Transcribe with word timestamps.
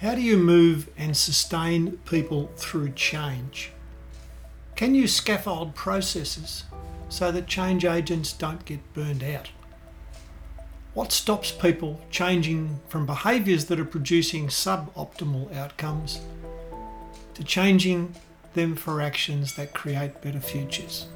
How 0.00 0.14
do 0.14 0.20
you 0.20 0.36
move 0.36 0.88
and 0.96 1.16
sustain 1.16 1.96
people 2.04 2.52
through 2.54 2.90
change? 2.92 3.72
Can 4.76 4.94
you 4.94 5.08
scaffold 5.08 5.74
processes 5.74 6.62
so 7.08 7.32
that 7.32 7.48
change 7.48 7.84
agents 7.84 8.32
don't 8.32 8.64
get 8.64 8.94
burned 8.94 9.24
out? 9.24 9.48
What 10.94 11.10
stops 11.10 11.50
people 11.50 12.00
changing 12.12 12.78
from 12.86 13.06
behaviours 13.06 13.64
that 13.64 13.80
are 13.80 13.84
producing 13.84 14.46
suboptimal 14.46 15.52
outcomes 15.56 16.20
to 17.34 17.42
changing 17.42 18.14
them 18.54 18.76
for 18.76 19.00
actions 19.00 19.56
that 19.56 19.74
create 19.74 20.22
better 20.22 20.40
futures? 20.40 21.08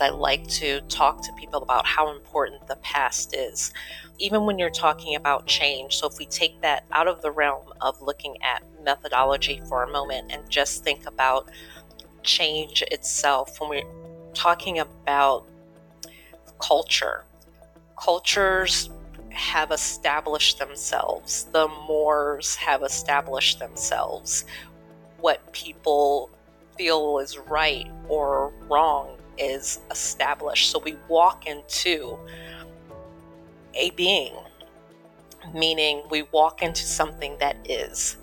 I 0.00 0.10
like 0.10 0.46
to 0.48 0.80
talk 0.82 1.22
to 1.22 1.32
people 1.34 1.62
about 1.62 1.86
how 1.86 2.14
important 2.14 2.66
the 2.66 2.76
past 2.76 3.34
is, 3.34 3.72
even 4.18 4.44
when 4.44 4.58
you're 4.58 4.70
talking 4.70 5.16
about 5.16 5.46
change. 5.46 5.96
So, 5.96 6.06
if 6.06 6.18
we 6.18 6.26
take 6.26 6.60
that 6.62 6.84
out 6.92 7.08
of 7.08 7.22
the 7.22 7.30
realm 7.30 7.72
of 7.80 8.00
looking 8.02 8.36
at 8.42 8.62
methodology 8.82 9.60
for 9.68 9.82
a 9.82 9.90
moment 9.90 10.32
and 10.32 10.48
just 10.50 10.84
think 10.84 11.06
about 11.06 11.48
change 12.22 12.82
itself, 12.90 13.60
when 13.60 13.70
we're 13.70 14.32
talking 14.34 14.78
about 14.78 15.46
culture, 16.60 17.24
cultures 18.02 18.90
have 19.30 19.70
established 19.70 20.58
themselves, 20.58 21.44
the 21.52 21.68
mores 21.88 22.54
have 22.56 22.82
established 22.82 23.58
themselves. 23.58 24.44
What 25.18 25.52
people 25.52 26.30
feel 26.76 27.18
is 27.18 27.38
right 27.38 27.88
or 28.08 28.52
wrong 28.68 29.13
is 29.38 29.80
established. 29.90 30.70
So 30.70 30.78
we 30.78 30.96
walk 31.08 31.46
into 31.46 32.18
a 33.74 33.90
being, 33.90 34.34
meaning 35.52 36.02
we 36.10 36.22
walk 36.32 36.62
into 36.62 36.82
something 36.82 37.36
that 37.38 37.56
is. 37.64 38.16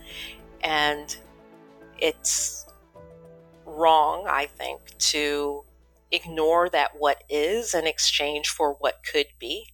And 0.64 1.16
it's 1.98 2.66
wrong, 3.66 4.26
I 4.28 4.45
think, 4.45 4.81
to 4.98 5.64
ignore 6.12 6.70
that 6.70 6.92
what 6.98 7.23
is 7.30 7.73
in 7.73 7.88
exchange 7.88 8.50
for 8.50 8.73
what 8.80 9.02
could 9.09 9.28
be 9.40 9.72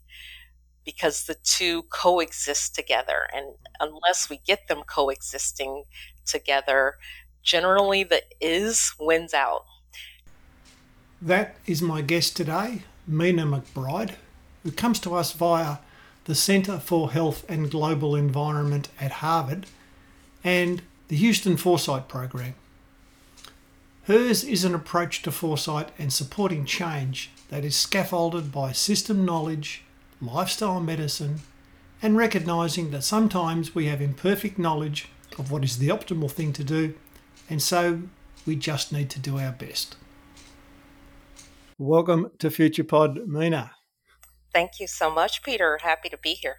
because 0.86 1.26
the 1.26 1.36
two 1.44 1.84
coexist 1.84 2.74
together. 2.74 3.28
And 3.34 3.56
unless 3.82 4.30
we 4.30 4.40
get 4.46 4.68
them 4.70 4.84
coexisting 4.88 5.84
together, 6.26 6.96
generally 7.44 8.04
the 8.04 8.24
is 8.40 8.94
wins 9.00 9.34
out. 9.34 9.66
That 11.22 11.56
is 11.66 11.82
my 11.82 12.02
guest 12.02 12.38
today, 12.38 12.84
Mina 13.08 13.44
McBride, 13.44 14.14
who 14.62 14.72
comes 14.72 15.00
to 15.00 15.16
us 15.16 15.34
via 15.34 15.78
the 16.26 16.36
Centre 16.36 16.78
for 16.78 17.10
Health 17.10 17.44
and 17.50 17.72
Global 17.72 18.16
Environment 18.16 18.88
at 19.02 19.14
Harvard 19.14 19.66
and 20.44 20.84
the 21.08 21.16
Houston 21.16 21.58
Foresight 21.58 22.08
Program. 22.08 22.54
Hers 24.04 24.44
is 24.44 24.64
an 24.64 24.76
approach 24.76 25.24
to 25.24 25.32
foresight 25.32 25.90
and 25.98 26.14
supporting 26.14 26.66
change 26.66 27.32
that 27.50 27.66
is 27.66 27.76
scaffolded 27.76 28.52
by 28.52 28.72
system 28.72 29.26
knowledge, 29.26 29.84
lifestyle 30.22 30.80
medicine, 30.80 31.40
and 32.00 32.16
recognizing 32.16 32.92
that 32.92 33.04
sometimes 33.04 33.74
we 33.74 33.88
have 33.88 34.02
imperfect 34.02 34.60
knowledge 34.60 35.10
of 35.40 35.50
what 35.50 35.64
is 35.64 35.80
the 35.80 35.90
optimal 35.90 36.30
thing 36.30 36.54
to 36.54 36.64
do, 36.64 36.94
and 37.50 37.60
so 37.60 38.02
we 38.46 38.56
just 38.56 38.94
need 38.94 39.10
to 39.10 39.20
do 39.20 39.40
our 39.40 39.52
best. 39.52 39.96
Welcome 41.80 42.32
to 42.40 42.50
Future 42.50 42.84
Pod, 42.84 43.20
Mina. 43.28 43.70
Thank 44.52 44.80
you 44.80 44.88
so 44.88 45.12
much, 45.12 45.44
Peter. 45.44 45.78
Happy 45.84 46.10
to 46.10 46.18
be 46.18 46.34
here. 46.34 46.56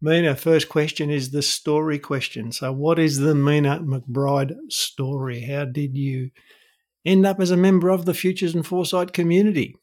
Mina, 0.00 0.36
first 0.36 0.68
question 0.68 1.10
is 1.10 1.32
the 1.32 1.42
story 1.42 1.98
question. 1.98 2.52
So, 2.52 2.72
what 2.72 3.00
is 3.00 3.18
the 3.18 3.34
Mina 3.34 3.80
McBride 3.80 4.54
story? 4.68 5.40
How 5.40 5.64
did 5.64 5.96
you 5.96 6.30
end 7.04 7.26
up 7.26 7.40
as 7.40 7.50
a 7.50 7.56
member 7.56 7.88
of 7.88 8.04
the 8.04 8.14
Futures 8.14 8.54
and 8.54 8.64
Foresight 8.64 9.12
community? 9.12 9.74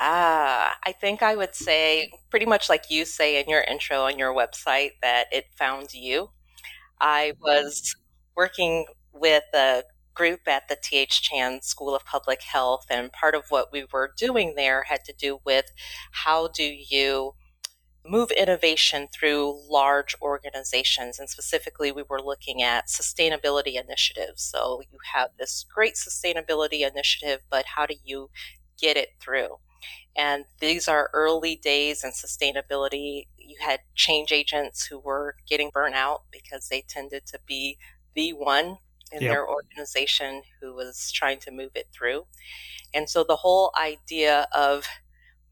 Ah, 0.00 0.74
I 0.82 0.92
think 0.92 1.22
I 1.22 1.36
would 1.36 1.54
say 1.54 2.10
pretty 2.30 2.46
much 2.46 2.70
like 2.70 2.84
you 2.88 3.04
say 3.04 3.38
in 3.38 3.46
your 3.46 3.60
intro 3.60 4.04
on 4.04 4.18
your 4.18 4.34
website 4.34 4.92
that 5.02 5.26
it 5.32 5.44
found 5.58 5.92
you. 5.92 6.30
I 6.98 7.34
was 7.42 7.94
working 8.34 8.86
with 9.12 9.44
a 9.54 9.82
group 10.16 10.40
at 10.48 10.68
the 10.68 10.76
T.H. 10.80 11.22
Chan 11.22 11.62
School 11.62 11.94
of 11.94 12.04
Public 12.04 12.42
Health. 12.42 12.86
And 12.90 13.12
part 13.12 13.34
of 13.34 13.44
what 13.50 13.72
we 13.72 13.86
were 13.92 14.12
doing 14.16 14.54
there 14.56 14.84
had 14.88 15.04
to 15.04 15.12
do 15.12 15.38
with 15.44 15.66
how 16.10 16.48
do 16.48 16.64
you 16.64 17.34
move 18.08 18.30
innovation 18.30 19.08
through 19.12 19.60
large 19.68 20.14
organizations. 20.22 21.18
And 21.18 21.28
specifically, 21.28 21.92
we 21.92 22.04
were 22.08 22.22
looking 22.22 22.62
at 22.62 22.88
sustainability 22.88 23.80
initiatives. 23.80 24.42
So 24.42 24.80
you 24.90 24.98
have 25.14 25.30
this 25.38 25.64
great 25.72 25.94
sustainability 25.94 26.88
initiative, 26.88 27.40
but 27.50 27.66
how 27.76 27.86
do 27.86 27.94
you 28.04 28.30
get 28.80 28.96
it 28.96 29.10
through? 29.20 29.56
And 30.16 30.44
these 30.60 30.88
are 30.88 31.10
early 31.12 31.56
days 31.56 32.02
in 32.02 32.10
sustainability. 32.10 33.26
You 33.36 33.56
had 33.60 33.80
change 33.94 34.32
agents 34.32 34.86
who 34.86 34.98
were 34.98 35.36
getting 35.48 35.70
burnt 35.72 35.94
out 35.94 36.22
because 36.30 36.68
they 36.68 36.82
tended 36.88 37.26
to 37.26 37.38
be 37.46 37.78
the 38.14 38.30
one 38.30 38.78
in 39.12 39.22
yep. 39.22 39.32
their 39.32 39.48
organization 39.48 40.42
who 40.60 40.74
was 40.74 41.10
trying 41.12 41.38
to 41.40 41.50
move 41.50 41.70
it 41.74 41.86
through. 41.92 42.26
And 42.94 43.08
so 43.08 43.24
the 43.24 43.36
whole 43.36 43.72
idea 43.78 44.46
of 44.54 44.86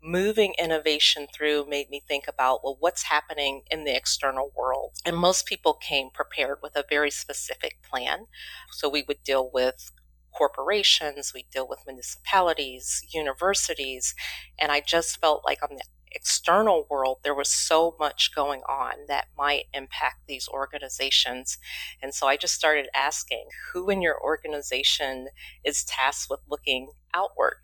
moving 0.04 0.54
innovation 0.58 1.26
through 1.34 1.66
made 1.66 1.88
me 1.88 2.02
think 2.06 2.24
about 2.28 2.62
well 2.62 2.76
what's 2.78 3.04
happening 3.04 3.62
in 3.70 3.84
the 3.84 3.96
external 3.96 4.52
world 4.54 4.92
and 5.06 5.16
most 5.16 5.46
people 5.46 5.72
came 5.72 6.10
prepared 6.12 6.58
with 6.62 6.76
a 6.76 6.84
very 6.90 7.10
specific 7.10 7.78
plan 7.82 8.26
so 8.70 8.86
we 8.86 9.02
would 9.08 9.22
deal 9.24 9.50
with 9.54 9.92
corporations 10.36 11.32
we 11.34 11.46
deal 11.50 11.66
with 11.66 11.78
municipalities 11.86 13.00
universities 13.14 14.14
and 14.58 14.70
i 14.70 14.78
just 14.78 15.18
felt 15.22 15.42
like 15.46 15.62
on 15.62 15.74
the 15.74 15.82
external 16.14 16.86
world, 16.88 17.18
there 17.22 17.34
was 17.34 17.48
so 17.48 17.96
much 17.98 18.34
going 18.34 18.60
on 18.62 18.92
that 19.08 19.26
might 19.36 19.64
impact 19.72 20.26
these 20.26 20.48
organizations. 20.48 21.58
And 22.02 22.14
so 22.14 22.26
I 22.26 22.36
just 22.36 22.54
started 22.54 22.88
asking 22.94 23.46
who 23.72 23.90
in 23.90 24.02
your 24.02 24.20
organization 24.22 25.28
is 25.64 25.84
tasked 25.84 26.30
with 26.30 26.40
looking 26.48 26.92
outward? 27.14 27.56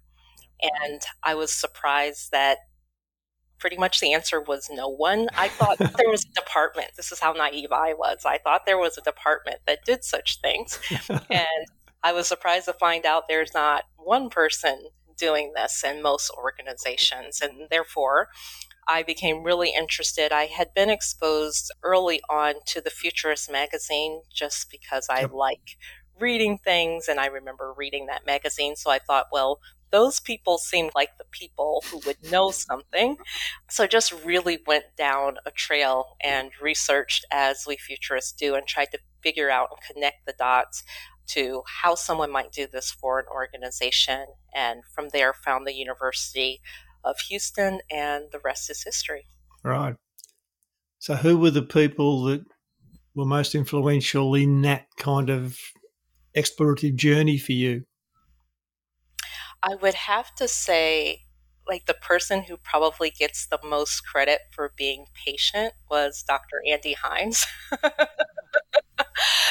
And 0.60 1.00
I 1.22 1.34
was 1.34 1.52
surprised 1.52 2.32
that 2.32 2.58
pretty 3.58 3.76
much 3.76 4.00
the 4.00 4.12
answer 4.12 4.40
was 4.40 4.68
no 4.70 4.88
one. 4.88 5.28
I 5.36 5.48
thought 5.48 5.78
there 5.78 6.08
was 6.08 6.24
a 6.24 6.40
department. 6.40 6.88
This 6.96 7.12
is 7.12 7.20
how 7.20 7.32
naive 7.32 7.72
I 7.72 7.94
was. 7.94 8.24
I 8.24 8.38
thought 8.38 8.66
there 8.66 8.78
was 8.78 8.98
a 8.98 9.02
department 9.02 9.58
that 9.66 9.84
did 9.84 10.02
such 10.02 10.40
things. 10.40 10.80
and 11.08 11.66
I 12.02 12.12
was 12.12 12.26
surprised 12.26 12.64
to 12.66 12.72
find 12.72 13.04
out 13.04 13.24
there's 13.28 13.54
not 13.54 13.84
one 13.96 14.30
person 14.30 14.88
doing 15.20 15.52
this 15.54 15.84
in 15.84 16.02
most 16.02 16.30
organizations. 16.36 17.40
And 17.40 17.68
therefore, 17.70 18.28
I 18.88 19.02
became 19.02 19.44
really 19.44 19.72
interested. 19.76 20.32
I 20.32 20.46
had 20.46 20.74
been 20.74 20.90
exposed 20.90 21.70
early 21.82 22.20
on 22.28 22.54
to 22.66 22.80
the 22.80 22.90
Futurist 22.90 23.50
magazine 23.50 24.22
just 24.32 24.70
because 24.70 25.06
I 25.08 25.20
yep. 25.20 25.32
like 25.32 25.76
reading 26.18 26.58
things 26.58 27.08
and 27.08 27.20
I 27.20 27.26
remember 27.26 27.72
reading 27.76 28.06
that 28.06 28.26
magazine. 28.26 28.76
So 28.76 28.90
I 28.90 28.98
thought, 28.98 29.26
well, 29.30 29.60
those 29.90 30.20
people 30.20 30.58
seemed 30.58 30.92
like 30.94 31.10
the 31.18 31.24
people 31.30 31.84
who 31.90 32.00
would 32.06 32.30
know 32.30 32.50
something. 32.50 33.16
So 33.68 33.86
just 33.86 34.12
really 34.24 34.58
went 34.66 34.84
down 34.96 35.36
a 35.46 35.50
trail 35.50 36.16
and 36.22 36.50
researched 36.60 37.24
as 37.30 37.64
we 37.66 37.76
futurists 37.76 38.32
do 38.32 38.54
and 38.54 38.66
tried 38.66 38.90
to 38.92 38.98
figure 39.22 39.50
out 39.50 39.68
and 39.70 39.94
connect 39.94 40.26
the 40.26 40.34
dots 40.38 40.82
to 41.32 41.62
how 41.66 41.94
someone 41.94 42.32
might 42.32 42.52
do 42.52 42.66
this 42.66 42.90
for 42.90 43.18
an 43.18 43.26
organization. 43.32 44.26
And 44.54 44.82
from 44.94 45.08
there, 45.10 45.32
found 45.32 45.66
the 45.66 45.74
University 45.74 46.60
of 47.04 47.18
Houston, 47.28 47.80
and 47.90 48.24
the 48.32 48.40
rest 48.44 48.70
is 48.70 48.82
history. 48.82 49.26
Right. 49.62 49.96
So, 50.98 51.14
who 51.14 51.38
were 51.38 51.50
the 51.50 51.62
people 51.62 52.24
that 52.24 52.44
were 53.14 53.24
most 53.24 53.54
influential 53.54 54.34
in 54.34 54.62
that 54.62 54.86
kind 54.96 55.30
of 55.30 55.58
explorative 56.36 56.96
journey 56.96 57.38
for 57.38 57.52
you? 57.52 57.84
I 59.62 59.74
would 59.76 59.94
have 59.94 60.34
to 60.36 60.48
say, 60.48 61.22
like, 61.66 61.86
the 61.86 61.94
person 61.94 62.42
who 62.42 62.56
probably 62.56 63.10
gets 63.10 63.46
the 63.46 63.58
most 63.64 64.02
credit 64.02 64.40
for 64.52 64.72
being 64.76 65.06
patient 65.26 65.74
was 65.90 66.22
Dr. 66.26 66.62
Andy 66.70 66.94
Hines. 66.94 67.46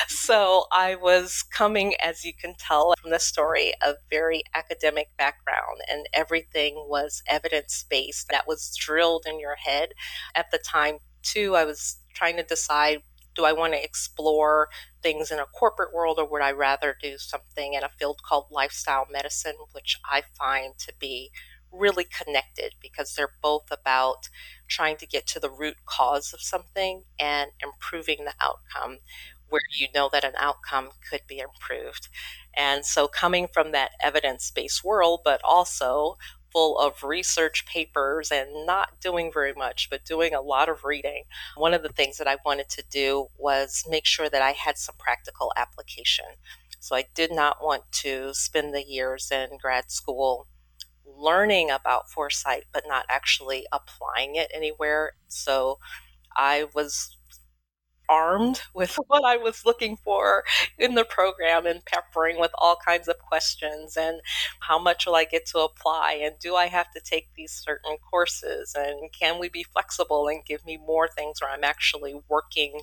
so 0.08 0.66
I 0.72 0.96
was 0.96 1.44
coming, 1.44 1.96
as 2.02 2.24
you 2.24 2.34
can 2.34 2.56
tell 2.58 2.94
from 3.02 3.12
the 3.12 3.20
story, 3.20 3.74
a 3.82 3.94
very 4.10 4.44
academic 4.54 5.10
background, 5.18 5.82
and 5.92 6.08
everything 6.14 6.86
was 6.88 7.24
evidence 7.28 7.86
based. 7.90 8.28
That 8.30 8.48
was 8.48 8.76
drilled 8.76 9.26
in 9.28 9.40
your 9.40 9.56
head. 9.56 9.90
At 10.36 10.52
the 10.52 10.60
time, 10.60 10.98
too, 11.24 11.56
I 11.56 11.66
was 11.66 11.98
trying 12.14 12.38
to 12.38 12.44
decide 12.44 13.00
do 13.36 13.46
I 13.46 13.54
want 13.54 13.74
to 13.74 13.84
explore 13.84 14.70
things 15.02 15.32
in 15.32 15.40
a 15.40 15.46
corporate 15.46 15.94
world 15.94 16.20
or 16.20 16.26
would 16.26 16.42
I 16.42 16.52
rather 16.52 16.98
do 17.02 17.18
something 17.18 17.74
in 17.74 17.84
a 17.84 17.90
field 17.90 18.22
called 18.28 18.48
lifestyle 18.52 19.06
medicine, 19.10 19.56
which 19.72 19.98
I 20.04 20.24
find 20.38 20.78
to 20.80 20.94
be 21.00 21.32
really 21.72 22.06
connected 22.06 22.74
because 22.82 23.14
they're 23.14 23.32
both 23.42 23.72
about 23.72 24.28
trying 24.68 24.98
to 24.98 25.08
get 25.08 25.28
to 25.28 25.40
the 25.40 25.50
root 25.50 25.78
cause 25.86 26.34
of 26.34 26.42
something 26.42 27.04
and 27.20 27.52
improving 27.64 28.26
the 28.26 28.34
outcome 28.42 28.98
where 29.50 29.62
you 29.78 29.88
know 29.94 30.10
that 30.12 30.24
an 30.24 30.34
outcome 30.38 30.90
could 31.10 31.22
be 31.28 31.40
improved. 31.40 32.08
And 32.56 32.86
so, 32.86 33.08
coming 33.08 33.48
from 33.48 33.72
that 33.72 33.92
evidence 34.02 34.52
based 34.52 34.84
world, 34.84 35.22
but 35.24 35.42
also 35.44 36.18
full 36.52 36.80
of 36.80 37.04
research 37.04 37.66
papers 37.68 38.32
and 38.32 38.66
not 38.66 39.00
doing 39.02 39.32
very 39.32 39.54
much, 39.54 39.88
but 39.90 40.04
doing 40.06 40.34
a 40.34 40.42
lot 40.42 40.68
of 40.68 40.84
reading. 40.84 41.24
One 41.56 41.74
of 41.76 41.84
the 41.84 41.90
things 41.90 42.18
that 42.18 42.28
I 42.28 42.38
wanted 42.44 42.70
to 42.70 42.84
do 42.90 43.28
was 43.38 43.84
make 43.88 44.06
sure 44.06 44.30
that 44.30 44.42
I 44.42 44.52
had 44.52 44.78
some 44.78 44.96
practical 44.98 45.52
application. 45.58 46.26
So 46.80 46.96
I 46.96 47.06
did 47.14 47.32
not 47.32 47.64
want 47.64 47.84
to 48.04 48.34
spend 48.34 48.74
the 48.74 48.84
years 48.84 49.30
in 49.32 49.58
grad 49.62 49.92
school 49.92 50.48
learning 51.06 51.70
about 51.72 52.10
foresight, 52.10 52.66
but 52.74 52.84
not 52.88 53.06
actually 53.10 53.66
applying 53.72 54.36
it 54.36 54.52
anywhere. 54.54 55.14
So 55.28 55.80
I 56.38 56.68
was 56.76 57.18
armed 58.10 58.62
with 58.74 58.96
what 59.08 59.24
I 59.24 59.38
was 59.38 59.66
looking 59.66 59.96
for 59.98 60.44
in 60.78 60.96
the 60.96 61.06
program 61.06 61.66
and 61.66 61.86
peppering 61.86 62.40
with 62.40 62.52
all 62.58 62.78
kinds 62.84 63.08
of 63.08 63.20
questions 63.20 63.96
and 63.96 64.20
how 64.60 64.80
much 64.80 65.06
will 65.06 65.16
I 65.16 65.26
get 65.26 65.46
to 65.48 65.60
apply 65.60 66.20
and 66.22 66.36
do 66.40 66.56
I 66.56 66.68
have 66.68 66.92
to 66.94 67.02
take 67.02 67.30
these 67.36 67.52
certain 67.52 67.98
courses 68.10 68.76
and 68.78 69.12
can 69.18 69.40
we 69.40 69.50
be 69.50 69.64
flexible 69.64 70.28
and 70.28 70.44
give 70.46 70.66
me 70.66 70.78
more 70.78 71.08
things 71.08 71.42
where 71.42 71.52
I'm 71.52 71.64
actually 71.64 72.20
working 72.28 72.82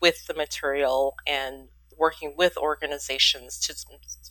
with 0.00 0.26
the 0.26 0.34
material 0.34 1.14
and 1.26 1.68
working 1.96 2.34
with 2.36 2.56
organizations 2.56 3.58
to 3.60 3.74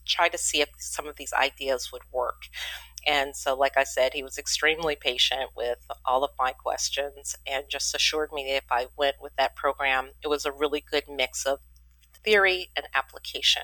try 0.06 0.30
to 0.30 0.38
see 0.38 0.62
if 0.62 0.70
some 0.78 1.08
of 1.08 1.16
these 1.16 1.34
ideas 1.34 1.92
would 1.92 2.02
work. 2.12 2.44
And 3.06 3.36
so, 3.36 3.56
like 3.56 3.78
I 3.78 3.84
said, 3.84 4.14
he 4.14 4.24
was 4.24 4.38
extremely 4.38 4.96
patient 4.96 5.52
with 5.56 5.80
all 6.06 6.24
of 6.24 6.32
my 6.40 6.52
questions 6.52 7.36
and 7.46 7.66
just 7.70 7.96
assured 7.96 8.32
me 8.32 8.46
that 8.46 8.58
if 8.58 8.72
I 8.72 8.88
went 8.98 9.18
with 9.22 9.36
that 9.38 9.56
program, 9.56 10.12
it 10.24 10.28
was 10.28 10.46
a 10.46 10.52
really 10.52 10.84
good 10.90 11.04
mix 11.10 11.46
of 11.46 11.60
theory 12.24 12.70
and 12.76 12.88
application, 12.94 13.64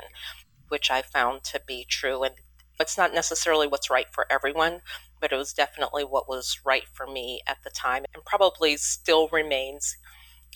which 0.68 0.92
I 0.92 1.02
found 1.02 1.44
to 1.46 1.62
be 1.66 1.86
true. 1.88 2.24
And 2.24 2.36
it's 2.80 2.98
not 2.98 3.14
necessarily 3.14 3.68
what's 3.68 3.90
right 3.90 4.08
for 4.12 4.26
everyone, 4.32 4.82
but 5.20 5.32
it 5.32 5.38
was 5.38 5.54
definitely 5.54 6.04
what 6.04 6.30
was 6.30 6.60
right 6.66 6.88
for 6.94 7.08
me 7.08 7.42
at 7.48 7.58
the 7.64 7.70
time 7.70 8.06
and 8.14 8.24
probably 8.26 8.78
still 8.78 9.28
remains 9.30 9.98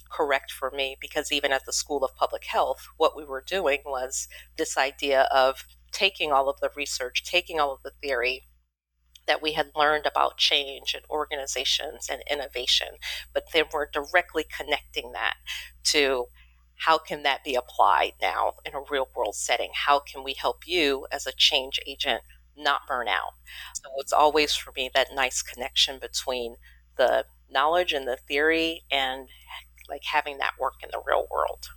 correct 0.09 0.51
for 0.51 0.71
me 0.71 0.95
because 1.01 1.31
even 1.31 1.51
at 1.51 1.65
the 1.65 1.73
School 1.73 2.03
of 2.03 2.15
Public 2.15 2.45
Health, 2.45 2.87
what 2.97 3.17
we 3.17 3.25
were 3.25 3.43
doing 3.45 3.79
was 3.85 4.27
this 4.57 4.77
idea 4.77 5.23
of 5.31 5.65
taking 5.91 6.31
all 6.31 6.49
of 6.49 6.59
the 6.59 6.69
research, 6.75 7.23
taking 7.23 7.59
all 7.59 7.73
of 7.73 7.83
the 7.83 7.91
theory, 8.01 8.43
that 9.27 9.41
we 9.41 9.53
had 9.53 9.71
learned 9.75 10.05
about 10.05 10.37
change 10.37 10.93
and 10.93 11.05
organizations 11.09 12.09
and 12.09 12.21
innovation, 12.29 12.89
but 13.33 13.45
then 13.53 13.65
we're 13.73 13.89
directly 13.91 14.45
connecting 14.55 15.11
that 15.13 15.35
to 15.83 16.25
how 16.75 16.97
can 16.97 17.23
that 17.23 17.43
be 17.43 17.55
applied 17.55 18.13
now 18.21 18.53
in 18.65 18.73
a 18.73 18.83
real 18.89 19.07
world 19.15 19.35
setting? 19.35 19.69
How 19.73 19.99
can 19.99 20.23
we 20.23 20.33
help 20.33 20.67
you 20.67 21.07
as 21.11 21.25
a 21.25 21.31
change 21.31 21.79
agent 21.87 22.21
not 22.57 22.81
burn 22.87 23.07
out? 23.07 23.33
So 23.75 23.89
it's 23.97 24.13
always 24.13 24.53
for 24.53 24.73
me 24.75 24.89
that 24.93 25.07
nice 25.13 25.41
connection 25.41 25.99
between 25.99 26.55
the 26.97 27.25
knowledge 27.49 27.93
and 27.93 28.07
the 28.07 28.17
theory 28.17 28.81
and 28.91 29.29
like 29.89 30.03
having 30.03 30.39
that 30.39 30.53
work 30.59 30.75
in 30.83 30.89
the 30.91 31.01
real 31.05 31.27
world. 31.31 31.69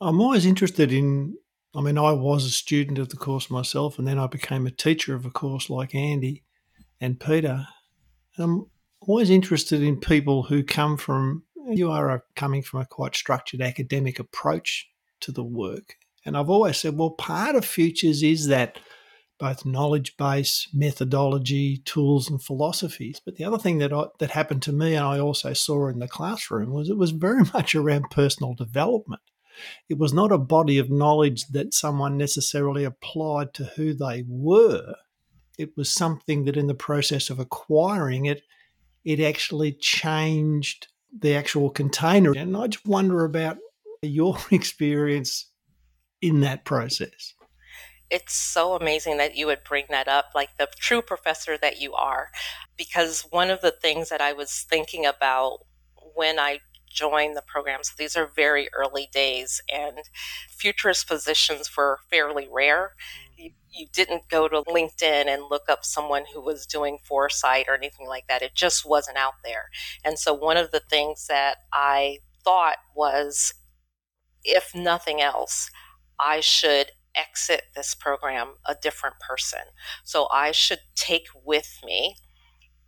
I'm 0.00 0.20
always 0.20 0.44
interested 0.46 0.92
in 0.92 1.36
I 1.74 1.80
mean, 1.80 1.96
I 1.96 2.12
was 2.12 2.44
a 2.44 2.50
student 2.50 2.98
of 2.98 3.08
the 3.08 3.16
course 3.16 3.50
myself, 3.50 3.98
and 3.98 4.06
then 4.06 4.18
I 4.18 4.26
became 4.26 4.66
a 4.66 4.70
teacher 4.70 5.14
of 5.14 5.24
a 5.24 5.30
course 5.30 5.70
like 5.70 5.94
Andy 5.94 6.42
and 7.00 7.18
Peter. 7.18 7.66
And 8.36 8.44
I'm 8.44 8.66
always 9.00 9.30
interested 9.30 9.82
in 9.82 9.98
people 9.98 10.44
who 10.44 10.62
come 10.62 10.96
from, 10.96 11.44
you 11.70 11.90
are 11.90 12.24
coming 12.36 12.62
from 12.62 12.80
a 12.80 12.86
quite 12.86 13.14
structured 13.14 13.62
academic 13.62 14.18
approach 14.18 14.88
to 15.20 15.32
the 15.32 15.44
work. 15.44 15.94
And 16.24 16.36
I've 16.36 16.50
always 16.50 16.76
said, 16.76 16.96
well, 16.96 17.10
part 17.10 17.56
of 17.56 17.64
futures 17.64 18.22
is 18.22 18.48
that 18.48 18.78
both 19.38 19.66
knowledge 19.66 20.16
base, 20.16 20.68
methodology, 20.72 21.78
tools, 21.78 22.30
and 22.30 22.40
philosophies. 22.40 23.20
But 23.24 23.36
the 23.36 23.44
other 23.44 23.58
thing 23.58 23.78
that 23.78 23.92
I, 23.92 24.04
that 24.20 24.30
happened 24.30 24.62
to 24.62 24.72
me, 24.72 24.94
and 24.94 25.04
I 25.04 25.18
also 25.18 25.52
saw 25.52 25.88
in 25.88 25.98
the 25.98 26.06
classroom, 26.06 26.72
was 26.72 26.88
it 26.88 26.96
was 26.96 27.10
very 27.10 27.42
much 27.54 27.74
around 27.74 28.10
personal 28.10 28.54
development. 28.54 29.22
It 29.88 29.98
was 29.98 30.12
not 30.12 30.32
a 30.32 30.38
body 30.38 30.78
of 30.78 30.90
knowledge 30.90 31.46
that 31.48 31.74
someone 31.74 32.16
necessarily 32.16 32.84
applied 32.84 33.54
to 33.54 33.64
who 33.64 33.94
they 33.94 34.24
were. 34.26 34.94
It 35.58 35.76
was 35.76 35.90
something 35.90 36.44
that, 36.44 36.56
in 36.56 36.66
the 36.66 36.74
process 36.74 37.30
of 37.30 37.38
acquiring 37.38 38.26
it, 38.26 38.42
it 39.04 39.20
actually 39.20 39.72
changed 39.72 40.88
the 41.16 41.34
actual 41.34 41.70
container. 41.70 42.32
And 42.36 42.56
I 42.56 42.68
just 42.68 42.86
wonder 42.86 43.24
about 43.24 43.58
your 44.00 44.38
experience 44.50 45.50
in 46.20 46.40
that 46.40 46.64
process. 46.64 47.34
It's 48.10 48.34
so 48.34 48.74
amazing 48.74 49.16
that 49.16 49.36
you 49.36 49.46
would 49.46 49.64
bring 49.64 49.86
that 49.88 50.06
up, 50.06 50.26
like 50.34 50.56
the 50.58 50.68
true 50.78 51.00
professor 51.00 51.56
that 51.58 51.80
you 51.80 51.94
are. 51.94 52.30
Because 52.76 53.26
one 53.30 53.50
of 53.50 53.60
the 53.60 53.70
things 53.70 54.10
that 54.10 54.20
I 54.20 54.32
was 54.32 54.66
thinking 54.68 55.06
about 55.06 55.60
when 56.14 56.38
I 56.38 56.60
join 56.92 57.34
the 57.34 57.42
program. 57.42 57.80
So 57.82 57.92
these 57.96 58.16
are 58.16 58.30
very 58.34 58.68
early 58.72 59.08
days, 59.12 59.60
and 59.72 59.98
futurist 60.50 61.08
positions 61.08 61.70
were 61.76 61.98
fairly 62.10 62.48
rare. 62.50 62.92
Mm. 63.38 63.44
You, 63.44 63.50
you 63.70 63.86
didn't 63.92 64.28
go 64.28 64.48
to 64.48 64.62
LinkedIn 64.62 65.26
and 65.26 65.44
look 65.50 65.64
up 65.68 65.84
someone 65.84 66.24
who 66.32 66.40
was 66.40 66.66
doing 66.66 66.98
foresight 67.02 67.66
or 67.68 67.74
anything 67.74 68.06
like 68.06 68.26
that. 68.28 68.42
It 68.42 68.54
just 68.54 68.86
wasn't 68.86 69.16
out 69.16 69.34
there. 69.44 69.70
And 70.04 70.18
so 70.18 70.34
one 70.34 70.56
of 70.56 70.70
the 70.70 70.82
things 70.90 71.26
that 71.28 71.56
I 71.72 72.18
thought 72.44 72.78
was 72.94 73.54
if 74.44 74.74
nothing 74.74 75.20
else, 75.20 75.70
I 76.18 76.40
should 76.40 76.90
exit 77.14 77.64
this 77.74 77.94
program 77.94 78.54
a 78.66 78.74
different 78.80 79.16
person. 79.20 79.60
So 80.04 80.28
I 80.32 80.52
should 80.52 80.80
take 80.94 81.26
with 81.44 81.78
me 81.84 82.16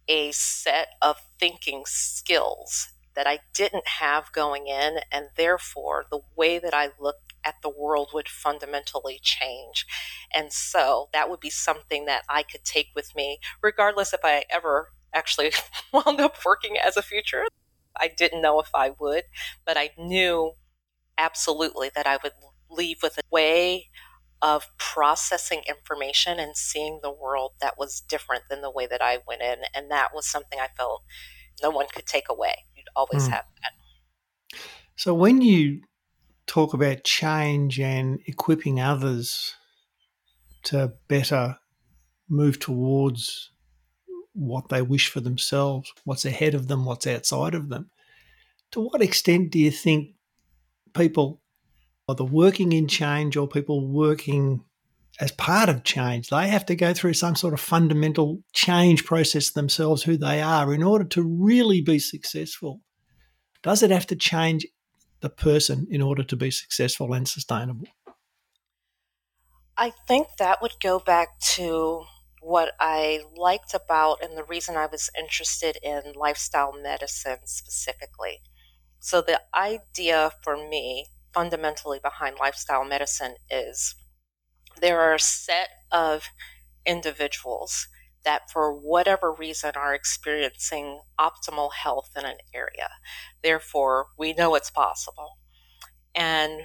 a 0.09 0.33
set 0.33 0.89
of 1.03 1.17
thinking 1.39 1.85
skills 1.87 2.89
that 3.17 3.27
I 3.27 3.41
didn't 3.55 3.87
have 3.87 4.33
going 4.33 4.67
in, 4.67 4.99
and 5.13 5.27
therefore 5.37 6.07
the 6.11 6.21
way 6.37 6.59
that 6.59 6.75
I 6.75 6.91
look 6.99 7.17
at 7.45 7.57
the 7.63 7.69
world 7.71 8.11
would 8.15 8.29
fundamentally 8.29 9.19
change. 9.23 9.87
And 10.35 10.53
so 10.53 11.09
that 11.13 11.29
would 11.29 11.41
be 11.41 11.51
something 11.51 12.07
that 12.07 12.23
I 12.29 12.43
could 12.43 12.65
take 12.65 12.89
with 12.95 13.15
me, 13.15 13.39
regardless 13.63 14.13
if 14.13 14.21
I 14.25 14.45
ever 14.51 14.91
actually 15.13 15.53
wound 15.93 16.21
up 16.21 16.37
working 16.45 16.77
as 16.83 16.97
a 16.97 17.03
futurist. 17.03 17.51
I 17.97 18.09
didn't 18.09 18.43
know 18.43 18.61
if 18.61 18.71
I 18.75 18.91
would, 18.99 19.25
but 19.65 19.77
I 19.77 19.91
knew 19.97 20.53
absolutely 21.19 21.91
that 21.95 22.07
I 22.07 22.19
would 22.23 22.33
leave 22.71 22.99
with 23.03 23.19
a 23.19 23.23
way 23.31 23.89
of 24.43 24.67
processing 24.79 25.63
information 25.69 26.39
and 26.39 26.57
seeing 26.57 27.01
the 27.03 27.11
world 27.13 27.53
that 27.61 27.79
was 27.79 28.01
different 28.01 28.45
than 28.51 28.61
the 28.61 28.71
way 28.71 28.87
that 28.87 29.01
I 29.01 29.19
went 29.27 29.43
in. 29.43 29.59
And 29.75 29.91
that 29.91 30.11
was 30.15 30.27
something 30.27 30.59
I 30.61 30.69
felt 30.77 31.03
no 31.63 31.71
one 31.71 31.87
could 31.95 32.07
take 32.07 32.29
away 32.29 32.55
You'd 32.77 32.87
always 32.97 33.29
mm. 33.29 33.33
have 33.33 33.45
that. 33.63 34.59
So 34.97 35.15
when 35.15 35.41
you 35.41 35.83
talk 36.47 36.75
about 36.75 37.05
change 37.05 37.81
and 37.81 38.21
equipping 38.27 38.81
others 38.81 39.55
to 40.65 40.93
better 41.09 41.59
move 42.29 42.59
towards 42.59 43.51
what 44.33 44.69
they 44.69 44.83
wish 44.83 45.09
for 45.09 45.21
themselves, 45.21 45.93
what's 46.05 46.25
ahead 46.25 46.55
of 46.55 46.69
them, 46.69 46.85
what's 46.85 47.07
outside 47.07 47.55
of 47.55 47.69
them, 47.69 47.91
to 48.73 48.81
what 48.81 49.03
extent 49.03 49.51
do 49.51 49.59
you 49.59 49.71
think 49.71 50.15
people, 50.95 51.41
either 52.09 52.25
working 52.25 52.73
in 52.73 52.89
change 52.89 53.37
or 53.37 53.47
people 53.49 53.89
working 53.89 54.65
as 55.21 55.33
part 55.33 55.69
of 55.69 55.85
change, 55.85 56.29
they 56.29 56.49
have 56.49 56.67
to 56.67 56.75
go 56.75 56.93
through 56.93 57.15
some 57.15 57.37
sort 57.37 57.55
of 57.55 57.61
fundamental 57.61 58.43
change 58.53 59.05
process 59.05 59.51
themselves, 59.51 60.03
who 60.03 60.17
they 60.17 60.43
are, 60.43 60.75
in 60.75 60.83
order 60.83 61.05
to 61.05 61.23
really 61.23 61.81
be 61.81 61.99
successful? 61.99 62.81
Does 63.63 63.83
it 63.83 63.91
have 63.91 64.07
to 64.09 64.17
change 64.17 64.67
the 65.21 65.31
person 65.31 65.87
in 65.91 66.03
order 66.03 66.23
to 66.23 66.37
be 66.37 66.51
successful 66.51 67.13
and 67.13 67.27
sustainable? 67.27 67.87
I 69.77 69.93
think 70.07 70.29
that 70.39 70.61
would 70.61 70.75
go 70.83 70.99
back 70.99 71.39
to 71.55 72.05
what 72.41 72.73
I 72.79 73.23
liked 73.37 73.75
about 73.75 74.23
and 74.23 74.37
the 74.37 74.45
reason 74.45 74.77
I 74.77 74.87
was 74.87 75.11
interested 75.19 75.79
in 75.83 76.13
lifestyle 76.15 76.73
medicine 76.73 77.39
specifically. 77.47 78.41
So, 79.01 79.21
the 79.21 79.41
idea 79.55 80.31
for 80.43 80.57
me 80.57 81.07
fundamentally 81.33 82.01
behind 82.03 82.37
lifestyle 82.39 82.85
medicine 82.85 83.35
is 83.51 83.95
there 84.81 85.01
are 85.01 85.15
a 85.15 85.21
set 85.21 85.69
of 85.93 86.25
individuals 86.87 87.89
that 88.25 88.51
for 88.51 88.73
whatever 88.73 89.33
reason 89.33 89.73
are 89.77 89.95
experiencing 89.95 91.01
optimal 91.19 91.73
health 91.73 92.11
in 92.17 92.25
an 92.25 92.39
area. 92.55 92.89
Therefore, 93.43 94.07
we 94.19 94.33
know 94.33 94.55
it's 94.55 94.71
possible. 94.71 95.39
And 96.15 96.63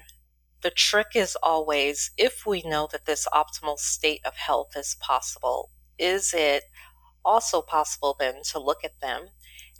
the 0.62 0.72
trick 0.72 1.08
is 1.16 1.38
always 1.42 2.12
if 2.18 2.46
we 2.46 2.62
know 2.64 2.88
that 2.92 3.06
this 3.06 3.28
optimal 3.34 3.78
state 3.78 4.22
of 4.26 4.36
health 4.36 4.76
is 4.76 4.96
possible, 5.00 5.70
is 5.98 6.34
it 6.34 6.64
also 7.26 7.62
possible 7.62 8.16
then 8.20 8.36
to 8.52 8.60
look 8.60 8.84
at 8.84 9.00
them 9.02 9.28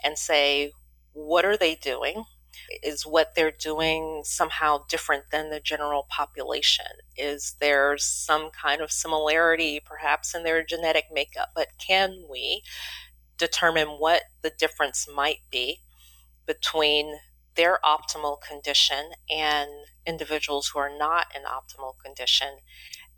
and 0.04 0.18
say, 0.18 0.72
what 1.14 1.46
are 1.46 1.58
they 1.58 1.76
doing? 1.76 2.24
Is 2.84 3.06
what 3.06 3.36
they're 3.36 3.52
doing 3.52 4.22
somehow 4.24 4.86
different 4.90 5.26
than 5.32 5.50
the 5.50 5.60
general 5.60 6.06
population? 6.10 6.86
Is 7.18 7.56
there 7.60 7.98
some 7.98 8.52
kind 8.52 8.82
of 8.82 8.92
similarity 8.92 9.80
perhaps 9.84 10.36
in 10.36 10.44
their 10.44 10.64
genetic 10.64 11.06
makeup? 11.12 11.50
But 11.56 11.70
can 11.86 12.26
we 12.30 12.64
determine 13.38 13.88
what 13.88 14.24
the 14.42 14.52
difference 14.52 15.08
might 15.14 15.40
be 15.50 15.80
between 16.46 17.16
their 17.56 17.80
optimal 17.84 18.40
condition 18.42 19.12
and 19.30 19.70
individuals 20.06 20.68
who 20.70 20.80
are 20.80 20.96
not 20.96 21.28
in 21.36 21.42
optimal 21.44 21.94
condition? 22.04 22.50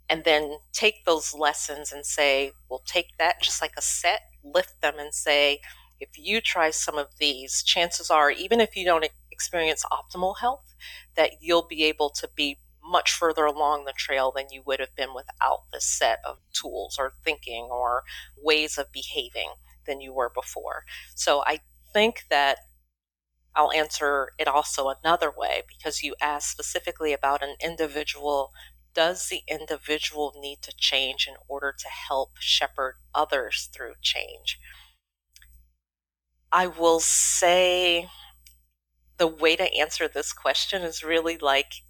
And 0.10 0.24
then 0.24 0.58
take 0.74 1.06
those 1.06 1.34
lessons 1.34 1.92
and 1.92 2.06
say, 2.06 2.52
we'll 2.70 2.84
take 2.86 3.18
that 3.18 3.42
just 3.42 3.62
like 3.62 3.74
a 3.78 3.82
set, 3.82 4.22
lift 4.44 4.82
them 4.82 4.96
and 5.00 5.14
say, 5.14 5.62
if 6.02 6.10
you 6.18 6.42
try 6.42 6.72
some 6.72 6.98
of 6.98 7.08
these, 7.20 7.64
chances 7.64 8.10
are, 8.10 8.32
even 8.32 8.60
if 8.60 8.76
you 8.76 8.84
don't 8.84 9.06
experience 9.42 9.84
optimal 9.92 10.38
health, 10.40 10.76
that 11.16 11.32
you'll 11.42 11.68
be 11.68 11.84
able 11.86 12.10
to 12.12 12.30
be 12.36 12.58
much 12.84 13.12
further 13.12 13.46
along 13.46 13.86
the 13.86 13.94
trail 13.94 14.32
than 14.36 14.46
you 14.52 14.62
would 14.66 14.80
have 14.80 14.96
been 14.96 15.14
without 15.14 15.64
this 15.74 15.86
set 15.86 16.20
of 16.26 16.38
tools 16.54 16.98
or 17.00 17.14
thinking 17.24 17.66
or 17.66 18.04
ways 18.42 18.78
of 18.78 18.92
behaving 18.92 19.50
than 19.86 20.02
you 20.02 20.14
were 20.14 20.30
before. 20.30 20.84
So 21.16 21.44
I 21.46 21.60
think 21.94 22.24
that 22.30 22.58
I'll 23.56 23.72
answer 23.72 24.34
it 24.38 24.48
also 24.50 24.90
another 24.90 25.32
way 25.32 25.64
because 25.68 26.04
you 26.04 26.16
asked 26.22 26.52
specifically 26.52 27.14
about 27.14 27.42
an 27.42 27.56
individual. 27.62 28.52
Does 28.94 29.30
the 29.30 29.44
individual 29.48 30.34
need 30.38 30.62
to 30.64 30.74
change 30.76 31.28
in 31.28 31.36
order 31.48 31.74
to 31.78 31.88
help 31.90 32.32
shepherd 32.40 32.96
others 33.16 33.70
through 33.74 33.96
change? 34.02 34.60
I 36.54 36.68
will 36.68 37.00
say 37.02 38.10
the 39.22 39.28
way 39.28 39.56
to 39.56 39.72
answer 39.76 40.08
this 40.08 40.34
question 40.34 40.82
is 40.82 41.04
really 41.04 41.38
like 41.38 41.84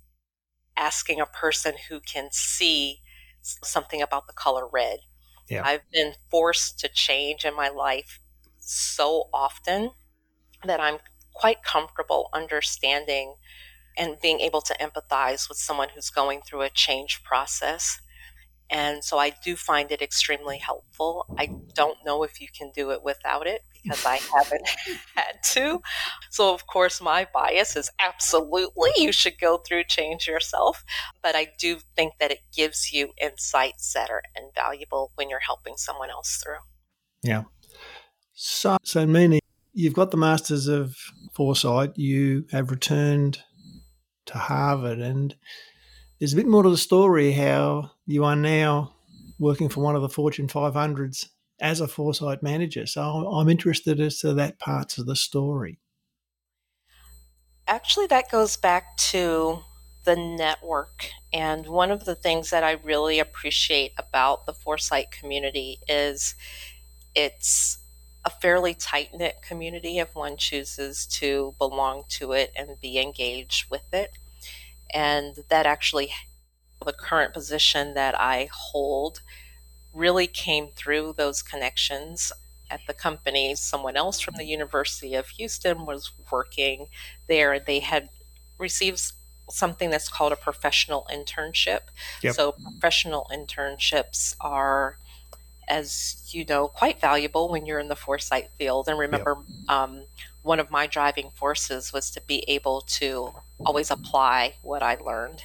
asking 0.76 1.22
a 1.22 1.26
person 1.26 1.74
who 1.88 2.02
can 2.02 2.28
see 2.30 3.00
something 3.42 4.02
about 4.02 4.28
the 4.28 4.34
color 4.34 4.68
red. 4.68 5.00
Yeah. 5.48 5.62
I've 5.64 5.90
been 5.94 6.12
forced 6.30 6.78
to 6.80 6.90
change 6.90 7.46
in 7.46 7.56
my 7.56 7.70
life 7.70 8.20
so 8.60 9.30
often 9.34 9.92
that 10.66 10.82
I'm 10.82 10.98
quite 11.34 11.64
comfortable 11.64 12.28
understanding 12.34 13.36
and 13.98 14.20
being 14.22 14.42
able 14.42 14.62
to 14.64 14.76
empathize 14.82 15.48
with 15.48 15.58
someone 15.58 15.88
who's 15.96 16.10
going 16.10 16.42
through 16.42 16.64
a 16.64 16.70
change 16.70 17.24
process. 17.24 18.02
And 18.72 19.04
so 19.04 19.18
I 19.18 19.32
do 19.44 19.58
find 19.58 19.92
it 19.92 20.02
extremely 20.02 20.58
helpful. 20.58 21.26
I 21.38 21.50
don't 21.76 21.98
know 22.06 22.24
if 22.24 22.40
you 22.40 22.48
can 22.58 22.72
do 22.74 22.92
it 22.92 23.04
without 23.04 23.46
it 23.46 23.64
because 23.84 24.06
I 24.06 24.16
haven't 24.34 24.68
had 25.16 25.44
to. 25.52 25.82
So, 26.30 26.54
of 26.54 26.68
course, 26.68 27.02
my 27.02 27.28
bias 27.34 27.76
is 27.76 27.92
absolutely 28.00 28.92
you 28.96 29.12
should 29.12 29.38
go 29.40 29.58
through 29.58 29.84
change 29.84 30.26
yourself. 30.26 30.86
But 31.22 31.36
I 31.36 31.50
do 31.60 31.80
think 31.96 32.14
that 32.20 32.32
it 32.32 32.40
gives 32.56 32.94
you 32.94 33.12
insights 33.22 33.92
that 33.94 34.10
are 34.10 34.24
invaluable 34.42 35.12
when 35.16 35.30
you're 35.30 35.40
helping 35.40 35.76
someone 35.76 36.10
else 36.10 36.42
through. 36.42 36.64
Yeah. 37.24 37.44
So, 38.34 38.78
so 38.84 39.06
meaning 39.06 39.42
you've 39.74 39.94
got 39.94 40.12
the 40.12 40.18
Masters 40.18 40.68
of 40.68 40.96
Foresight, 41.34 41.98
you 41.98 42.46
have 42.52 42.72
returned 42.72 43.40
to 44.28 44.38
Harvard, 44.38 45.00
and 45.00 45.36
there's 46.20 46.34
a 46.34 46.38
bit 46.38 46.48
more 46.48 46.64
to 46.64 46.70
the 46.70 46.78
story 46.78 47.32
how 47.32 47.92
you 48.12 48.26
are 48.26 48.36
now 48.36 48.94
working 49.40 49.70
for 49.70 49.82
one 49.82 49.96
of 49.96 50.02
the 50.02 50.10
Fortune 50.10 50.48
500s 50.48 51.30
as 51.60 51.80
a 51.80 51.88
foresight 51.88 52.44
manager. 52.44 52.86
So 52.86 53.02
I'm 53.02 53.50
interested 53.50 54.00
as 54.00 54.20
to 54.20 54.34
that 54.34 54.60
parts 54.60 54.98
of 54.98 55.06
the 55.06 55.16
story. 55.16 55.80
Actually, 57.68 58.08
that 58.08 58.30
goes 58.30 58.58
back 58.58 58.98
to 58.98 59.60
the 60.04 60.16
network. 60.16 61.10
And 61.32 61.68
one 61.68 61.92
of 61.92 62.06
the 62.06 62.16
things 62.16 62.50
that 62.50 62.64
I 62.64 62.72
really 62.72 63.20
appreciate 63.20 63.94
about 63.98 64.46
the 64.46 64.54
foresight 64.54 65.12
community 65.12 65.80
is 65.88 66.36
it's 67.16 67.78
a 68.26 68.30
fairly 68.30 68.74
tight 68.74 69.10
knit 69.14 69.38
community 69.42 70.00
if 70.00 70.16
one 70.16 70.38
chooses 70.38 71.06
to 71.08 71.56
belong 71.58 72.04
to 72.10 72.34
it 72.34 72.52
and 72.56 72.80
be 72.82 73.00
engaged 73.00 73.70
with 73.70 73.94
it. 73.94 74.12
And 74.94 75.36
that 75.50 75.66
actually, 75.66 76.12
the 76.86 76.94
current 76.94 77.34
position 77.34 77.94
that 77.94 78.20
I 78.20 78.50
hold 78.52 79.22
really 79.94 80.28
came 80.28 80.70
through 80.76 81.14
those 81.18 81.42
connections 81.42 82.32
at 82.70 82.82
the 82.88 82.94
company. 82.94 83.56
Someone 83.56 83.98
else 83.98 84.20
from 84.20 84.36
the 84.38 84.46
University 84.46 85.14
of 85.16 85.28
Houston 85.30 85.86
was 85.86 86.12
working 86.32 86.88
there. 87.28 87.60
They 87.60 87.80
had 87.80 88.10
received 88.58 89.12
something 89.50 89.90
that's 89.90 90.08
called 90.08 90.32
a 90.32 90.38
professional 90.38 91.06
internship. 91.12 91.82
Yep. 92.22 92.36
So, 92.36 92.54
professional 92.54 93.28
internships 93.32 94.36
are, 94.40 94.98
as 95.68 96.30
you 96.30 96.46
know, 96.46 96.68
quite 96.70 97.02
valuable 97.02 97.50
when 97.50 97.66
you're 97.66 97.80
in 97.80 97.90
the 97.90 97.96
foresight 97.96 98.50
field. 98.58 98.88
And 98.88 98.98
remember, 98.98 99.38
yep. 99.48 99.70
um, 99.70 100.04
one 100.42 100.60
of 100.60 100.72
my 100.72 100.88
driving 100.88 101.32
forces 101.32 101.92
was 101.94 102.10
to 102.12 102.22
be 102.22 102.44
able 102.48 102.82
to 102.82 103.34
always 103.66 103.92
apply 103.92 104.56
what 104.62 104.82
I 104.82 104.96
learned. 104.96 105.44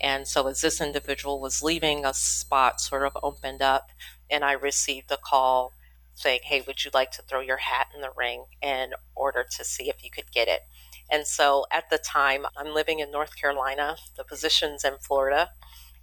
And 0.00 0.26
so, 0.26 0.46
as 0.46 0.60
this 0.60 0.80
individual 0.80 1.40
was 1.40 1.62
leaving, 1.62 2.04
a 2.04 2.14
spot 2.14 2.80
sort 2.80 3.04
of 3.04 3.16
opened 3.22 3.62
up, 3.62 3.90
and 4.30 4.44
I 4.44 4.52
received 4.52 5.10
a 5.10 5.18
call 5.18 5.72
saying, 6.14 6.40
Hey, 6.44 6.62
would 6.66 6.84
you 6.84 6.90
like 6.94 7.10
to 7.12 7.22
throw 7.22 7.40
your 7.40 7.58
hat 7.58 7.88
in 7.94 8.00
the 8.00 8.10
ring 8.16 8.44
in 8.62 8.90
order 9.14 9.44
to 9.56 9.64
see 9.64 9.88
if 9.88 10.02
you 10.02 10.10
could 10.10 10.30
get 10.32 10.48
it? 10.48 10.62
And 11.10 11.26
so, 11.26 11.66
at 11.70 11.90
the 11.90 11.98
time, 11.98 12.46
I'm 12.56 12.74
living 12.74 13.00
in 13.00 13.10
North 13.10 13.36
Carolina, 13.36 13.96
the 14.16 14.24
position's 14.24 14.84
in 14.84 14.94
Florida. 14.98 15.50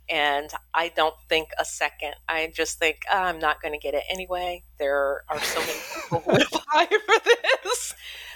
And 0.10 0.50
I 0.74 0.88
don't 0.96 1.16
think 1.28 1.50
a 1.60 1.66
second. 1.66 2.14
I 2.30 2.52
just 2.56 2.80
think 2.80 3.04
oh, 3.12 3.18
I'm 3.18 3.40
not 3.40 3.62
going 3.62 3.74
to 3.74 3.80
get 3.80 3.94
it 3.94 4.04
anyway. 4.10 4.64
There 4.80 5.24
are 5.28 5.40
so 5.42 5.60
many 5.60 5.74
people 5.96 6.20
who 6.22 6.32
would 6.32 6.42
apply 6.54 6.86
for 6.86 7.22
this. 7.64 7.94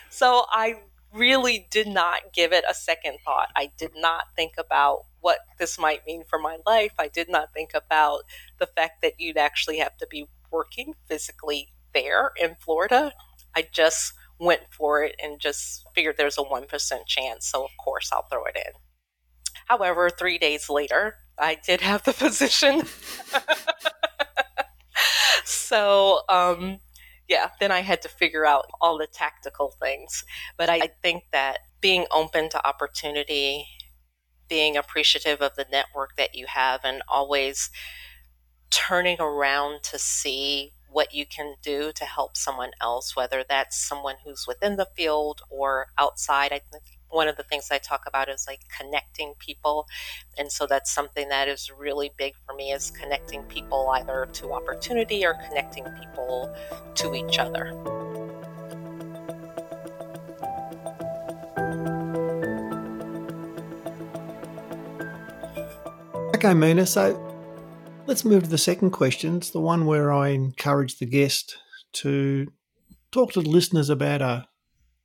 So 0.09 0.45
I 0.49 0.81
really 1.13 1.67
did 1.71 1.87
not 1.87 2.33
give 2.33 2.51
it 2.51 2.65
a 2.69 2.73
second 2.73 3.19
thought. 3.23 3.49
I 3.55 3.71
did 3.77 3.91
not 3.95 4.25
think 4.35 4.53
about 4.57 5.05
what 5.21 5.39
this 5.57 5.79
might 5.79 6.05
mean 6.05 6.23
for 6.27 6.39
my 6.39 6.57
life. 6.65 6.93
I 6.99 7.07
did 7.07 7.29
not 7.29 7.53
think 7.53 7.71
about 7.73 8.23
the 8.59 8.67
fact 8.67 9.01
that 9.01 9.19
you'd 9.19 9.37
actually 9.37 9.77
have 9.77 9.97
to 9.97 10.07
be 10.07 10.27
working 10.51 10.93
physically 11.07 11.73
there 11.93 12.31
in 12.39 12.55
Florida. 12.59 13.13
I 13.55 13.67
just 13.71 14.13
went 14.39 14.61
for 14.71 15.03
it 15.03 15.15
and 15.23 15.39
just 15.39 15.85
figured 15.93 16.15
there's 16.17 16.37
a 16.37 16.43
1% 16.43 16.67
chance. 17.05 17.47
So, 17.47 17.63
of 17.63 17.71
course, 17.83 18.09
I'll 18.11 18.27
throw 18.29 18.45
it 18.45 18.55
in. 18.55 18.73
However, 19.67 20.09
three 20.09 20.37
days 20.37 20.69
later, 20.69 21.15
I 21.37 21.55
did 21.55 21.81
have 21.81 22.03
the 22.03 22.13
position. 22.25 22.83
so, 25.45 26.21
um, 26.27 26.79
yeah, 27.27 27.49
then 27.59 27.71
I 27.71 27.81
had 27.81 28.01
to 28.01 28.09
figure 28.09 28.45
out 28.45 28.65
all 28.81 28.97
the 28.97 29.07
tactical 29.07 29.73
things. 29.81 30.25
But 30.57 30.69
I 30.69 30.89
think 31.01 31.23
that 31.31 31.59
being 31.79 32.05
open 32.11 32.49
to 32.49 32.67
opportunity 32.67 33.65
being 34.51 34.75
appreciative 34.75 35.41
of 35.41 35.55
the 35.55 35.65
network 35.71 36.17
that 36.17 36.35
you 36.35 36.45
have 36.45 36.81
and 36.83 37.01
always 37.07 37.69
turning 38.69 39.15
around 39.17 39.81
to 39.81 39.97
see 39.97 40.73
what 40.89 41.13
you 41.13 41.25
can 41.25 41.55
do 41.63 41.93
to 41.93 42.03
help 42.03 42.35
someone 42.35 42.71
else, 42.81 43.15
whether 43.15 43.45
that's 43.47 43.77
someone 43.77 44.15
who's 44.25 44.45
within 44.45 44.75
the 44.75 44.87
field 44.93 45.41
or 45.49 45.87
outside. 45.97 46.51
I 46.51 46.59
think 46.69 46.83
one 47.07 47.29
of 47.29 47.37
the 47.37 47.43
things 47.43 47.69
I 47.71 47.77
talk 47.77 48.03
about 48.05 48.27
is 48.27 48.45
like 48.45 48.59
connecting 48.77 49.35
people. 49.39 49.87
And 50.37 50.51
so 50.51 50.67
that's 50.67 50.91
something 50.91 51.29
that 51.29 51.47
is 51.47 51.71
really 51.71 52.11
big 52.17 52.33
for 52.45 52.53
me 52.53 52.73
is 52.73 52.91
connecting 52.91 53.43
people 53.43 53.89
either 53.93 54.27
to 54.33 54.51
opportunity 54.51 55.25
or 55.25 55.35
connecting 55.47 55.85
people 55.97 56.53
to 56.95 57.15
each 57.15 57.39
other. 57.39 58.10
Okay, 66.33 66.53
Mina. 66.53 66.85
So 66.85 67.19
let's 68.07 68.25
move 68.25 68.43
to 68.43 68.49
the 68.49 68.57
second 68.57 68.91
question. 68.91 69.37
It's 69.37 69.51
the 69.51 69.59
one 69.59 69.85
where 69.85 70.11
I 70.11 70.29
encourage 70.29 70.97
the 70.97 71.05
guest 71.05 71.57
to 71.93 72.47
talk 73.11 73.33
to 73.33 73.41
the 73.41 73.49
listeners 73.49 73.89
about 73.89 74.21
a 74.21 74.47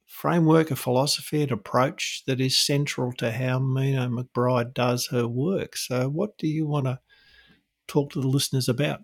framework, 0.06 0.70
a 0.70 0.76
philosophy, 0.76 1.42
an 1.42 1.52
approach 1.52 2.22
that 2.26 2.40
is 2.40 2.56
central 2.56 3.12
to 3.14 3.32
how 3.32 3.58
Mina 3.58 4.08
McBride 4.08 4.72
does 4.72 5.08
her 5.08 5.28
work. 5.28 5.76
So, 5.76 6.08
what 6.08 6.38
do 6.38 6.46
you 6.46 6.66
want 6.66 6.86
to 6.86 7.00
talk 7.86 8.12
to 8.12 8.20
the 8.20 8.28
listeners 8.28 8.68
about? 8.68 9.00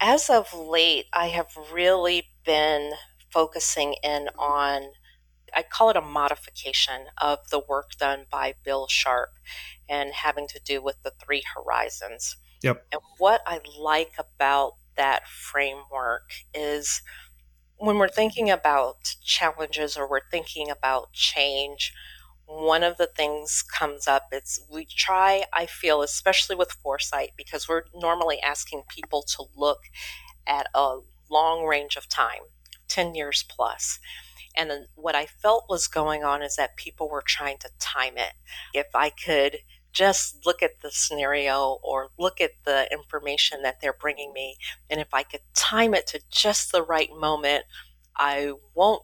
As 0.00 0.30
of 0.30 0.54
late, 0.54 1.06
I 1.12 1.26
have 1.26 1.48
really 1.72 2.24
been 2.46 2.92
focusing 3.32 3.96
in 4.02 4.28
on 4.38 4.82
I 5.54 5.62
call 5.62 5.90
it 5.90 5.96
a 5.96 6.00
modification 6.00 7.06
of 7.18 7.38
the 7.50 7.60
work 7.60 7.92
done 7.98 8.26
by 8.30 8.54
Bill 8.64 8.86
Sharpe 8.88 9.34
and 9.88 10.12
having 10.12 10.46
to 10.48 10.60
do 10.64 10.82
with 10.82 11.02
the 11.02 11.12
three 11.24 11.42
horizons. 11.54 12.36
Yep. 12.62 12.86
And 12.92 13.00
what 13.18 13.42
I 13.46 13.60
like 13.78 14.12
about 14.18 14.74
that 14.96 15.26
framework 15.28 16.30
is 16.52 17.02
when 17.76 17.98
we're 17.98 18.08
thinking 18.08 18.50
about 18.50 19.14
challenges 19.24 19.96
or 19.96 20.08
we're 20.08 20.28
thinking 20.30 20.68
about 20.70 21.12
change, 21.12 21.92
one 22.48 22.82
of 22.82 22.96
the 22.96 23.06
things 23.06 23.62
comes 23.62 24.08
up 24.08 24.28
it's 24.32 24.58
we 24.72 24.86
try 24.86 25.44
i 25.52 25.66
feel 25.66 26.00
especially 26.00 26.56
with 26.56 26.72
foresight 26.82 27.32
because 27.36 27.68
we're 27.68 27.82
normally 27.94 28.40
asking 28.40 28.82
people 28.88 29.22
to 29.22 29.44
look 29.54 29.80
at 30.46 30.66
a 30.74 30.98
long 31.30 31.66
range 31.66 31.94
of 31.94 32.08
time 32.08 32.40
10 32.88 33.14
years 33.14 33.44
plus 33.50 33.98
and 34.56 34.70
what 34.94 35.14
i 35.14 35.26
felt 35.26 35.64
was 35.68 35.86
going 35.86 36.24
on 36.24 36.42
is 36.42 36.56
that 36.56 36.76
people 36.76 37.08
were 37.08 37.22
trying 37.26 37.58
to 37.58 37.68
time 37.78 38.16
it 38.16 38.32
if 38.74 38.86
i 38.94 39.10
could 39.10 39.58
just 39.92 40.44
look 40.44 40.62
at 40.62 40.80
the 40.82 40.90
scenario 40.90 41.78
or 41.82 42.08
look 42.18 42.40
at 42.40 42.50
the 42.64 42.86
information 42.92 43.62
that 43.62 43.80
they're 43.80 43.96
bringing 44.00 44.32
me 44.32 44.56
and 44.90 45.00
if 45.00 45.12
i 45.12 45.22
could 45.22 45.40
time 45.54 45.94
it 45.94 46.06
to 46.06 46.20
just 46.30 46.72
the 46.72 46.82
right 46.82 47.10
moment 47.16 47.64
i 48.16 48.52
won't 48.74 49.02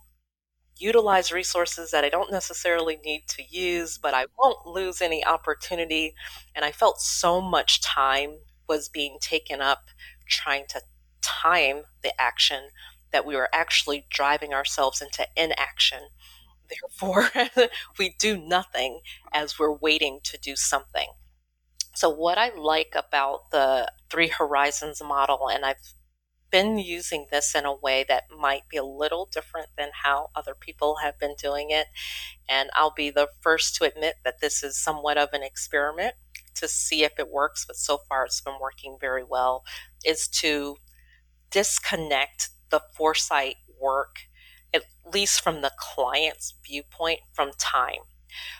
utilize 0.77 1.33
resources 1.33 1.91
that 1.91 2.05
I 2.05 2.09
don't 2.09 2.33
necessarily 2.33 2.99
need 3.05 3.27
to 3.29 3.43
use, 3.49 3.99
but 3.99 4.15
I 4.15 4.27
won't 4.39 4.67
lose 4.67 5.01
any 5.01 5.25
opportunity. 5.25 6.15
And 6.55 6.65
I 6.65 6.73
felt 6.73 7.01
so 7.01 7.41
much 7.41 7.81
time 7.81 8.39
was 8.69 8.89
being 8.89 9.19
taken 9.21 9.61
up 9.61 9.85
trying 10.27 10.65
to 10.71 10.81
time 11.23 11.83
the 12.03 12.19
action 12.21 12.63
that 13.15 13.25
we 13.25 13.37
were 13.37 13.49
actually 13.55 14.05
driving 14.11 14.53
ourselves 14.53 15.01
into 15.01 15.25
inaction. 15.37 16.01
Hmm. 16.01 16.67
Therefore, 16.69 17.31
we 17.99 18.17
do 18.19 18.37
nothing 18.37 19.01
as 19.33 19.57
we're 19.57 19.73
waiting 19.73 20.19
to 20.25 20.37
do 20.37 20.57
something. 20.57 21.07
So, 21.95 22.11
what 22.11 22.39
I 22.39 22.53
like 22.57 22.93
about 22.97 23.53
the 23.53 23.91
Three 24.11 24.27
Horizons 24.29 25.01
model, 25.01 25.49
and 25.49 25.65
I've 25.65 25.95
been 26.51 26.77
using 26.77 27.27
this 27.31 27.55
in 27.55 27.65
a 27.65 27.75
way 27.75 28.05
that 28.09 28.25
might 28.37 28.69
be 28.69 28.77
a 28.77 28.85
little 28.85 29.29
different 29.33 29.69
than 29.79 29.91
how 30.03 30.31
other 30.35 30.55
people 30.59 30.97
have 31.03 31.19
been 31.21 31.37
doing 31.41 31.71
it. 31.71 31.87
And 32.49 32.71
I'll 32.75 32.95
be 32.95 33.11
the 33.11 33.29
first 33.41 33.77
to 33.77 33.85
admit 33.85 34.17
that 34.25 34.41
this 34.41 34.65
is 34.65 34.77
somewhat 34.77 35.19
of 35.19 35.29
an 35.33 35.43
experiment 35.45 36.15
to 36.57 36.69
see 36.69 37.05
if 37.05 37.13
it 37.19 37.31
works, 37.31 37.65
but 37.65 37.77
so 37.77 37.99
far 38.09 38.25
it's 38.25 38.41
been 38.41 38.59
working 38.61 38.97
very 39.01 39.25
well, 39.25 39.65
is 40.05 40.27
to 40.29 40.77
disconnect 41.51 42.51
the 42.75 42.83
foresight 42.97 43.55
work, 43.81 44.17
at 44.75 44.83
least 45.13 45.41
from 45.41 45.63
the 45.63 45.71
client's 45.79 46.55
viewpoint, 46.67 47.21
from 47.33 47.53
time. 47.57 48.03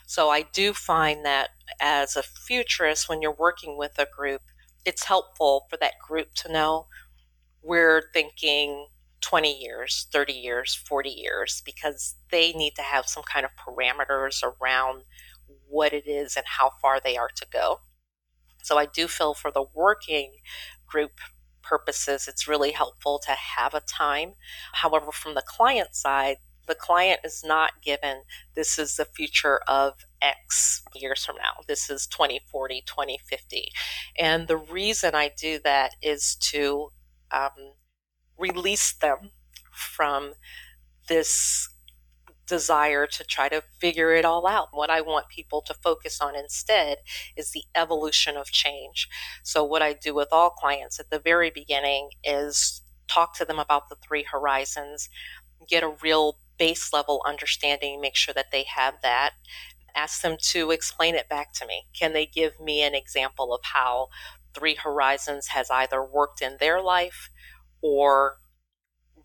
So 0.07 0.29
I 0.29 0.43
do 0.53 0.71
find 0.71 1.25
that 1.25 1.49
as 1.81 2.15
a 2.15 2.23
futurist, 2.23 3.09
when 3.09 3.21
you're 3.21 3.35
working 3.37 3.77
with 3.77 3.99
a 3.99 4.07
group, 4.15 4.41
it's 4.85 5.03
helpful 5.03 5.65
for 5.69 5.75
that 5.81 5.95
group 6.07 6.33
to 6.35 6.53
know 6.53 6.87
we're 7.61 8.03
thinking 8.13 8.87
20 9.19 9.59
years, 9.61 10.07
30 10.13 10.31
years, 10.31 10.75
40 10.75 11.09
years, 11.09 11.61
because 11.65 12.15
they 12.31 12.53
need 12.53 12.75
to 12.75 12.83
have 12.83 13.07
some 13.07 13.23
kind 13.23 13.45
of 13.45 13.51
parameters 13.57 14.41
around 14.43 15.01
what 15.67 15.91
it 15.91 16.07
is 16.07 16.37
and 16.37 16.45
how 16.47 16.71
far 16.81 17.01
they 17.03 17.17
are 17.17 17.31
to 17.35 17.45
go. 17.51 17.79
So 18.63 18.77
I 18.77 18.85
do 18.85 19.09
feel 19.09 19.33
for 19.33 19.51
the 19.51 19.65
working 19.73 20.35
group 20.87 21.11
purposes, 21.67 22.27
it's 22.27 22.47
really 22.47 22.71
helpful 22.71 23.19
to 23.25 23.31
have 23.31 23.73
a 23.73 23.81
time. 23.81 24.33
However, 24.73 25.11
from 25.11 25.35
the 25.35 25.43
client 25.45 25.95
side, 25.95 26.37
the 26.67 26.75
client 26.75 27.19
is 27.23 27.43
not 27.45 27.81
given 27.83 28.21
this 28.55 28.79
is 28.79 28.95
the 28.95 29.05
future 29.05 29.59
of 29.67 29.93
X 30.21 30.81
years 30.95 31.25
from 31.25 31.35
now. 31.35 31.63
This 31.67 31.89
is 31.89 32.07
2040, 32.07 32.83
2050. 32.85 33.71
And 34.17 34.47
the 34.47 34.57
reason 34.57 35.13
I 35.13 35.31
do 35.37 35.59
that 35.63 35.95
is 36.01 36.35
to 36.51 36.89
um, 37.31 37.73
release 38.37 38.93
them 38.93 39.31
from 39.71 40.33
this 41.07 41.69
desire 42.47 43.07
to 43.07 43.23
try 43.23 43.49
to 43.49 43.63
figure 43.79 44.13
it 44.13 44.25
all 44.25 44.47
out. 44.47 44.69
What 44.71 44.89
I 44.89 45.01
want 45.01 45.29
people 45.29 45.61
to 45.63 45.73
focus 45.73 46.21
on 46.21 46.35
instead 46.35 46.97
is 47.35 47.51
the 47.51 47.63
evolution 47.75 48.37
of 48.37 48.47
change. 48.47 49.09
So, 49.43 49.63
what 49.63 49.81
I 49.81 49.93
do 49.93 50.13
with 50.13 50.29
all 50.31 50.49
clients 50.49 50.99
at 50.99 51.09
the 51.09 51.19
very 51.19 51.49
beginning 51.49 52.09
is 52.23 52.81
talk 53.07 53.35
to 53.35 53.45
them 53.45 53.59
about 53.59 53.89
the 53.89 53.95
three 53.95 54.23
horizons, 54.23 55.09
get 55.67 55.83
a 55.83 55.93
real 56.01 56.37
base 56.57 56.93
level 56.93 57.21
understanding, 57.25 58.01
make 58.01 58.15
sure 58.15 58.33
that 58.33 58.51
they 58.51 58.63
have 58.63 58.95
that. 59.03 59.31
Ask 59.95 60.21
them 60.21 60.37
to 60.51 60.71
explain 60.71 61.15
it 61.15 61.29
back 61.29 61.53
to 61.53 61.65
me. 61.65 61.85
Can 61.97 62.13
they 62.13 62.25
give 62.25 62.59
me 62.59 62.81
an 62.83 62.95
example 62.95 63.53
of 63.53 63.61
how 63.63 64.09
Three 64.53 64.75
Horizons 64.75 65.47
has 65.47 65.69
either 65.69 66.03
worked 66.03 66.41
in 66.41 66.57
their 66.59 66.81
life 66.81 67.29
or 67.81 68.37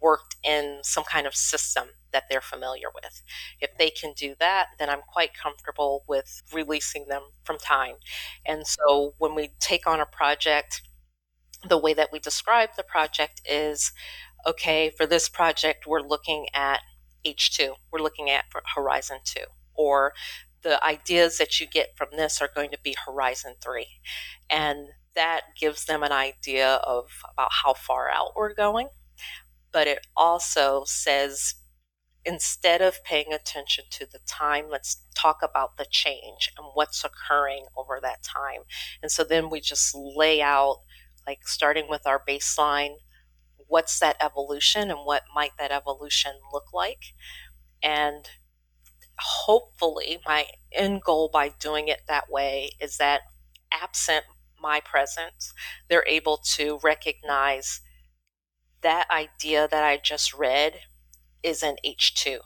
worked 0.00 0.36
in 0.44 0.78
some 0.82 1.04
kind 1.04 1.26
of 1.26 1.34
system 1.34 1.88
that 2.12 2.24
they're 2.28 2.40
familiar 2.40 2.88
with. 2.94 3.22
If 3.60 3.76
they 3.78 3.90
can 3.90 4.12
do 4.16 4.34
that, 4.40 4.68
then 4.78 4.88
I'm 4.88 5.02
quite 5.06 5.30
comfortable 5.34 6.04
with 6.08 6.42
releasing 6.52 7.06
them 7.08 7.22
from 7.44 7.58
time. 7.58 7.94
And 8.46 8.66
so 8.66 9.14
when 9.18 9.34
we 9.34 9.50
take 9.60 9.86
on 9.86 10.00
a 10.00 10.06
project, 10.06 10.82
the 11.68 11.78
way 11.78 11.94
that 11.94 12.10
we 12.12 12.18
describe 12.18 12.70
the 12.76 12.82
project 12.82 13.42
is 13.48 13.92
okay, 14.46 14.90
for 14.96 15.06
this 15.06 15.28
project, 15.28 15.86
we're 15.86 16.00
looking 16.00 16.46
at 16.54 16.80
H2, 17.26 17.74
we're 17.92 18.00
looking 18.00 18.30
at 18.30 18.46
Horizon 18.74 19.18
2, 19.24 19.40
or 19.74 20.14
the 20.62 20.82
ideas 20.84 21.38
that 21.38 21.60
you 21.60 21.66
get 21.66 21.96
from 21.96 22.08
this 22.12 22.40
are 22.40 22.48
going 22.54 22.70
to 22.70 22.78
be 22.82 22.96
Horizon 23.06 23.54
3. 23.62 23.86
And 24.48 24.88
that 25.14 25.42
gives 25.58 25.84
them 25.84 26.02
an 26.02 26.12
idea 26.12 26.76
of 26.76 27.08
about 27.32 27.50
how 27.62 27.74
far 27.74 28.10
out 28.10 28.32
we're 28.36 28.54
going. 28.54 28.88
But 29.72 29.86
it 29.86 30.06
also 30.16 30.84
says 30.86 31.54
instead 32.24 32.82
of 32.82 33.02
paying 33.04 33.32
attention 33.32 33.84
to 33.90 34.06
the 34.06 34.18
time, 34.26 34.66
let's 34.68 35.02
talk 35.14 35.38
about 35.42 35.76
the 35.76 35.86
change 35.90 36.50
and 36.58 36.66
what's 36.74 37.04
occurring 37.04 37.66
over 37.76 37.98
that 38.02 38.22
time. 38.22 38.62
And 39.02 39.10
so 39.10 39.24
then 39.24 39.50
we 39.50 39.60
just 39.60 39.94
lay 39.94 40.42
out, 40.42 40.78
like 41.26 41.46
starting 41.48 41.86
with 41.88 42.06
our 42.06 42.22
baseline, 42.28 42.94
what's 43.68 43.98
that 44.00 44.16
evolution 44.20 44.90
and 44.90 45.00
what 45.04 45.22
might 45.34 45.52
that 45.58 45.70
evolution 45.70 46.32
look 46.52 46.72
like. 46.74 47.14
And 47.82 48.28
hopefully, 49.18 50.20
my 50.26 50.46
end 50.72 51.02
goal 51.02 51.30
by 51.32 51.50
doing 51.60 51.88
it 51.88 52.02
that 52.08 52.30
way 52.30 52.70
is 52.80 52.98
that 52.98 53.22
absent 53.72 54.24
my 54.60 54.80
presence, 54.80 55.52
they're 55.88 56.06
able 56.06 56.38
to 56.38 56.78
recognize 56.82 57.80
that 58.82 59.06
idea 59.10 59.68
that 59.70 59.84
I 59.84 59.98
just 60.02 60.34
read 60.34 60.80
is 61.42 61.62
an 61.62 61.76
H2. 61.86 62.38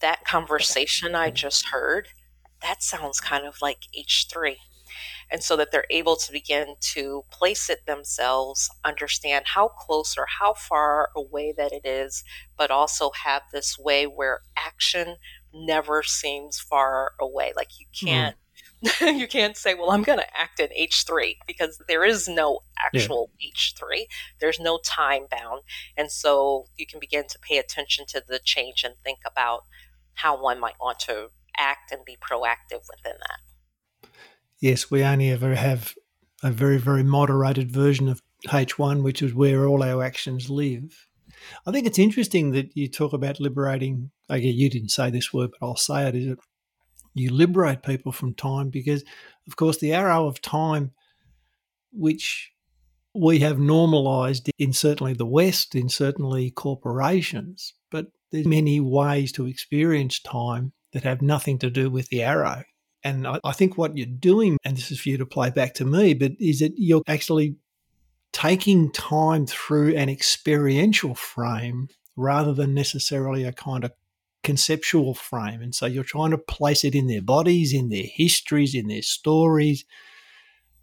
That 0.00 0.24
conversation 0.24 1.14
I 1.14 1.30
just 1.30 1.66
heard, 1.68 2.08
that 2.60 2.82
sounds 2.82 3.20
kind 3.20 3.46
of 3.46 3.60
like 3.60 3.78
H3. 3.96 4.56
And 5.30 5.42
so 5.42 5.56
that 5.56 5.72
they're 5.72 5.86
able 5.88 6.16
to 6.16 6.32
begin 6.32 6.74
to 6.92 7.22
place 7.30 7.70
it 7.70 7.86
themselves, 7.86 8.68
understand 8.84 9.46
how 9.46 9.68
close 9.68 10.16
or 10.18 10.26
how 10.40 10.52
far 10.52 11.08
away 11.16 11.54
that 11.56 11.72
it 11.72 11.86
is, 11.86 12.22
but 12.58 12.70
also 12.70 13.10
have 13.24 13.42
this 13.50 13.78
way 13.78 14.04
where 14.04 14.40
action 14.58 15.16
never 15.54 16.02
seems 16.02 16.60
far 16.60 17.12
away. 17.18 17.52
Like 17.56 17.68
you 17.80 17.86
hmm. 17.98 18.06
can't 18.06 18.36
you 19.00 19.28
can't 19.28 19.56
say, 19.56 19.74
well, 19.74 19.90
I'm 19.90 20.02
going 20.02 20.18
to 20.18 20.36
act 20.36 20.58
in 20.58 20.68
H3 20.68 21.36
because 21.46 21.80
there 21.88 22.04
is 22.04 22.28
no 22.28 22.60
actual 22.84 23.30
yeah. 23.38 23.50
H3. 23.56 24.04
There's 24.40 24.58
no 24.58 24.80
time 24.84 25.26
bound. 25.30 25.62
And 25.96 26.10
so 26.10 26.66
you 26.76 26.86
can 26.86 26.98
begin 26.98 27.24
to 27.28 27.38
pay 27.38 27.58
attention 27.58 28.06
to 28.08 28.22
the 28.26 28.40
change 28.42 28.82
and 28.84 28.94
think 29.04 29.20
about 29.24 29.62
how 30.14 30.42
one 30.42 30.58
might 30.58 30.74
want 30.80 30.98
to 31.00 31.28
act 31.56 31.92
and 31.92 32.04
be 32.04 32.16
proactive 32.16 32.82
within 32.90 33.18
that. 33.20 34.10
Yes, 34.60 34.90
we 34.90 35.02
only 35.04 35.30
ever 35.30 35.54
have 35.54 35.94
a 36.42 36.50
very, 36.50 36.78
very 36.78 37.04
moderated 37.04 37.70
version 37.70 38.08
of 38.08 38.20
H1, 38.48 39.02
which 39.02 39.22
is 39.22 39.34
where 39.34 39.66
all 39.66 39.82
our 39.82 40.02
actions 40.02 40.50
live. 40.50 41.08
I 41.66 41.70
think 41.70 41.86
it's 41.86 41.98
interesting 41.98 42.52
that 42.52 42.76
you 42.76 42.88
talk 42.88 43.12
about 43.12 43.40
liberating. 43.40 44.10
Again, 44.28 44.54
you 44.54 44.70
didn't 44.70 44.90
say 44.90 45.10
this 45.10 45.32
word, 45.32 45.50
but 45.52 45.66
I'll 45.66 45.76
say 45.76 46.08
it. 46.08 46.14
Is 46.16 46.26
it 46.32 46.38
you 47.14 47.32
liberate 47.32 47.82
people 47.82 48.12
from 48.12 48.34
time 48.34 48.70
because, 48.70 49.04
of 49.46 49.56
course, 49.56 49.78
the 49.78 49.92
arrow 49.92 50.26
of 50.26 50.40
time, 50.40 50.92
which 51.92 52.52
we 53.14 53.40
have 53.40 53.58
normalized 53.58 54.50
in 54.58 54.72
certainly 54.72 55.12
the 55.12 55.26
West, 55.26 55.74
in 55.74 55.88
certainly 55.88 56.50
corporations, 56.50 57.74
but 57.90 58.06
there's 58.30 58.46
many 58.46 58.80
ways 58.80 59.32
to 59.32 59.46
experience 59.46 60.18
time 60.20 60.72
that 60.92 61.04
have 61.04 61.20
nothing 61.20 61.58
to 61.58 61.70
do 61.70 61.90
with 61.90 62.08
the 62.08 62.22
arrow. 62.22 62.62
And 63.04 63.26
I, 63.26 63.40
I 63.44 63.52
think 63.52 63.76
what 63.76 63.96
you're 63.96 64.06
doing, 64.06 64.58
and 64.64 64.76
this 64.76 64.90
is 64.90 65.00
for 65.00 65.10
you 65.10 65.18
to 65.18 65.26
play 65.26 65.50
back 65.50 65.74
to 65.74 65.84
me, 65.84 66.14
but 66.14 66.32
is 66.38 66.60
that 66.60 66.72
you're 66.76 67.02
actually 67.06 67.56
taking 68.32 68.90
time 68.92 69.46
through 69.46 69.94
an 69.94 70.08
experiential 70.08 71.14
frame 71.14 71.88
rather 72.16 72.54
than 72.54 72.74
necessarily 72.74 73.44
a 73.44 73.52
kind 73.52 73.84
of 73.84 73.92
conceptual 74.42 75.14
frame. 75.14 75.62
And 75.62 75.74
so 75.74 75.86
you're 75.86 76.04
trying 76.04 76.32
to 76.32 76.38
place 76.38 76.84
it 76.84 76.94
in 76.94 77.06
their 77.06 77.22
bodies, 77.22 77.72
in 77.72 77.88
their 77.88 78.04
histories, 78.04 78.74
in 78.74 78.88
their 78.88 79.02
stories. 79.02 79.84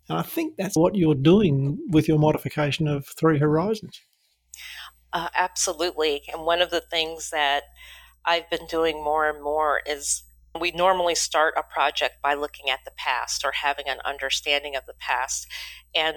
And 0.07 0.17
I 0.17 0.23
think 0.23 0.55
that's 0.57 0.75
what 0.75 0.95
you're 0.95 1.15
doing 1.15 1.77
with 1.89 2.07
your 2.07 2.19
modification 2.19 2.87
of 2.87 3.05
Three 3.05 3.37
Horizons. 3.37 4.01
Uh, 5.13 5.29
absolutely. 5.35 6.23
And 6.31 6.45
one 6.45 6.61
of 6.61 6.71
the 6.71 6.81
things 6.81 7.29
that 7.31 7.63
I've 8.25 8.49
been 8.49 8.65
doing 8.67 9.03
more 9.03 9.29
and 9.29 9.43
more 9.43 9.81
is 9.85 10.23
we 10.59 10.71
normally 10.71 11.15
start 11.15 11.53
a 11.57 11.63
project 11.63 12.15
by 12.21 12.33
looking 12.33 12.69
at 12.69 12.79
the 12.85 12.91
past 12.97 13.45
or 13.45 13.51
having 13.51 13.87
an 13.87 13.99
understanding 14.05 14.75
of 14.75 14.85
the 14.85 14.95
past. 14.99 15.47
And 15.95 16.15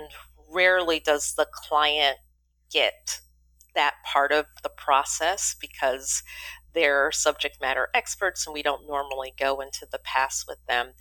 rarely 0.50 1.00
does 1.00 1.34
the 1.34 1.46
client 1.52 2.18
get 2.70 3.20
that 3.74 3.94
part 4.04 4.32
of 4.32 4.46
the 4.62 4.70
process 4.70 5.56
because 5.60 6.22
they're 6.74 7.12
subject 7.12 7.60
matter 7.60 7.88
experts 7.94 8.46
and 8.46 8.54
we 8.54 8.62
don't 8.62 8.86
normally 8.86 9.34
go 9.38 9.60
into 9.60 9.86
the 9.90 9.98
past 10.04 10.46
with 10.48 10.58
them. 10.66 10.92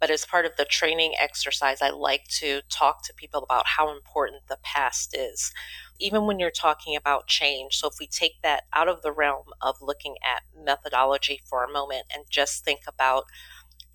But 0.00 0.10
as 0.10 0.24
part 0.24 0.46
of 0.46 0.56
the 0.56 0.64
training 0.64 1.14
exercise, 1.18 1.82
I 1.82 1.90
like 1.90 2.26
to 2.38 2.62
talk 2.70 3.04
to 3.04 3.14
people 3.14 3.42
about 3.42 3.66
how 3.66 3.90
important 3.94 4.46
the 4.48 4.58
past 4.62 5.16
is. 5.16 5.52
Even 5.98 6.26
when 6.26 6.38
you're 6.38 6.50
talking 6.52 6.94
about 6.96 7.26
change. 7.26 7.76
So, 7.76 7.88
if 7.88 7.94
we 8.00 8.06
take 8.06 8.40
that 8.42 8.64
out 8.72 8.88
of 8.88 9.02
the 9.02 9.12
realm 9.12 9.46
of 9.60 9.76
looking 9.82 10.16
at 10.24 10.42
methodology 10.56 11.40
for 11.48 11.64
a 11.64 11.72
moment 11.72 12.04
and 12.14 12.24
just 12.30 12.64
think 12.64 12.82
about 12.86 13.24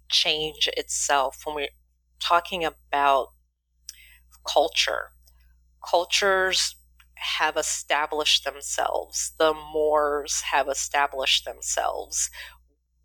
change 0.10 0.69
itself, 0.78 1.41
when 1.45 1.56
we're 1.56 1.69
talking 2.19 2.65
about 2.65 3.30
culture, 4.47 5.12
cultures 5.88 6.76
have 7.23 7.57
established 7.57 8.43
themselves, 8.45 9.33
the 9.39 9.53
mores 9.53 10.41
have 10.41 10.67
established 10.69 11.45
themselves. 11.45 12.29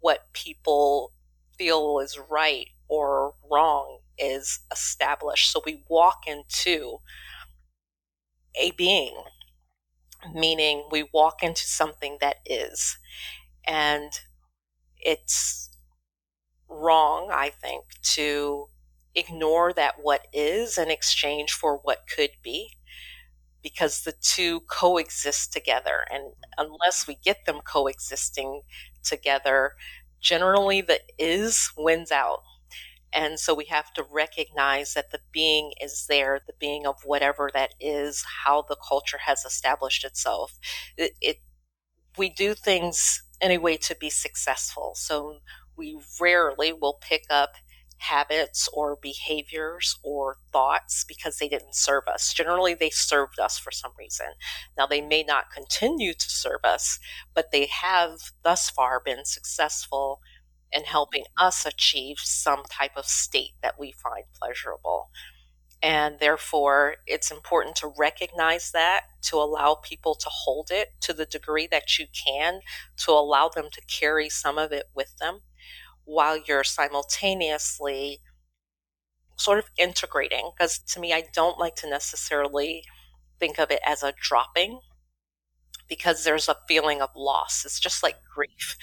What 0.01 0.33
people 0.33 1.13
feel 1.59 2.01
is 2.01 2.19
right 2.31 2.69
or 2.89 3.35
wrong 3.51 4.01
is 4.19 4.61
established. 4.73 5.53
So 5.53 5.63
we 5.65 5.85
walk 5.89 6.25
into 6.27 6.99
a 8.55 8.73
being, 8.73 9.17
meaning 10.35 10.85
we 10.91 11.09
walk 11.13 11.43
into 11.43 11.67
something 11.67 12.19
that 12.21 12.37
is. 12.47 12.99
And 13.67 14.13
it's 14.99 15.71
wrong, 16.69 17.31
I 17.33 17.51
think, 17.51 17.85
to 18.15 18.69
ignore 19.15 19.73
that 19.75 19.97
what 20.03 20.27
is 20.33 20.79
in 20.79 20.91
exchange 20.91 21.53
for 21.53 21.79
what 21.79 22.05
could 22.15 22.31
be 22.43 22.78
because 23.73 24.03
the 24.03 24.15
two 24.23 24.61
coexist 24.71 25.53
together. 25.53 26.07
And 26.11 26.33
unless 26.57 27.07
we 27.07 27.17
get 27.25 27.45
them 27.45 27.61
coexisting 27.61 28.63
together, 29.03 29.73
generally 30.21 30.81
the 30.81 31.01
is 31.19 31.71
wins 31.77 32.11
out. 32.11 32.43
And 33.13 33.39
so 33.39 33.55
we 33.55 33.67
have 33.67 33.93
to 33.95 34.05
recognize 34.11 34.95
that 34.95 35.11
the 35.13 35.21
being 35.33 35.73
is 35.83 36.07
there, 36.09 36.41
the 36.47 36.53
being 36.59 36.87
of 36.87 36.97
whatever 37.05 37.51
that 37.55 37.75
is, 37.81 38.25
how 38.45 38.65
the 38.69 38.77
culture 38.87 39.19
has 39.25 39.45
established 39.45 40.05
itself. 40.05 40.59
It, 40.97 41.13
it 41.21 41.37
we 42.17 42.31
do 42.31 42.55
things 42.55 43.23
in 43.41 43.51
a 43.51 43.59
way 43.59 43.77
to 43.77 43.97
be 43.97 44.11
successful. 44.11 44.93
So 44.97 45.39
we 45.77 45.99
rarely 46.21 46.73
will 46.73 46.99
pick 47.01 47.25
up 47.31 47.51
habits 47.99 48.69
or 48.73 48.97
behaviors 49.01 49.99
or 50.03 50.37
thoughts 50.53 51.05
because 51.07 51.39
they 51.39 51.49
didn't 51.49 51.75
serve 51.75 52.05
us. 52.07 52.33
Generally, 52.33 52.75
they 52.75 52.91
served 52.91 53.39
us 53.39 53.59
for 53.59 53.71
some 53.71 53.93
reason. 53.99 54.27
Now, 54.77 54.87
they 54.87 55.01
may 55.01 55.23
not 55.23 55.53
continue 55.53 56.15
to 56.15 56.31
serve 56.31 56.61
us, 56.65 56.99
but 57.35 57.53
they 57.53 57.67
have 57.67 58.33
thus 58.43 58.71
far 58.71 59.01
been 59.05 59.25
successful 59.25 60.21
in 60.73 60.85
helping 60.85 61.25
us 61.39 61.65
achieve 61.65 62.19
some 62.19 62.63
type 62.71 62.93
of 62.97 63.07
state 63.07 63.53
that 63.63 63.79
we 63.79 63.93
find 63.93 64.25
pleasurable. 64.41 65.11
And 65.83 66.19
therefore, 66.19 66.97
it's 67.07 67.31
important 67.31 67.77
to 67.77 67.93
recognize 67.97 68.73
that, 68.73 69.03
to 69.23 69.37
allow 69.37 69.77
people 69.77 70.15
to 70.17 70.29
hold 70.29 70.71
it 70.73 70.89
to 71.03 71.13
the 71.13 71.27
degree 71.27 71.69
that 71.69 71.99
you 71.99 72.07
can, 72.27 72.61
to 72.99 73.13
allow 73.13 73.49
them 73.49 73.69
to 73.73 73.81
carry 73.87 74.29
some 74.29 74.59
of 74.59 74.73
it 74.73 74.87
with 74.95 75.17
them 75.19 75.41
while 76.09 76.39
you're 76.39 76.65
simultaneously 76.65 78.19
sort 79.37 79.59
of 79.59 79.67
integrating. 79.77 80.51
Because 80.57 80.79
to 80.79 81.01
me, 81.01 81.13
I 81.13 81.25
don't 81.35 81.59
like 81.59 81.77
to 81.77 81.91
necessarily 81.91 82.83
think 83.39 83.59
of 83.59 83.71
it 83.71 83.81
as 83.87 84.03
a 84.03 84.15
dropping 84.21 84.81
because 85.89 86.23
there's 86.23 86.49
a 86.49 86.57
feeling 86.69 87.01
of 87.01 87.11
loss. 87.17 87.65
It's 87.65 87.81
just 87.81 88.03
like 88.03 88.17
grief. 88.33 88.77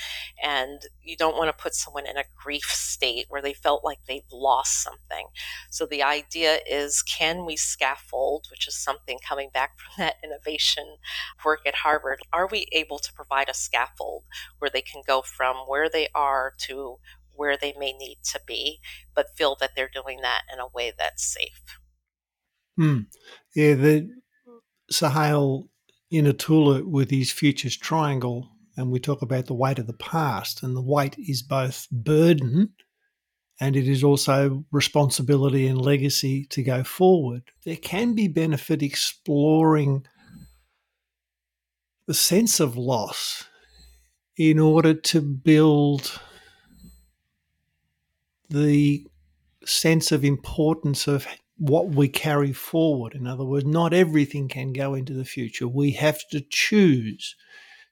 And 0.44 0.82
you 1.02 1.16
don't 1.16 1.38
want 1.38 1.56
to 1.56 1.62
put 1.64 1.76
someone 1.76 2.08
in 2.08 2.18
a 2.18 2.24
grief 2.36 2.66
state 2.66 3.26
where 3.30 3.42
they 3.42 3.54
felt 3.54 3.84
like 3.84 4.00
they've 4.08 4.24
lost 4.32 4.82
something. 4.84 5.28
So 5.70 5.86
the 5.86 6.04
idea 6.04 6.60
is 6.70 7.04
can 7.04 7.46
we 7.46 7.56
scaffold, 7.56 8.48
which 8.52 8.68
is 8.68 8.76
something 8.76 9.20
coming 9.28 9.50
back 9.54 9.78
from 9.78 9.94
that 9.98 10.16
innovation 10.24 10.98
work 11.46 11.62
at 11.66 11.76
Harvard, 11.76 12.20
are 12.34 12.48
we 12.48 12.68
able 12.72 13.00
to 13.00 13.14
provide 13.14 13.50
a 13.50 13.54
scaffold 13.54 14.24
where 14.58 14.72
they 14.72 14.82
can 14.82 15.04
go 15.06 15.22
from 15.22 15.58
where 15.68 15.90
they 15.90 16.08
are 16.16 16.54
to 16.62 16.98
where 17.36 17.58
they 17.58 17.74
may 17.78 17.93
need 17.93 18.17
to 18.32 18.39
be, 18.45 18.80
but 19.15 19.36
feel 19.36 19.56
that 19.60 19.71
they're 19.76 19.89
doing 19.93 20.21
that 20.21 20.41
in 20.52 20.60
a 20.60 20.67
way 20.74 20.93
that's 20.98 21.24
safe. 21.24 21.80
Hmm. 22.78 23.00
Yeah, 23.56 23.76
the 23.76 24.10
Sohail 24.89 25.69
Inayatullah 26.12 26.86
with 26.86 27.10
his 27.10 27.32
futures 27.32 27.78
triangle, 27.78 28.50
and 28.78 28.91
we 28.91 29.00
talk 29.00 29.21
about 29.21 29.45
the 29.45 29.54
weight 29.54 29.80
of 29.80 29.88
the 29.88 29.93
past, 29.93 30.63
and 30.63 30.76
the 30.76 30.82
weight 30.82 31.15
is 31.17 31.41
both 31.41 31.88
burden 31.91 32.74
and 33.60 33.76
it 33.76 33.88
is 33.88 34.04
also 34.04 34.65
responsibility 34.71 35.67
and 35.67 35.82
legacy 35.82 36.45
to 36.45 36.62
go 36.62 36.84
forward. 36.84 37.43
There 37.63 37.78
can 37.78 38.13
be 38.13 38.28
benefit 38.28 38.84
exploring 38.84 40.06
the 42.08 42.13
sense 42.13 42.60
of 42.60 42.78
loss 42.78 43.45
in 44.38 44.60
order 44.60 44.93
to 44.93 45.21
build 45.21 46.19
the 48.56 49.06
sense 49.65 50.12
of 50.12 50.24
importance 50.24 51.08
of 51.08 51.28
what 51.58 51.89
we 51.89 52.08
carry 52.08 52.54
forward. 52.54 53.13
In 53.13 53.28
other 53.28 53.46
words, 53.46 53.65
not 53.65 53.94
everything 53.94 54.48
can 54.48 54.74
go 54.74 54.94
into 54.94 55.13
the 55.13 55.26
future. 55.26 55.68
We 55.68 55.91
have 55.91 56.20
to 56.32 56.41
choose. 56.50 57.36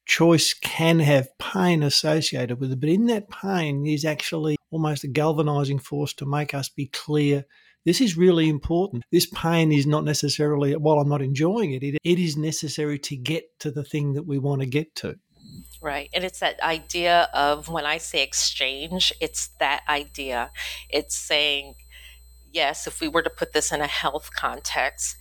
Choice 0.05 0.53
can 0.53 0.99
have 0.99 1.37
pain 1.37 1.81
associated 1.81 2.59
with 2.59 2.71
it, 2.71 2.79
but 2.79 2.89
in 2.89 3.05
that 3.05 3.29
pain 3.29 3.85
is 3.85 4.03
actually 4.03 4.57
almost 4.69 5.05
a 5.05 5.07
galvanizing 5.07 5.79
force 5.79 6.13
to 6.15 6.25
make 6.25 6.53
us 6.53 6.67
be 6.67 6.87
clear 6.87 7.45
this 7.85 7.99
is 7.99 8.15
really 8.15 8.47
important. 8.47 9.03
This 9.11 9.25
pain 9.25 9.71
is 9.71 9.85
not 9.85 10.05
necessarily, 10.05 10.75
while 10.75 10.99
I'm 10.99 11.09
not 11.09 11.21
enjoying 11.21 11.73
it, 11.73 11.83
it, 11.83 11.97
it 12.03 12.19
is 12.19 12.37
necessary 12.37 12.97
to 12.99 13.17
get 13.17 13.43
to 13.59 13.71
the 13.71 13.83
thing 13.83 14.13
that 14.13 14.23
we 14.23 14.37
want 14.37 14.61
to 14.61 14.67
get 14.67 14.95
to. 14.95 15.15
Right. 15.83 16.09
And 16.13 16.23
it's 16.23 16.39
that 16.39 16.61
idea 16.61 17.27
of 17.33 17.67
when 17.67 17.85
I 17.85 17.97
say 17.97 18.23
exchange, 18.23 19.11
it's 19.19 19.49
that 19.59 19.83
idea. 19.89 20.51
It's 20.89 21.13
saying, 21.13 21.75
yes, 22.51 22.87
if 22.87 23.01
we 23.01 23.09
were 23.09 23.21
to 23.21 23.29
put 23.29 23.51
this 23.51 23.71
in 23.71 23.81
a 23.81 23.87
health 23.87 24.29
context, 24.33 25.17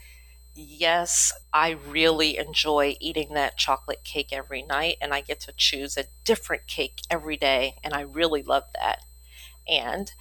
yes, 0.55 1.33
I 1.53 1.71
really 1.71 2.39
enjoy 2.39 2.97
eating 3.01 3.35
that 3.35 3.57
chocolate 3.59 4.05
cake 4.05 4.29
every 4.33 4.63
night, 4.63 4.99
and 5.01 5.13
I 5.13 5.21
get 5.23 5.41
to 5.41 5.53
choose 5.57 5.97
a 5.97 6.05
different 6.25 6.69
cake 6.69 7.03
every 7.11 7.37
day, 7.37 7.77
and 7.83 7.95
I 7.95 8.03
really 8.03 8.43
love 8.45 8.65
that. 8.75 9.01
And 9.69 10.13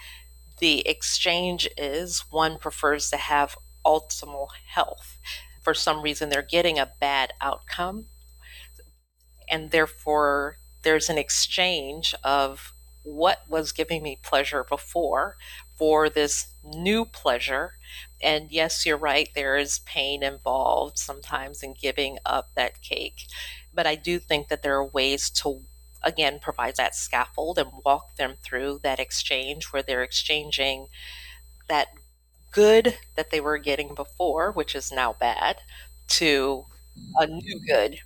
the 0.59 0.87
exchange 0.87 1.69
is 1.77 2.25
one 2.31 2.57
prefers 2.57 3.09
to 3.11 3.17
have 3.17 3.57
optimal 3.85 4.49
health. 4.69 5.19
For 5.61 5.73
some 5.75 6.01
reason, 6.01 6.29
they're 6.29 6.41
getting 6.41 6.79
a 6.79 6.91
bad 6.99 7.33
outcome, 7.41 8.07
and 9.51 9.71
therefore, 9.71 10.57
there's 10.83 11.09
an 11.09 11.19
exchange 11.19 12.15
of 12.23 12.73
what 13.03 13.43
was 13.49 13.73
giving 13.73 14.03
me 14.03 14.19
pleasure 14.23 14.63
before 14.63 15.37
for 15.77 16.09
this 16.09 16.47
new 16.63 17.05
pleasure. 17.05 17.73
And 18.23 18.51
yes, 18.51 18.85
you're 18.85 18.97
right, 18.97 19.29
there 19.35 19.57
is 19.57 19.79
pain 19.79 20.23
involved 20.23 20.99
sometimes 20.99 21.63
in 21.63 21.75
giving 21.79 22.19
up 22.25 22.51
that 22.55 22.81
cake. 22.81 23.23
But 23.73 23.87
I 23.87 23.95
do 23.95 24.19
think 24.19 24.49
that 24.49 24.63
there 24.63 24.75
are 24.77 24.85
ways 24.85 25.29
to, 25.31 25.61
again, 26.03 26.39
provide 26.41 26.77
that 26.77 26.95
scaffold 26.95 27.59
and 27.59 27.71
walk 27.85 28.17
them 28.17 28.35
through 28.43 28.81
that 28.83 28.99
exchange 28.99 29.65
where 29.73 29.83
they're 29.83 30.03
exchanging 30.03 30.87
that 31.69 31.89
good 32.51 32.97
that 33.15 33.31
they 33.31 33.41
were 33.41 33.57
getting 33.57 33.95
before, 33.95 34.51
which 34.51 34.75
is 34.75 34.91
now 34.91 35.13
bad, 35.13 35.59
to 36.07 36.65
a 37.19 37.27
new 37.27 37.59
good. 37.67 37.99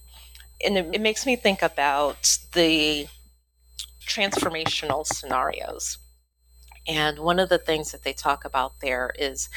And 0.64 0.78
it, 0.78 0.90
it 0.94 1.02
makes 1.02 1.26
me 1.26 1.36
think 1.36 1.62
about 1.62 2.38
the 2.54 3.08
transformational 4.08 5.06
scenarios 5.06 5.98
and 6.88 7.20
one 7.20 7.40
of 7.40 7.50
the 7.50 7.58
things 7.58 7.92
that 7.92 8.04
they 8.04 8.14
talk 8.14 8.46
about 8.46 8.80
there 8.82 9.12
is 9.18 9.50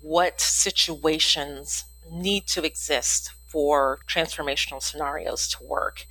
what 0.00 0.40
situations 0.40 1.84
need 2.10 2.46
to 2.46 2.64
exist 2.64 3.32
for 3.46 4.00
transformational 4.08 4.82
scenarios 4.82 5.48
to 5.48 5.64
work. 5.64 6.06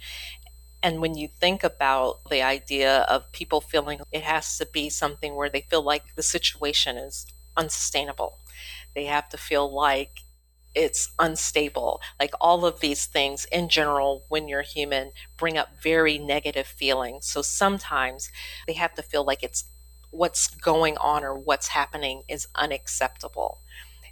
And 0.83 1.01
when 1.01 1.15
you 1.15 1.27
think 1.27 1.63
about 1.63 2.21
the 2.29 2.41
idea 2.43 3.01
of 3.03 3.31
people 3.31 3.61
feeling 3.61 4.01
it 4.11 4.23
has 4.23 4.57
to 4.59 4.65
be 4.65 4.89
something 4.89 5.35
where 5.35 5.49
they 5.49 5.61
feel 5.61 5.83
like 5.83 6.15
the 6.15 6.23
situation 6.23 6.97
is 6.97 7.27
unsustainable. 7.57 8.39
They 8.95 9.05
have 9.05 9.29
to 9.29 9.37
feel 9.37 9.73
like 9.73 10.21
it's 10.77 11.11
unstable. 11.17 12.01
Like 12.19 12.33
all 12.39 12.63
of 12.65 12.79
these 12.79 13.07
things 13.07 13.45
in 13.51 13.67
general, 13.67 14.23
when 14.29 14.47
you're 14.47 14.61
human, 14.61 15.11
bring 15.35 15.57
up 15.57 15.81
very 15.81 16.19
negative 16.19 16.67
feelings. 16.67 17.25
So 17.25 17.41
sometimes 17.41 18.29
they 18.67 18.73
have 18.73 18.93
to 18.93 19.01
feel 19.01 19.25
like 19.25 19.41
it's 19.41 19.65
what's 20.11 20.47
going 20.47 20.95
on 20.97 21.23
or 21.23 21.33
what's 21.33 21.69
happening 21.69 22.23
is 22.27 22.47
unacceptable. 22.55 23.61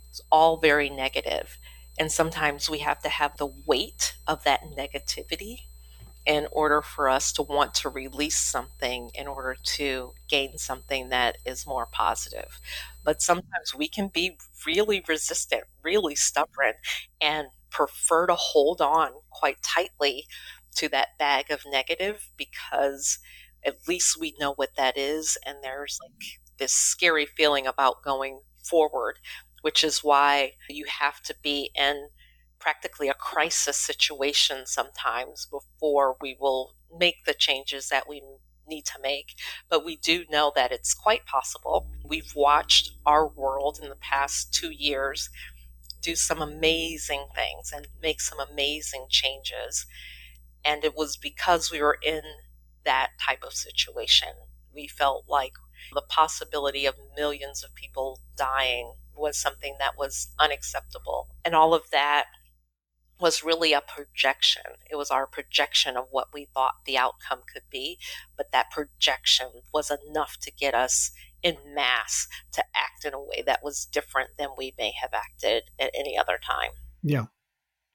It's 0.10 0.21
all 0.32 0.58
very 0.58 0.89
negative. 0.89 1.60
And 1.99 2.12
sometimes 2.12 2.69
we 2.69 2.80
have 2.80 2.99
to 3.04 3.10
have 3.10 3.38
the 3.38 3.54
weight 3.65 4.15
of 4.28 4.43
that 4.43 4.62
negativity 4.75 5.67
in 6.25 6.47
order 6.51 6.81
for 6.81 7.07
us 7.09 7.31
to 7.33 7.43
want 7.43 7.73
to 7.75 7.89
release 7.89 8.39
something 8.39 9.11
in 9.13 9.27
order 9.27 9.55
to 9.63 10.13
gain 10.27 10.57
something 10.57 11.09
that 11.09 11.38
is 11.45 11.67
more 11.67 11.85
positive. 11.85 12.59
But 13.03 13.21
sometimes 13.21 13.75
we 13.77 13.88
can 13.88 14.07
be 14.07 14.38
really 14.65 15.03
resistant, 15.07 15.63
really 15.83 16.15
stubborn, 16.15 16.73
and 17.21 17.47
prefer 17.69 18.25
to 18.27 18.35
hold 18.35 18.81
on 18.81 19.11
quite 19.29 19.61
tightly 19.61 20.25
to 20.75 20.89
that 20.89 21.17
bag 21.19 21.51
of 21.51 21.61
negative 21.67 22.29
because 22.38 23.19
at 23.65 23.88
least 23.88 24.19
we 24.19 24.35
know 24.39 24.53
what 24.53 24.75
that 24.77 24.97
is. 24.97 25.38
And 25.45 25.57
there's 25.61 25.99
like 26.01 26.23
this 26.57 26.73
scary 26.73 27.25
feeling 27.25 27.67
about 27.67 28.03
going 28.03 28.39
forward, 28.63 29.19
which 29.61 29.83
is 29.83 30.03
why 30.03 30.53
you 30.69 30.85
have 30.88 31.21
to 31.23 31.35
be 31.43 31.69
in 31.75 32.09
practically 32.65 33.10
a 33.10 33.13
crisis 33.13 33.78
situation 33.78 34.65
sometimes 34.65 35.45
before 35.51 36.17
we 36.19 36.36
will 36.39 36.73
make 36.97 37.23
the 37.23 37.34
changes 37.36 37.89
that 37.89 38.10
we 38.10 38.23
need 38.67 38.84
to 38.84 38.99
make. 39.04 39.36
But 39.69 39.86
we 39.86 39.97
do 39.97 40.25
know 40.32 40.51
that 40.56 40.71
it's 40.71 40.95
quite 40.95 41.28
possible. 41.28 41.86
We've 42.04 42.34
watched 42.36 42.89
our 43.06 43.28
world 43.28 43.78
in 43.80 43.89
the 43.89 43.95
past 43.95 44.51
two 44.51 44.71
years 44.71 45.30
do 46.01 46.15
some 46.15 46.41
amazing 46.41 47.28
things 47.36 47.71
and 47.71 47.88
make 48.01 48.19
some 48.19 48.39
amazing 48.39 49.06
changes. 49.12 49.86
And 50.63 50.84
it 50.84 50.95
was 50.97 51.17
because 51.17 51.71
we 51.71 51.84
were 51.84 51.99
in 52.01 52.21
that 52.84 53.12
type 53.23 53.43
of 53.43 53.54
situation. 53.54 54.30
We 54.73 54.88
felt 54.88 55.25
like 55.30 55.54
the 55.93 56.01
possibility 56.01 56.88
of 56.88 56.95
millions 57.15 57.63
of 57.63 57.75
people 57.75 58.21
dying 58.36 58.93
was 59.15 59.38
something 59.38 59.75
that 59.78 59.99
was 59.99 60.30
unacceptable. 60.39 61.28
And 61.45 61.54
all 61.54 61.75
of 61.75 61.91
that 61.91 62.25
was 63.19 63.43
really 63.43 63.73
a 63.73 63.82
projection. 63.82 64.63
It 64.89 64.95
was 64.95 65.10
our 65.10 65.25
projection 65.25 65.95
of 65.95 66.08
what 66.12 66.28
we 66.34 66.45
thought 66.54 66.73
the 66.86 66.97
outcome 66.97 67.39
could 67.51 67.63
be, 67.71 67.97
but 68.36 68.51
that 68.51 68.71
projection 68.71 69.47
was 69.73 69.91
enough 69.91 70.38
to 70.41 70.51
get 70.51 70.73
us 70.73 71.12
in 71.41 71.56
mass 71.73 72.28
to 72.54 72.63
act 72.75 73.06
in 73.06 73.13
a 73.13 73.21
way 73.21 73.43
that 73.45 73.63
was 73.63 73.86
different 73.86 74.32
than 74.38 74.49
we 74.58 74.73
may 74.78 74.91
have 74.99 75.12
acted 75.13 75.63
at 75.80 75.91
any 75.93 76.17
other 76.17 76.39
time. 76.43 76.71
Yeah. 77.04 77.25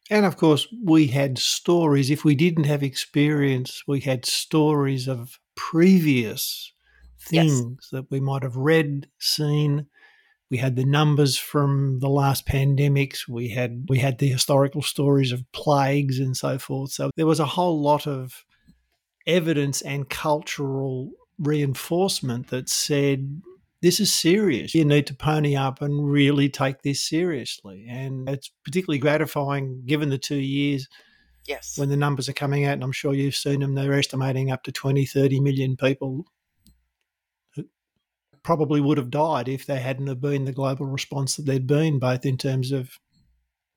And 0.09 0.25
of 0.25 0.37
course, 0.37 0.67
we 0.85 1.09
had 1.09 1.39
stories. 1.39 2.11
If 2.11 2.25
we 2.25 2.35
didn't 2.35 2.65
have 2.65 2.83
experience, 2.83 3.83
we 3.87 4.01
had 4.01 4.25
stories 4.25 5.07
of 5.07 5.39
previous 5.55 6.73
things 7.21 7.79
yes. 7.83 7.91
that 7.93 8.11
we 8.11 8.21
might 8.21 8.43
have 8.43 8.57
read, 8.57 9.09
seen, 9.19 9.87
we 10.51 10.59
had 10.59 10.77
the 10.77 10.85
numbers 10.85 11.37
from 11.37 12.01
the 12.01 12.09
last 12.09 12.47
pandemics. 12.47 13.29
We 13.29 13.51
had 13.51 13.87
we 13.89 13.99
had 13.99 14.19
the 14.19 14.29
historical 14.29 14.83
stories 14.83 15.33
of 15.33 15.45
plagues 15.53 16.19
and 16.19 16.37
so 16.37 16.59
forth. 16.59 16.91
So 16.91 17.11
there 17.17 17.27
was 17.27 17.41
a 17.41 17.47
whole 17.47 17.81
lot 17.81 18.07
of 18.07 18.45
evidence 19.27 19.81
and 19.83 20.09
cultural 20.09 21.13
reinforcement 21.39 22.49
that 22.49 22.69
said 22.69 23.43
this 23.81 24.01
is 24.01 24.13
serious. 24.13 24.75
You 24.75 24.85
need 24.85 25.07
to 25.07 25.15
pony 25.15 25.57
up 25.57 25.81
and 25.81 26.11
really 26.11 26.49
take 26.49 26.83
this 26.83 27.01
seriously. 27.01 27.87
And 27.89 28.29
it's 28.29 28.51
particularly 28.65 28.99
gratifying 28.99 29.83
given 29.87 30.11
the 30.11 30.19
two 30.19 30.37
years 30.37 30.87
yes. 31.47 31.79
when 31.79 31.89
the 31.89 31.97
numbers 31.97 32.29
are 32.29 32.35
coming 32.35 32.67
out. 32.67 32.75
And 32.75 32.85
I'm 32.85 32.93
sure 32.93 33.15
you've 33.15 33.37
seen 33.37 33.61
them. 33.61 33.75
They're 33.75 33.99
estimating 33.99 34.51
up 34.51 34.65
to 34.65 34.73
20, 34.73 35.07
30 35.07 35.41
million 35.41 35.77
people 35.77 36.27
probably 38.51 38.81
would 38.81 38.99
have 38.99 39.11
died 39.11 39.49
if 39.49 39.65
they 39.65 39.79
hadn't 39.79 40.09
have 40.09 40.21
been 40.21 40.45
the 40.45 40.51
global 40.51 40.85
response 40.85 41.37
that 41.37 41.47
there'd 41.47 41.69
been, 41.69 42.01
both 42.01 42.27
in 42.27 42.37
terms 42.37 42.73
of 42.73 42.99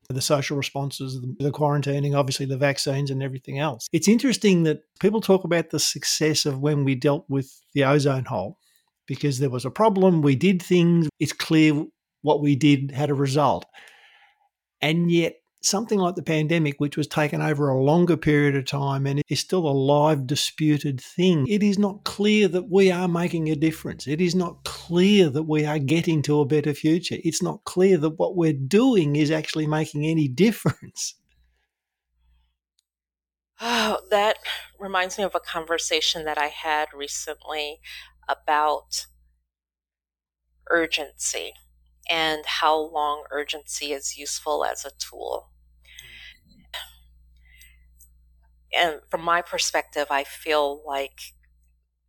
the 0.08 0.20
social 0.20 0.56
responses, 0.56 1.20
the 1.38 1.52
quarantining, 1.52 2.18
obviously 2.18 2.44
the 2.44 2.56
vaccines 2.56 3.08
and 3.08 3.22
everything 3.22 3.60
else. 3.60 3.86
It's 3.92 4.08
interesting 4.08 4.64
that 4.64 4.80
people 4.98 5.20
talk 5.20 5.44
about 5.44 5.70
the 5.70 5.78
success 5.78 6.44
of 6.44 6.58
when 6.58 6.82
we 6.82 6.96
dealt 6.96 7.24
with 7.28 7.56
the 7.74 7.84
ozone 7.84 8.24
hole 8.24 8.58
because 9.06 9.38
there 9.38 9.48
was 9.48 9.64
a 9.64 9.70
problem, 9.70 10.22
we 10.22 10.34
did 10.34 10.60
things, 10.60 11.08
it's 11.20 11.32
clear 11.32 11.84
what 12.22 12.42
we 12.42 12.56
did 12.56 12.90
had 12.90 13.10
a 13.10 13.14
result. 13.14 13.66
And 14.82 15.08
yet 15.08 15.36
something 15.64 15.98
like 15.98 16.14
the 16.14 16.22
pandemic, 16.22 16.80
which 16.80 16.96
was 16.96 17.06
taken 17.06 17.40
over 17.40 17.68
a 17.68 17.82
longer 17.82 18.16
period 18.16 18.56
of 18.56 18.66
time 18.66 19.06
and 19.06 19.22
is 19.28 19.40
still 19.40 19.66
a 19.66 19.70
live, 19.72 20.26
disputed 20.26 21.00
thing, 21.00 21.46
it 21.48 21.62
is 21.62 21.78
not 21.78 22.04
clear 22.04 22.48
that 22.48 22.70
we 22.70 22.90
are 22.90 23.08
making 23.08 23.48
a 23.48 23.56
difference. 23.56 24.06
It 24.06 24.20
is 24.20 24.34
not 24.34 24.64
clear 24.64 25.30
that 25.30 25.44
we 25.44 25.64
are 25.64 25.78
getting 25.78 26.22
to 26.22 26.40
a 26.40 26.46
better 26.46 26.74
future. 26.74 27.16
It's 27.24 27.42
not 27.42 27.64
clear 27.64 27.96
that 27.98 28.18
what 28.18 28.36
we're 28.36 28.52
doing 28.52 29.16
is 29.16 29.30
actually 29.30 29.66
making 29.66 30.06
any 30.06 30.28
difference. 30.28 31.14
Oh, 33.60 34.00
that 34.10 34.38
reminds 34.80 35.16
me 35.16 35.22
of 35.22 35.34
a 35.34 35.40
conversation 35.40 36.24
that 36.24 36.36
I 36.36 36.48
had 36.48 36.88
recently 36.92 37.78
about 38.28 39.06
urgency 40.68 41.52
and 42.10 42.44
how 42.44 42.76
long 42.76 43.24
urgency 43.30 43.92
is 43.92 44.16
useful 44.16 44.64
as 44.64 44.84
a 44.84 44.90
tool. 44.98 45.50
And 48.76 49.00
from 49.10 49.22
my 49.22 49.42
perspective, 49.42 50.06
I 50.10 50.24
feel 50.24 50.82
like 50.86 51.20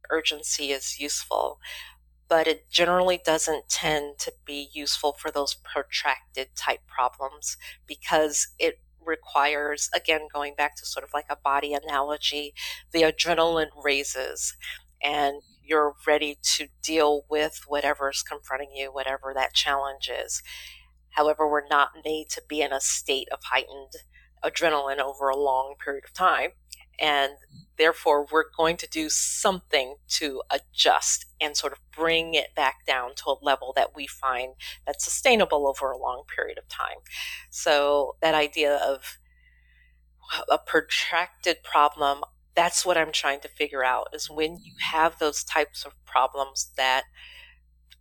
urgency 0.10 0.72
is 0.72 1.00
useful, 1.00 1.60
but 2.30 2.48
it 2.48 2.70
generally 2.72 3.20
doesn't 3.26 3.70
tend 3.70 4.20
to 4.20 4.34
be 4.46 4.70
useful 4.74 5.14
for 5.14 5.32
those 5.32 5.56
protracted 5.56 6.50
type 6.56 6.82
problems 6.88 7.58
because 7.88 8.48
it 8.60 8.80
requires, 9.06 9.90
again, 9.94 10.28
going 10.34 10.56
back 10.56 10.76
to 10.78 10.86
sort 10.86 11.04
of 11.04 11.12
like 11.14 11.28
a 11.30 11.38
body 11.38 11.74
analogy, 11.74 12.54
the 12.92 13.04
adrenaline 13.04 13.70
raises 13.84 14.56
and 15.04 15.42
you're 15.64 15.96
ready 16.08 16.38
to 16.44 16.68
deal 16.84 17.24
with 17.30 17.62
whatever's 17.68 18.24
confronting 18.24 18.72
you, 18.76 18.92
whatever 18.94 19.34
that 19.36 19.54
challenge 19.54 20.10
is. 20.26 20.42
However, 21.12 21.48
we're 21.50 21.68
not 21.70 21.92
made 22.04 22.30
to 22.32 22.42
be 22.48 22.62
in 22.62 22.74
a 22.74 22.82
state 22.82 23.28
of 23.32 23.40
heightened 23.44 23.94
adrenaline 24.46 25.00
over 25.00 25.30
a 25.30 25.38
long 25.38 25.76
period 25.84 26.04
of 26.06 26.14
time. 26.14 26.52
And 27.00 27.34
therefore, 27.78 28.26
we're 28.32 28.46
going 28.56 28.78
to 28.78 28.88
do 28.88 29.10
something 29.10 29.96
to 30.08 30.42
adjust 30.50 31.26
and 31.42 31.58
sort 31.58 31.74
of 31.74 31.80
bring 31.92 32.34
it 32.34 32.56
back 32.56 32.86
down 32.86 33.16
to 33.16 33.32
a 33.32 33.44
level 33.44 33.74
that 33.76 33.96
we 33.96 34.08
find 34.08 34.54
that's 34.86 35.04
sustainable 35.04 35.68
over 35.68 35.92
a 35.92 35.98
long 35.98 36.24
period 36.34 36.58
of 36.58 36.68
time. 36.70 36.98
So, 37.50 38.16
that 38.22 38.34
idea 38.34 38.76
of 38.78 39.18
a 40.50 40.58
protracted 40.58 41.64
problem, 41.64 42.24
that's 42.56 42.86
what 42.86 42.98
I'm 42.98 43.12
trying 43.12 43.42
to 43.42 43.48
figure 43.50 43.84
out 43.84 44.08
is 44.14 44.30
when 44.30 44.58
you 44.64 44.74
have 44.80 45.20
those 45.20 45.44
types 45.44 45.86
of 45.86 45.94
problems 46.06 46.72
that 46.78 47.04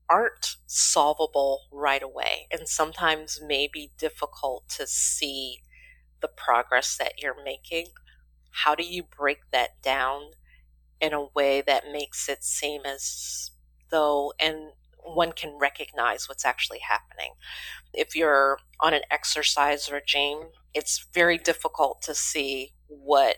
aren't 0.08 0.56
solvable 0.66 1.62
right 1.72 2.02
away 2.02 2.46
and 2.50 2.68
sometimes 2.68 3.40
may 3.46 3.68
be 3.72 3.90
difficult 3.98 4.68
to 4.68 4.86
see 4.86 5.58
the 6.24 6.30
progress 6.36 6.96
that 6.96 7.20
you're 7.20 7.44
making, 7.44 7.88
how 8.50 8.74
do 8.74 8.82
you 8.82 9.02
break 9.02 9.40
that 9.52 9.82
down 9.82 10.30
in 10.98 11.12
a 11.12 11.26
way 11.34 11.60
that 11.60 11.92
makes 11.92 12.30
it 12.30 12.42
seem 12.42 12.80
as 12.86 13.50
though 13.90 14.32
and 14.40 14.70
one 15.04 15.32
can 15.32 15.58
recognize 15.60 16.30
what's 16.30 16.46
actually 16.46 16.78
happening. 16.78 17.32
If 17.92 18.16
you're 18.16 18.58
on 18.80 18.94
an 18.94 19.02
exercise 19.10 19.92
regime, 19.92 20.44
it's 20.72 21.06
very 21.12 21.36
difficult 21.36 22.00
to 22.02 22.14
see 22.14 22.72
what 22.88 23.36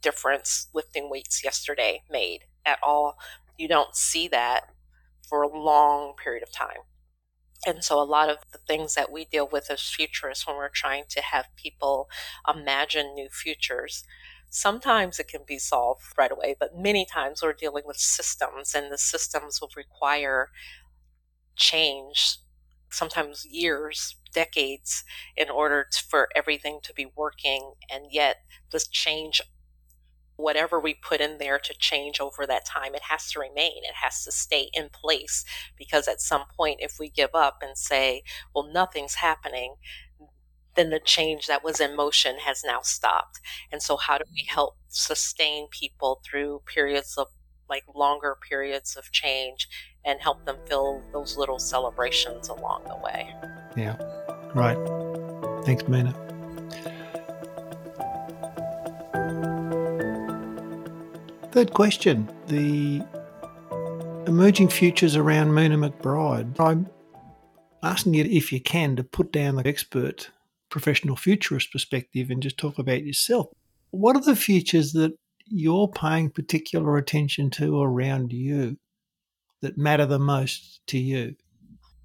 difference 0.00 0.68
lifting 0.72 1.10
weights 1.10 1.44
yesterday 1.44 2.02
made 2.10 2.46
at 2.64 2.78
all. 2.82 3.18
You 3.58 3.68
don't 3.68 3.94
see 3.94 4.26
that 4.28 4.62
for 5.28 5.42
a 5.42 5.58
long 5.58 6.14
period 6.16 6.42
of 6.42 6.50
time. 6.50 6.80
And 7.66 7.84
so, 7.84 8.00
a 8.00 8.02
lot 8.04 8.28
of 8.28 8.38
the 8.52 8.58
things 8.58 8.94
that 8.94 9.10
we 9.12 9.24
deal 9.24 9.48
with 9.50 9.70
as 9.70 9.82
futurists 9.88 10.46
when 10.46 10.56
we're 10.56 10.68
trying 10.68 11.04
to 11.10 11.20
have 11.22 11.46
people 11.56 12.08
imagine 12.52 13.14
new 13.14 13.28
futures, 13.30 14.04
sometimes 14.50 15.18
it 15.20 15.28
can 15.28 15.42
be 15.46 15.58
solved 15.58 16.02
right 16.18 16.30
away, 16.32 16.56
but 16.58 16.76
many 16.76 17.04
times 17.06 17.40
we're 17.42 17.52
dealing 17.52 17.84
with 17.86 17.96
systems, 17.98 18.74
and 18.74 18.90
the 18.92 18.98
systems 18.98 19.60
will 19.60 19.70
require 19.76 20.50
change, 21.56 22.38
sometimes 22.90 23.44
years, 23.46 24.16
decades, 24.32 25.04
in 25.36 25.50
order 25.50 25.88
for 26.08 26.28
everything 26.34 26.80
to 26.82 26.92
be 26.94 27.06
working. 27.16 27.74
And 27.90 28.06
yet, 28.10 28.38
this 28.70 28.88
change 28.88 29.40
whatever 30.36 30.80
we 30.80 30.94
put 30.94 31.20
in 31.20 31.38
there 31.38 31.58
to 31.58 31.74
change 31.78 32.20
over 32.20 32.46
that 32.46 32.66
time, 32.66 32.94
it 32.94 33.02
has 33.02 33.30
to 33.30 33.40
remain. 33.40 33.84
It 33.84 33.94
has 34.02 34.24
to 34.24 34.32
stay 34.32 34.70
in 34.72 34.88
place 34.90 35.44
because 35.76 36.08
at 36.08 36.20
some 36.20 36.44
point, 36.56 36.80
if 36.80 36.96
we 36.98 37.10
give 37.10 37.34
up 37.34 37.58
and 37.62 37.76
say, 37.76 38.22
well, 38.54 38.68
nothing's 38.72 39.14
happening, 39.14 39.74
then 40.74 40.90
the 40.90 41.00
change 41.00 41.46
that 41.46 41.62
was 41.62 41.80
in 41.80 41.96
motion 41.96 42.36
has 42.44 42.62
now 42.64 42.80
stopped. 42.82 43.40
And 43.70 43.82
so, 43.82 43.96
how 43.96 44.18
do 44.18 44.24
we 44.32 44.42
mm-hmm. 44.42 44.54
help 44.54 44.76
sustain 44.88 45.68
people 45.70 46.20
through 46.24 46.62
periods 46.66 47.16
of 47.18 47.28
like 47.68 47.84
longer 47.94 48.36
periods 48.48 48.96
of 48.96 49.10
change 49.12 49.68
and 50.04 50.20
help 50.20 50.44
them 50.44 50.56
feel 50.66 51.02
those 51.12 51.36
little 51.36 51.58
celebrations 51.58 52.48
along 52.48 52.84
the 52.84 52.96
way? 52.96 53.34
Yeah, 53.76 53.96
right. 54.54 54.78
Thanks, 55.64 55.86
Mina. 55.86 56.31
Third 61.52 61.74
question 61.74 62.32
the 62.46 63.04
emerging 64.26 64.68
futures 64.68 65.16
around 65.16 65.52
Mina 65.52 65.76
McBride. 65.76 66.58
I'm 66.58 66.88
asking 67.82 68.14
you, 68.14 68.24
if 68.24 68.52
you 68.52 68.58
can, 68.58 68.96
to 68.96 69.04
put 69.04 69.32
down 69.32 69.56
the 69.56 69.66
expert 69.68 70.30
professional 70.70 71.14
futurist 71.14 71.70
perspective 71.70 72.30
and 72.30 72.42
just 72.42 72.56
talk 72.56 72.78
about 72.78 73.04
yourself. 73.04 73.48
What 73.90 74.16
are 74.16 74.22
the 74.22 74.34
futures 74.34 74.92
that 74.92 75.12
you're 75.44 75.88
paying 75.88 76.30
particular 76.30 76.96
attention 76.96 77.50
to 77.50 77.82
around 77.82 78.32
you 78.32 78.78
that 79.60 79.76
matter 79.76 80.06
the 80.06 80.18
most 80.18 80.80
to 80.86 80.98
you? 80.98 81.36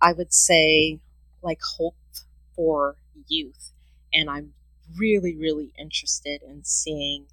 I 0.02 0.12
would 0.12 0.34
say, 0.34 1.00
like, 1.42 1.60
hope 1.78 1.96
for 2.54 2.98
youth. 3.28 3.72
And 4.14 4.30
I'm 4.30 4.52
really, 4.98 5.38
really 5.38 5.72
interested 5.80 6.42
in 6.46 6.66
seeing 6.66 7.28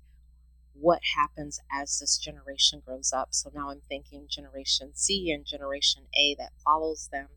what 0.85 1.01
happens 1.17 1.59
as 1.73 1.99
this 1.99 2.19
generation 2.19 2.83
grows 2.85 3.11
up. 3.11 3.29
So 3.31 3.51
now 3.55 3.71
I'm 3.71 3.81
thinking 3.89 4.27
Generation 4.29 4.93
Z 4.95 5.33
and 5.33 5.47
Generation 5.47 6.03
A 6.15 6.37
that 6.39 6.53
follows 6.63 7.09
them. 7.11 7.29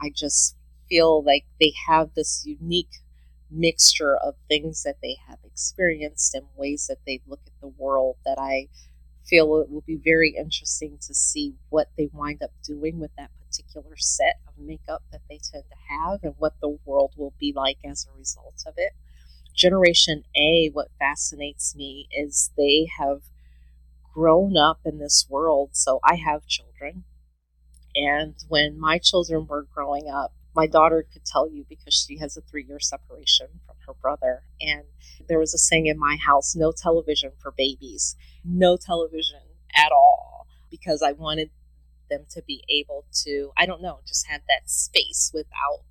I 0.00 0.10
just 0.10 0.56
feel 0.88 1.22
like 1.22 1.44
they 1.60 1.72
have 1.86 2.14
this 2.14 2.44
unique 2.44 2.96
mixture 3.48 4.16
of 4.16 4.34
things 4.48 4.82
that 4.82 4.96
they 5.00 5.16
have 5.28 5.38
experienced 5.44 6.34
and 6.34 6.46
ways 6.56 6.88
that 6.88 6.98
they 7.06 7.20
look 7.28 7.38
at 7.46 7.52
the 7.60 7.68
world 7.68 8.16
that 8.24 8.38
I 8.40 8.66
feel 9.24 9.60
it 9.60 9.70
will 9.70 9.84
be 9.86 9.96
very 9.96 10.34
interesting 10.36 10.98
to 11.02 11.14
see 11.14 11.54
what 11.70 11.90
they 11.96 12.10
wind 12.12 12.42
up 12.42 12.50
doing 12.64 12.98
with 12.98 13.12
that 13.16 13.30
particular 13.46 13.96
set 13.96 14.40
of 14.48 14.54
makeup 14.58 15.04
that 15.12 15.22
they 15.30 15.38
tend 15.38 15.64
to 15.70 15.76
have 15.94 16.24
and 16.24 16.34
what 16.38 16.54
the 16.60 16.76
world 16.84 17.12
will 17.16 17.34
be 17.38 17.52
like 17.54 17.78
as 17.84 18.04
a 18.06 18.18
result 18.18 18.64
of 18.66 18.74
it. 18.78 18.92
Generation 19.54 20.24
A, 20.36 20.70
what 20.72 20.88
fascinates 20.98 21.74
me 21.76 22.08
is 22.10 22.50
they 22.56 22.88
have 22.98 23.22
grown 24.12 24.56
up 24.56 24.80
in 24.84 24.98
this 24.98 25.26
world. 25.28 25.70
So 25.72 26.00
I 26.04 26.16
have 26.16 26.46
children. 26.46 27.04
And 27.94 28.34
when 28.48 28.78
my 28.78 28.98
children 28.98 29.46
were 29.46 29.66
growing 29.72 30.08
up, 30.08 30.34
my 30.54 30.66
daughter 30.66 31.04
could 31.12 31.24
tell 31.24 31.50
you 31.50 31.64
because 31.68 31.94
she 31.94 32.18
has 32.18 32.36
a 32.36 32.40
three 32.40 32.64
year 32.64 32.80
separation 32.80 33.46
from 33.66 33.76
her 33.86 33.94
brother. 34.00 34.42
And 34.60 34.84
there 35.28 35.38
was 35.38 35.54
a 35.54 35.58
saying 35.58 35.86
in 35.86 35.98
my 35.98 36.16
house 36.16 36.54
no 36.54 36.72
television 36.72 37.32
for 37.40 37.52
babies, 37.56 38.16
no 38.44 38.76
television 38.76 39.40
at 39.74 39.90
all, 39.92 40.46
because 40.70 41.02
I 41.02 41.12
wanted 41.12 41.50
them 42.10 42.26
to 42.30 42.42
be 42.46 42.62
able 42.68 43.04
to, 43.24 43.50
I 43.56 43.66
don't 43.66 43.82
know, 43.82 44.00
just 44.06 44.26
have 44.28 44.42
that 44.48 44.70
space 44.70 45.30
without 45.34 45.82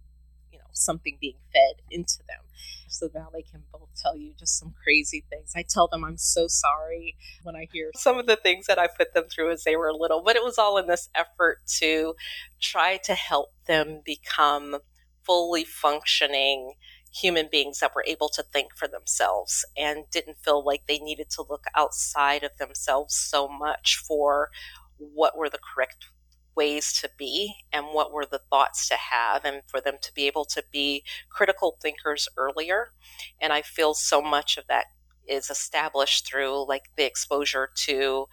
something 0.73 1.17
being 1.19 1.38
fed 1.51 1.81
into 1.89 2.19
them. 2.27 2.39
So 2.88 3.09
now 3.13 3.29
they 3.33 3.41
can 3.41 3.63
both 3.71 3.89
tell 3.99 4.15
you 4.15 4.33
just 4.38 4.59
some 4.59 4.73
crazy 4.83 5.23
things. 5.29 5.53
I 5.55 5.63
tell 5.67 5.88
them 5.88 6.03
I'm 6.03 6.17
so 6.17 6.47
sorry 6.47 7.15
when 7.41 7.55
I 7.55 7.67
hear 7.71 7.91
some 7.95 8.19
of 8.19 8.27
the 8.27 8.36
things 8.36 8.67
that 8.67 8.77
I 8.77 8.88
put 8.88 9.13
them 9.13 9.25
through 9.33 9.51
as 9.51 9.63
they 9.63 9.75
were 9.75 9.91
little, 9.91 10.21
but 10.23 10.36
it 10.36 10.43
was 10.43 10.57
all 10.57 10.77
in 10.77 10.88
this 10.88 11.09
effort 11.15 11.59
to 11.79 12.15
try 12.62 12.97
to 13.05 13.15
help 13.15 13.49
them 13.65 14.01
become 14.05 14.77
fully 15.23 15.63
functioning 15.63 16.73
human 17.13 17.47
beings 17.51 17.79
that 17.79 17.93
were 17.95 18.03
able 18.07 18.29
to 18.29 18.43
think 18.43 18.75
for 18.75 18.88
themselves 18.88 19.65
and 19.77 20.05
didn't 20.12 20.38
feel 20.43 20.63
like 20.63 20.83
they 20.88 20.99
needed 20.99 21.29
to 21.29 21.45
look 21.49 21.65
outside 21.75 22.43
of 22.43 22.57
themselves 22.57 23.15
so 23.15 23.47
much 23.47 23.97
for 23.97 24.49
what 24.97 25.38
were 25.38 25.49
the 25.49 25.59
correct 25.59 26.05
ways 26.56 26.94
to 27.02 27.10
be 27.18 27.54
and 27.72 27.86
what 27.88 28.12
were 28.12 28.26
the 28.26 28.42
thoughts 28.50 28.88
to 28.89 28.96
have 28.96 29.46
and 29.46 29.62
for 29.68 29.82
them 29.82 29.96
to 30.02 30.13
be 30.13 30.28
able 30.28 30.46
to 30.46 30.63
be 30.72 31.04
critical 31.30 31.78
thinkers 31.82 32.28
earlier. 32.38 32.89
And 33.42 33.54
i 33.54 33.62
feel 33.62 33.94
so 33.94 34.22
much 34.22 34.58
of 34.58 34.66
that 34.68 34.86
is 35.28 35.50
established 35.50 36.28
through 36.28 36.68
like 36.68 36.84
the 36.98 37.06
exposure 37.06 37.70
to 37.76 38.28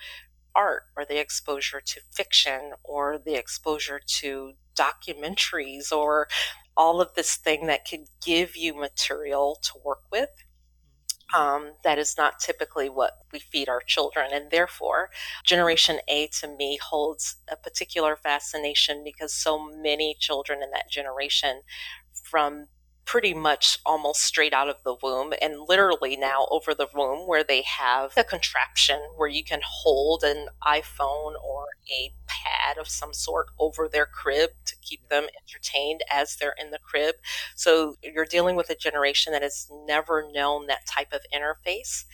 art 0.54 0.82
or 0.96 1.04
the 1.04 1.20
exposure 1.20 1.80
to 1.80 2.00
fiction 2.10 2.72
or 2.84 3.18
the 3.24 3.34
exposure 3.34 4.00
to 4.04 4.52
documentaries 4.76 5.92
or 5.92 6.28
all 6.76 7.00
of 7.00 7.14
this 7.14 7.36
thing 7.36 7.66
that 7.66 7.88
could 7.88 8.04
give 8.24 8.56
you 8.56 8.74
material 8.74 9.58
to 9.62 9.72
work 9.84 10.02
with 10.10 10.30
um, 11.36 11.72
that 11.84 11.98
is 11.98 12.16
not 12.16 12.38
typically 12.38 12.88
what 12.88 13.18
we 13.32 13.38
feed 13.38 13.68
our 13.68 13.80
children. 13.80 14.30
And 14.32 14.50
therefore, 14.50 15.10
Generation 15.44 15.98
A 16.08 16.28
to 16.40 16.48
me 16.48 16.78
holds 16.82 17.36
a 17.50 17.56
particular 17.56 18.16
fascination 18.16 19.02
because 19.04 19.32
so 19.32 19.58
many 19.58 20.16
children 20.18 20.62
in 20.62 20.70
that 20.70 20.90
generation 20.90 21.60
from 22.22 22.66
pretty 23.10 23.34
much 23.34 23.76
almost 23.84 24.22
straight 24.22 24.52
out 24.52 24.68
of 24.68 24.76
the 24.84 24.94
womb 25.02 25.32
and 25.42 25.66
literally 25.68 26.16
now 26.16 26.46
over 26.52 26.72
the 26.72 26.86
womb 26.94 27.26
where 27.26 27.42
they 27.42 27.60
have 27.62 28.12
a 28.16 28.22
contraption 28.22 29.00
where 29.16 29.28
you 29.28 29.42
can 29.42 29.60
hold 29.64 30.22
an 30.22 30.46
iPhone 30.64 31.32
or 31.44 31.66
a 31.90 32.12
pad 32.28 32.78
of 32.78 32.86
some 32.86 33.12
sort 33.12 33.48
over 33.58 33.88
their 33.88 34.06
crib 34.06 34.50
to 34.64 34.76
keep 34.80 35.08
them 35.08 35.24
entertained 35.42 36.02
as 36.08 36.36
they're 36.36 36.54
in 36.56 36.70
the 36.70 36.78
crib. 36.78 37.16
So 37.56 37.96
you're 38.00 38.24
dealing 38.24 38.54
with 38.54 38.70
a 38.70 38.76
generation 38.76 39.32
that 39.32 39.42
has 39.42 39.66
never 39.88 40.30
known 40.32 40.68
that 40.68 40.86
type 40.86 41.12
of 41.12 41.22
interface 41.34 42.04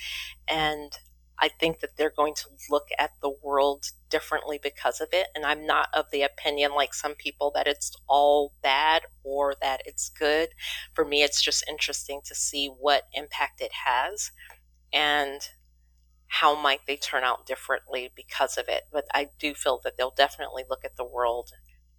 and 0.48 0.98
I 1.38 1.49
think 1.49 1.81
that 1.81 1.96
they're 1.96 2.12
going 2.16 2.35
to 2.35 2.46
look 2.70 2.88
at 2.99 3.11
the 3.20 3.33
world 3.42 3.87
differently 4.09 4.59
because 4.62 5.01
of 5.01 5.09
it. 5.12 5.29
And 5.35 5.44
I'm 5.44 5.66
not 5.66 5.88
of 5.92 6.07
the 6.11 6.22
opinion, 6.22 6.72
like 6.75 6.94
some 6.94 7.14
people, 7.14 7.53
that 7.55 7.66
it's 7.66 7.92
all 8.09 8.53
bad 8.62 9.03
or 9.22 9.55
that 9.61 9.83
it's 9.85 10.09
good. 10.09 10.49
For 10.94 11.05
me, 11.05 11.22
it's 11.22 11.42
just 11.42 11.68
interesting 11.68 12.20
to 12.25 12.35
see 12.35 12.68
what 12.68 13.09
impact 13.12 13.61
it 13.61 13.72
has 13.72 14.31
and 14.92 15.40
how 16.29 16.61
might 16.61 16.81
they 16.87 16.96
turn 16.96 17.22
out 17.22 17.46
differently 17.46 18.11
because 18.16 18.57
of 18.57 18.68
it. 18.68 18.85
But 18.92 19.05
I 19.14 19.29
do 19.38 19.55
feel 19.55 19.81
that 19.85 19.96
they'll 19.96 20.14
definitely 20.16 20.64
look 20.68 20.85
at 20.85 20.96
the 20.96 21.05
world 21.05 21.51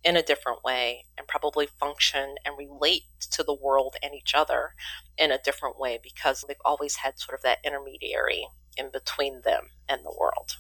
in 0.04 0.16
a 0.16 0.24
different 0.24 0.64
way 0.64 1.06
and 1.18 1.28
probably 1.28 1.68
function 1.80 2.36
and 2.46 2.58
relate 2.58 3.04
to 3.32 3.44
the 3.44 3.54
world 3.54 3.96
and 4.04 4.14
each 4.14 4.34
other 4.36 4.74
in 5.18 5.32
a 5.32 5.42
different 5.44 5.80
way 5.80 6.00
because 6.02 6.44
they've 6.48 6.58
always 6.66 6.98
had 6.98 7.20
sort 7.20 7.38
of 7.38 7.44
that 7.44 7.60
intermediary 7.64 8.48
in 8.78 8.92
between 8.92 9.42
them 9.44 9.64
and 9.90 10.02
the 10.04 10.16
world. 10.20 10.52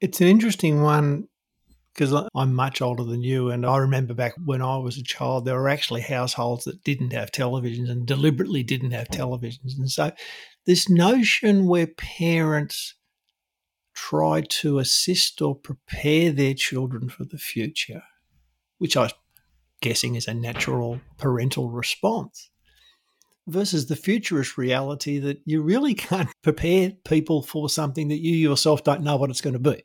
It's 0.00 0.20
an 0.20 0.28
interesting 0.28 0.82
one 0.82 1.28
because 1.92 2.28
I'm 2.34 2.54
much 2.54 2.80
older 2.80 3.04
than 3.04 3.22
you, 3.22 3.50
and 3.50 3.66
I 3.66 3.76
remember 3.78 4.14
back 4.14 4.34
when 4.42 4.62
I 4.62 4.78
was 4.78 4.96
a 4.96 5.02
child, 5.02 5.44
there 5.44 5.56
were 5.56 5.68
actually 5.68 6.00
households 6.02 6.64
that 6.64 6.84
didn't 6.84 7.12
have 7.12 7.32
televisions 7.32 7.90
and 7.90 8.06
deliberately 8.06 8.62
didn't 8.62 8.92
have 8.92 9.08
televisions. 9.08 9.76
And 9.76 9.90
so, 9.90 10.12
this 10.66 10.88
notion 10.88 11.66
where 11.66 11.88
parents 11.88 12.94
try 13.92 14.40
to 14.40 14.78
assist 14.78 15.42
or 15.42 15.54
prepare 15.54 16.32
their 16.32 16.54
children 16.54 17.08
for 17.08 17.24
the 17.24 17.38
future, 17.38 18.02
which 18.78 18.96
I'm 18.96 19.10
guessing 19.80 20.14
is 20.14 20.28
a 20.28 20.34
natural 20.34 21.00
parental 21.18 21.70
response, 21.70 22.50
versus 23.46 23.86
the 23.86 23.96
futurist 23.96 24.56
reality 24.58 25.18
that 25.18 25.40
you 25.44 25.62
really 25.62 25.94
can't 26.08 26.30
prepare 26.42 26.92
people 27.04 27.42
for 27.42 27.68
something 27.68 28.08
that 28.08 28.20
you 28.20 28.36
yourself 28.36 28.84
don't 28.84 29.02
know 29.02 29.16
what 29.16 29.30
it's 29.30 29.40
going 29.40 29.54
to 29.54 29.58
be. 29.58 29.82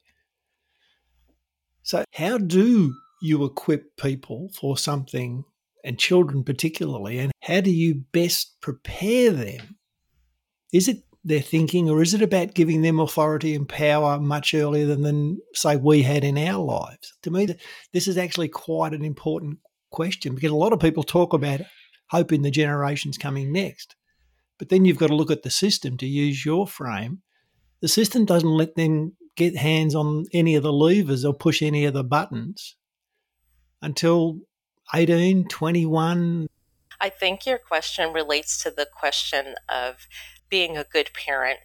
So, 1.84 2.04
how 2.14 2.38
do 2.38 2.94
you 3.22 3.46
equip 3.46 3.96
people 3.98 4.50
for 4.54 4.78
something, 4.78 5.44
and 5.84 6.00
children 6.00 6.44
particularly, 6.44 7.20
and 7.20 7.32
how 7.42 7.62
do 7.62 7.72
you 7.72 8.04
best 8.12 8.60
prepare 8.60 9.32
them? 9.32 9.78
Is 10.74 10.88
it 10.88 11.04
their 11.24 11.42
thinking, 11.42 11.90
or 11.90 12.02
is 12.02 12.14
it 12.14 12.22
about 12.22 12.56
giving 12.56 12.82
them 12.82 13.00
authority 13.00 13.56
and 13.56 13.70
power 13.70 14.20
much 14.20 14.54
earlier 14.54 14.86
than, 14.86 15.02
than 15.02 15.40
say, 15.54 15.76
we 15.76 16.02
had 16.02 16.24
in 16.24 16.38
our 16.38 16.64
lives? 16.64 17.14
To 17.24 17.32
me, 17.32 17.48
this 17.94 18.08
is 18.08 18.18
actually 18.18 18.50
quite 18.50 18.94
an 18.94 19.06
important 19.06 19.60
question 19.92 20.36
because 20.36 20.52
a 20.52 20.56
lot 20.56 20.74
of 20.74 20.80
people 20.80 21.04
talk 21.04 21.34
about 21.34 21.62
hoping 22.10 22.42
the 22.42 22.52
generations 22.52 23.18
coming 23.18 23.52
next. 23.52 23.96
But 24.58 24.70
then 24.70 24.86
you've 24.86 24.98
got 24.98 25.08
to 25.08 25.16
look 25.16 25.32
at 25.32 25.44
the 25.44 25.50
system 25.50 25.98
to 25.98 26.08
use 26.08 26.46
your 26.46 26.68
frame. 26.68 27.22
The 27.82 27.88
system 27.88 28.26
doesn't 28.26 28.50
let 28.50 28.76
them 28.76 29.14
get 29.36 29.58
hands 29.58 29.96
on 29.96 30.26
any 30.34 30.56
of 30.56 30.64
the 30.64 30.72
levers 30.72 31.26
or 31.26 31.34
push 31.34 31.62
any 31.62 31.86
of 31.86 31.94
the 31.94 32.04
buttons 32.04 32.78
until 33.82 34.40
18, 34.94 35.48
21. 35.48 36.48
I 37.02 37.10
think 37.10 37.46
your 37.46 37.58
question 37.58 38.14
relates 38.14 38.64
to 38.64 38.72
the 38.72 38.88
question 38.92 39.56
of 39.68 40.08
being 40.50 40.78
a 40.78 40.86
good 40.86 41.12
parent 41.14 41.60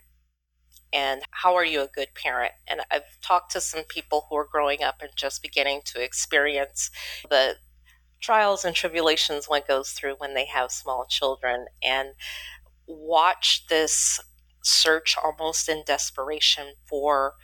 and 0.93 1.23
how 1.31 1.55
are 1.55 1.65
you 1.65 1.83
a 1.83 1.87
good 1.87 2.09
parent? 2.15 2.53
And 2.67 2.81
I've 2.91 3.21
talked 3.23 3.53
to 3.53 3.61
some 3.61 3.85
people 3.85 4.27
who 4.29 4.37
are 4.37 4.49
growing 4.51 4.83
up 4.83 4.97
and 5.01 5.11
just 5.15 5.43
beginning 5.43 5.83
to 5.87 6.03
experience 6.03 6.91
the 7.29 7.57
trials 8.21 8.65
and 8.65 8.77
tribulations 8.77 9.49
one 9.49 9.63
goes 9.67 9.91
through 9.93 10.15
when 10.19 10.35
they 10.35 10.47
have 10.47 10.71
small 10.71 11.07
children 11.09 11.67
and 11.83 12.11
watch 12.87 13.65
this 13.69 14.21
search 14.63 15.17
almost 15.23 15.69
in 15.69 15.83
desperation 15.87 16.75
for 16.87 17.35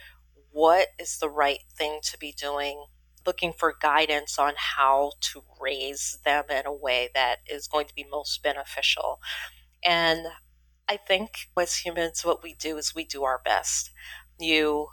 what 0.52 0.88
is 0.98 1.18
the 1.18 1.30
right 1.30 1.60
thing 1.76 2.00
to 2.02 2.18
be 2.18 2.32
doing 2.32 2.84
looking 3.26 3.52
for 3.52 3.74
guidance 3.80 4.38
on 4.38 4.54
how 4.56 5.12
to 5.20 5.42
raise 5.60 6.18
them 6.24 6.44
in 6.50 6.66
a 6.66 6.72
way 6.72 7.10
that 7.14 7.38
is 7.50 7.66
going 7.66 7.86
to 7.86 7.94
be 7.94 8.06
most 8.10 8.42
beneficial. 8.42 9.20
And 9.84 10.26
I 10.88 10.96
think 10.96 11.48
as 11.60 11.76
humans, 11.76 12.24
what 12.24 12.42
we 12.42 12.54
do 12.54 12.76
is 12.78 12.94
we 12.94 13.04
do 13.04 13.24
our 13.24 13.40
best. 13.44 13.90
You 14.38 14.88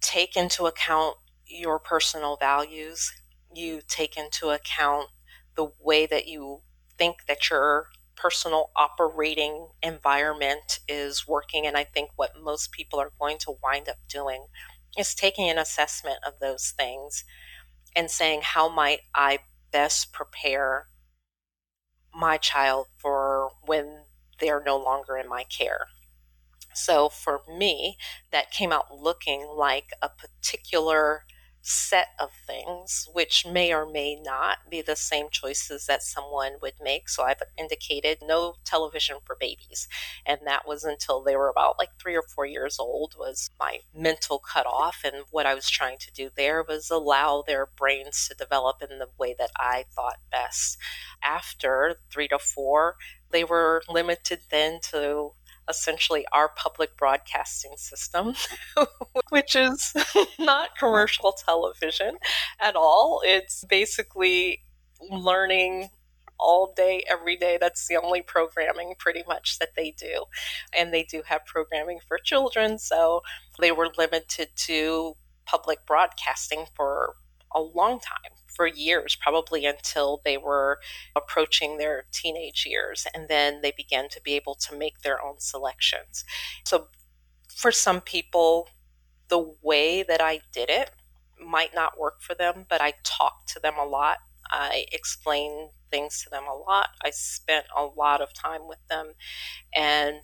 take 0.00 0.36
into 0.36 0.66
account 0.66 1.16
your 1.46 1.78
personal 1.78 2.36
values, 2.36 3.12
you 3.56 3.80
take 3.88 4.16
into 4.16 4.50
account 4.50 5.08
the 5.56 5.70
way 5.80 6.06
that 6.06 6.26
you 6.26 6.60
think 6.98 7.26
that 7.26 7.50
your 7.50 7.88
personal 8.16 8.70
operating 8.76 9.68
environment 9.82 10.80
is 10.88 11.26
working. 11.26 11.66
And 11.66 11.76
I 11.76 11.84
think 11.84 12.10
what 12.16 12.40
most 12.40 12.72
people 12.72 13.00
are 13.00 13.12
going 13.18 13.38
to 13.38 13.54
wind 13.62 13.88
up 13.88 13.96
doing 14.08 14.46
is 14.96 15.14
taking 15.14 15.48
an 15.48 15.58
assessment 15.58 16.18
of 16.26 16.38
those 16.40 16.72
things 16.76 17.24
and 17.96 18.10
saying, 18.10 18.40
how 18.42 18.68
might 18.68 19.00
I 19.14 19.40
best 19.72 20.12
prepare 20.12 20.86
my 22.14 22.36
child 22.36 22.86
for 22.96 23.50
when 23.66 24.04
they're 24.40 24.62
no 24.64 24.76
longer 24.76 25.16
in 25.16 25.28
my 25.28 25.44
care? 25.44 25.86
So 26.74 27.08
for 27.08 27.42
me, 27.48 27.96
that 28.32 28.50
came 28.50 28.72
out 28.72 28.96
looking 28.96 29.46
like 29.56 29.86
a 30.02 30.08
particular 30.08 31.24
set 31.66 32.08
of 32.18 32.28
things, 32.46 33.08
which 33.14 33.46
may 33.46 33.72
or 33.72 33.86
may 33.86 34.14
not 34.16 34.58
be 34.70 34.82
the 34.82 34.94
same 34.94 35.28
choices 35.30 35.86
that 35.86 36.02
someone 36.02 36.52
would 36.60 36.74
make. 36.82 37.08
So 37.08 37.22
I've 37.22 37.42
indicated 37.58 38.18
no 38.22 38.56
television 38.66 39.16
for 39.24 39.34
babies. 39.40 39.88
And 40.26 40.40
that 40.44 40.68
was 40.68 40.84
until 40.84 41.22
they 41.22 41.36
were 41.36 41.48
about 41.48 41.78
like 41.78 41.88
three 41.98 42.14
or 42.14 42.22
four 42.22 42.44
years 42.44 42.78
old, 42.78 43.14
was 43.18 43.50
my 43.58 43.78
mental 43.96 44.38
cutoff. 44.38 45.00
And 45.04 45.24
what 45.30 45.46
I 45.46 45.54
was 45.54 45.70
trying 45.70 45.96
to 46.00 46.12
do 46.12 46.28
there 46.36 46.62
was 46.62 46.90
allow 46.90 47.42
their 47.46 47.66
brains 47.78 48.28
to 48.28 48.34
develop 48.34 48.82
in 48.82 48.98
the 48.98 49.08
way 49.18 49.34
that 49.38 49.50
I 49.56 49.86
thought 49.94 50.18
best. 50.30 50.76
After 51.22 51.96
three 52.10 52.28
to 52.28 52.38
four, 52.38 52.96
they 53.30 53.42
were 53.42 53.82
limited 53.88 54.40
then 54.50 54.80
to 54.90 55.32
essentially 55.68 56.24
our 56.32 56.48
public 56.48 56.96
broadcasting 56.96 57.72
system, 57.76 58.34
which 59.30 59.56
is 59.56 59.92
not 60.38 60.76
commercial 60.78 61.32
television 61.32 62.16
at 62.60 62.76
all. 62.76 63.20
It's 63.24 63.64
basically 63.64 64.60
learning 65.10 65.90
all 66.38 66.72
day, 66.76 67.04
every 67.08 67.36
day. 67.36 67.58
That's 67.60 67.86
the 67.88 67.96
only 67.96 68.22
programming 68.22 68.94
pretty 68.98 69.22
much 69.26 69.58
that 69.58 69.74
they 69.76 69.92
do. 69.92 70.24
And 70.76 70.92
they 70.92 71.04
do 71.04 71.22
have 71.26 71.46
programming 71.46 72.00
for 72.06 72.18
children, 72.18 72.78
so 72.78 73.22
they 73.58 73.72
were 73.72 73.90
limited 73.96 74.48
to 74.56 75.14
public 75.46 75.86
broadcasting 75.86 76.64
for 76.74 77.14
a 77.54 77.60
long 77.60 78.00
time 78.00 78.32
for 78.54 78.66
years, 78.66 79.16
probably 79.16 79.66
until 79.66 80.20
they 80.24 80.36
were 80.36 80.78
approaching 81.16 81.78
their 81.78 82.04
teenage 82.12 82.66
years. 82.66 83.06
And 83.14 83.28
then 83.28 83.60
they 83.62 83.72
began 83.76 84.08
to 84.10 84.20
be 84.22 84.34
able 84.34 84.54
to 84.56 84.76
make 84.76 85.00
their 85.00 85.22
own 85.24 85.36
selections. 85.38 86.24
So 86.64 86.88
for 87.48 87.72
some 87.72 88.00
people, 88.00 88.68
the 89.28 89.54
way 89.62 90.02
that 90.02 90.20
I 90.20 90.40
did 90.52 90.70
it 90.70 90.90
might 91.40 91.74
not 91.74 91.98
work 91.98 92.20
for 92.20 92.34
them, 92.34 92.66
but 92.68 92.80
I 92.80 92.94
talked 93.02 93.48
to 93.54 93.60
them 93.60 93.74
a 93.78 93.84
lot. 93.84 94.18
I 94.50 94.86
explained 94.92 95.70
things 95.90 96.22
to 96.22 96.30
them 96.30 96.44
a 96.44 96.54
lot. 96.54 96.88
I 97.02 97.10
spent 97.10 97.66
a 97.76 97.84
lot 97.84 98.20
of 98.20 98.32
time 98.32 98.68
with 98.68 98.78
them. 98.88 99.12
And 99.74 100.22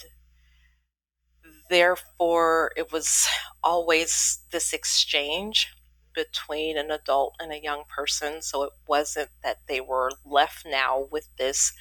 therefore, 1.68 2.72
it 2.76 2.92
was 2.92 3.26
always 3.62 4.40
this 4.52 4.72
exchange 4.72 5.68
between 6.14 6.76
an 6.76 6.90
adult 6.90 7.34
and 7.40 7.52
a 7.52 7.62
young 7.62 7.84
person. 7.88 8.42
So 8.42 8.62
it 8.64 8.72
wasn't 8.86 9.30
that 9.42 9.58
they 9.68 9.80
were 9.80 10.10
left 10.24 10.66
now 10.66 11.06
with 11.10 11.28
this 11.36 11.72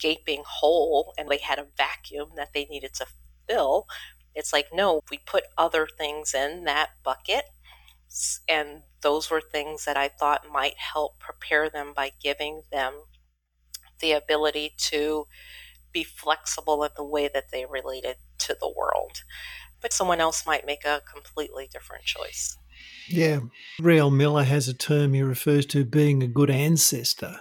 gaping 0.00 0.42
hole 0.46 1.14
and 1.18 1.28
they 1.28 1.38
had 1.38 1.58
a 1.58 1.66
vacuum 1.76 2.30
that 2.36 2.52
they 2.54 2.64
needed 2.66 2.94
to 2.94 3.06
fill. 3.48 3.86
It's 4.34 4.52
like, 4.52 4.68
no, 4.72 5.00
we 5.10 5.18
put 5.18 5.44
other 5.58 5.86
things 5.98 6.34
in 6.34 6.64
that 6.64 6.90
bucket. 7.02 7.44
And 8.48 8.82
those 9.02 9.30
were 9.30 9.40
things 9.40 9.84
that 9.84 9.96
I 9.96 10.08
thought 10.08 10.50
might 10.50 10.76
help 10.76 11.18
prepare 11.18 11.70
them 11.70 11.92
by 11.94 12.12
giving 12.20 12.62
them 12.72 12.94
the 14.00 14.12
ability 14.12 14.74
to 14.76 15.26
be 15.92 16.04
flexible 16.04 16.84
in 16.84 16.90
the 16.96 17.04
way 17.04 17.28
that 17.32 17.50
they 17.52 17.66
related 17.66 18.16
to 18.38 18.56
the 18.60 18.72
world. 18.76 19.22
But 19.80 19.92
someone 19.92 20.20
else 20.20 20.46
might 20.46 20.66
make 20.66 20.84
a 20.84 21.02
completely 21.12 21.68
different 21.72 22.04
choice. 22.04 22.56
Yeah. 23.10 23.40
Riel 23.80 24.10
Miller 24.10 24.44
has 24.44 24.68
a 24.68 24.74
term 24.74 25.12
he 25.12 25.22
refers 25.22 25.66
to 25.66 25.84
being 25.84 26.22
a 26.22 26.28
good 26.28 26.50
ancestor, 26.50 27.36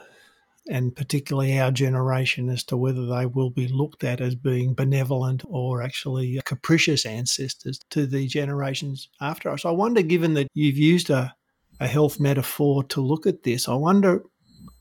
and 0.69 0.95
particularly 0.95 1.59
our 1.59 1.71
generation 1.71 2.49
as 2.49 2.63
to 2.65 2.77
whether 2.77 3.05
they 3.05 3.25
will 3.25 3.49
be 3.49 3.67
looked 3.67 4.03
at 4.03 4.21
as 4.21 4.35
being 4.35 4.73
benevolent 4.73 5.43
or 5.47 5.81
actually 5.81 6.39
capricious 6.45 7.05
ancestors 7.05 7.79
to 7.91 8.05
the 8.05 8.27
generations 8.27 9.09
after 9.21 9.49
us. 9.49 9.65
I 9.65 9.71
wonder, 9.71 10.01
given 10.01 10.33
that 10.35 10.47
you've 10.53 10.77
used 10.77 11.09
a, 11.09 11.33
a 11.79 11.87
health 11.87 12.19
metaphor 12.19 12.83
to 12.85 13.01
look 13.01 13.27
at 13.27 13.43
this, 13.43 13.69
I 13.69 13.75
wonder 13.75 14.23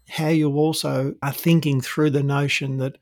how 0.08 0.28
you 0.28 0.50
also 0.56 1.14
are 1.22 1.32
thinking 1.32 1.80
through 1.80 2.10
the 2.10 2.22
notion 2.22 2.78
that 2.78 2.96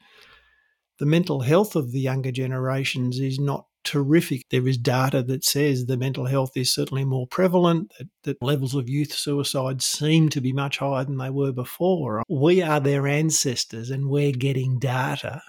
the 0.99 1.07
mental 1.07 1.41
health 1.41 1.77
of 1.77 1.93
the 1.93 2.01
younger 2.01 2.33
generations 2.33 3.21
is 3.21 3.39
not 3.39 3.67
terrific. 3.87 4.49
There 4.51 4.67
is 4.69 4.77
data 4.77 5.23
that 5.23 5.45
says 5.45 5.87
the 5.87 5.97
mental 5.97 6.27
health 6.27 6.51
is 6.57 6.75
certainly 6.75 7.05
more 7.05 7.27
prevalent, 7.27 7.93
that, 7.99 8.09
that, 8.25 8.43
levels 8.43 8.75
of 8.75 8.89
youth 8.89 9.13
suicide 9.13 9.81
seem 9.81 10.29
to 10.31 10.41
be 10.41 10.53
much 10.53 10.79
higher 10.79 11.05
than 11.05 11.17
they 11.17 11.31
were 11.31 11.53
before. 11.53 12.23
We 12.29 12.61
are 12.61 12.81
their 12.81 13.07
ancestors 13.07 13.91
and 13.91 14.11
we're 14.11 14.33
getting 14.33 14.79
data 14.79 15.41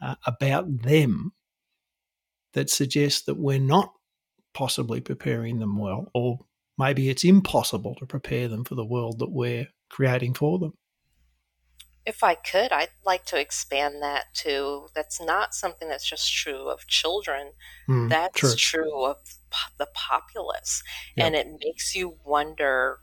uh, 0.00 0.14
about 0.26 0.82
them 0.82 1.32
that 2.52 2.70
suggests 2.70 3.22
that 3.22 3.38
we're 3.38 3.58
not 3.58 3.92
possibly 4.54 5.00
preparing 5.00 5.58
them 5.58 5.78
well, 5.78 6.10
or 6.14 6.38
maybe 6.78 7.08
it's 7.08 7.24
impossible 7.24 7.94
to 7.96 8.06
prepare 8.06 8.48
them 8.48 8.64
for 8.64 8.74
the 8.74 8.84
world 8.84 9.18
that 9.18 9.32
we're 9.32 9.66
creating 9.90 10.34
for 10.34 10.58
them 10.58 10.74
if 12.06 12.22
I 12.22 12.36
could, 12.36 12.70
I'd 12.70 12.90
like 13.04 13.24
to 13.26 13.38
expand 13.38 13.96
that 14.00 14.26
to 14.34 14.86
that's 14.94 15.20
not 15.20 15.54
something 15.54 15.88
that's 15.88 16.08
just 16.08 16.32
true 16.32 16.68
of 16.68 16.86
children. 16.86 17.50
Mm, 17.88 18.08
that's 18.08 18.40
true. 18.40 18.54
true 18.56 19.04
of 19.04 19.16
the 19.78 19.88
populace. 19.92 20.82
Yep. 21.16 21.26
And 21.26 21.34
it 21.34 21.48
makes 21.64 21.96
you 21.96 22.16
wonder 22.24 23.00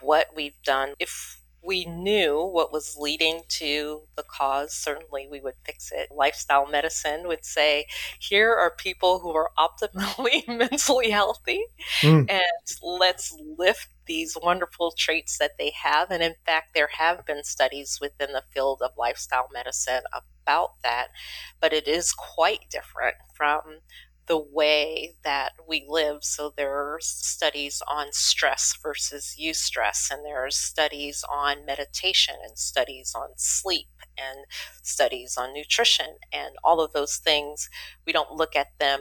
what 0.00 0.28
we've 0.34 0.60
done. 0.64 0.94
If 0.98 1.40
we 1.64 1.84
knew 1.86 2.44
what 2.52 2.72
was 2.72 2.96
leading 2.98 3.42
to 3.48 4.02
the 4.16 4.22
cause, 4.22 4.72
certainly 4.74 5.26
we 5.30 5.40
would 5.40 5.54
fix 5.64 5.90
it. 5.92 6.08
Lifestyle 6.10 6.66
medicine 6.66 7.26
would 7.26 7.44
say, 7.44 7.86
here 8.18 8.54
are 8.54 8.74
people 8.76 9.18
who 9.18 9.34
are 9.34 9.50
optimally 9.58 10.46
mentally 10.48 11.10
healthy, 11.10 11.64
mm. 12.02 12.30
and 12.30 12.40
let's 12.82 13.34
lift 13.58 13.88
these 14.06 14.36
wonderful 14.42 14.92
traits 14.96 15.38
that 15.38 15.56
they 15.58 15.72
have. 15.82 16.10
And 16.10 16.22
in 16.22 16.34
fact, 16.44 16.74
there 16.74 16.90
have 16.92 17.24
been 17.24 17.42
studies 17.42 17.98
within 18.00 18.32
the 18.32 18.42
field 18.52 18.82
of 18.82 18.90
lifestyle 18.98 19.48
medicine 19.52 20.02
about 20.12 20.82
that, 20.82 21.08
but 21.60 21.72
it 21.72 21.88
is 21.88 22.12
quite 22.12 22.68
different 22.70 23.16
from 23.34 23.60
the 24.26 24.38
way 24.38 25.14
that 25.22 25.52
we 25.68 25.84
live. 25.88 26.24
So 26.24 26.52
there 26.56 26.74
are 26.74 26.98
studies 27.00 27.82
on 27.88 28.06
stress 28.12 28.76
versus 28.82 29.36
eustress, 29.40 30.10
and 30.10 30.24
there 30.24 30.44
are 30.44 30.50
studies 30.50 31.24
on 31.30 31.66
meditation, 31.66 32.34
and 32.46 32.58
studies 32.58 33.14
on 33.14 33.30
sleep, 33.36 33.88
and 34.16 34.46
studies 34.82 35.36
on 35.36 35.52
nutrition, 35.52 36.16
and 36.32 36.54
all 36.64 36.80
of 36.80 36.92
those 36.92 37.16
things. 37.16 37.68
We 38.06 38.12
don't 38.12 38.32
look 38.32 38.56
at 38.56 38.78
them 38.78 39.00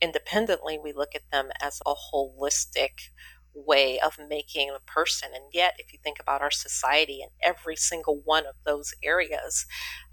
independently, 0.00 0.78
we 0.78 0.92
look 0.92 1.14
at 1.14 1.30
them 1.30 1.50
as 1.60 1.80
a 1.86 1.94
holistic 1.94 3.10
way 3.54 3.98
of 4.00 4.16
making 4.28 4.70
a 4.70 4.90
person. 4.90 5.30
And 5.34 5.44
yet, 5.52 5.74
if 5.78 5.92
you 5.92 5.98
think 6.02 6.20
about 6.20 6.42
our 6.42 6.50
society 6.50 7.20
and 7.22 7.32
every 7.42 7.76
single 7.76 8.20
one 8.24 8.46
of 8.46 8.54
those 8.64 8.94
areas, 9.02 9.66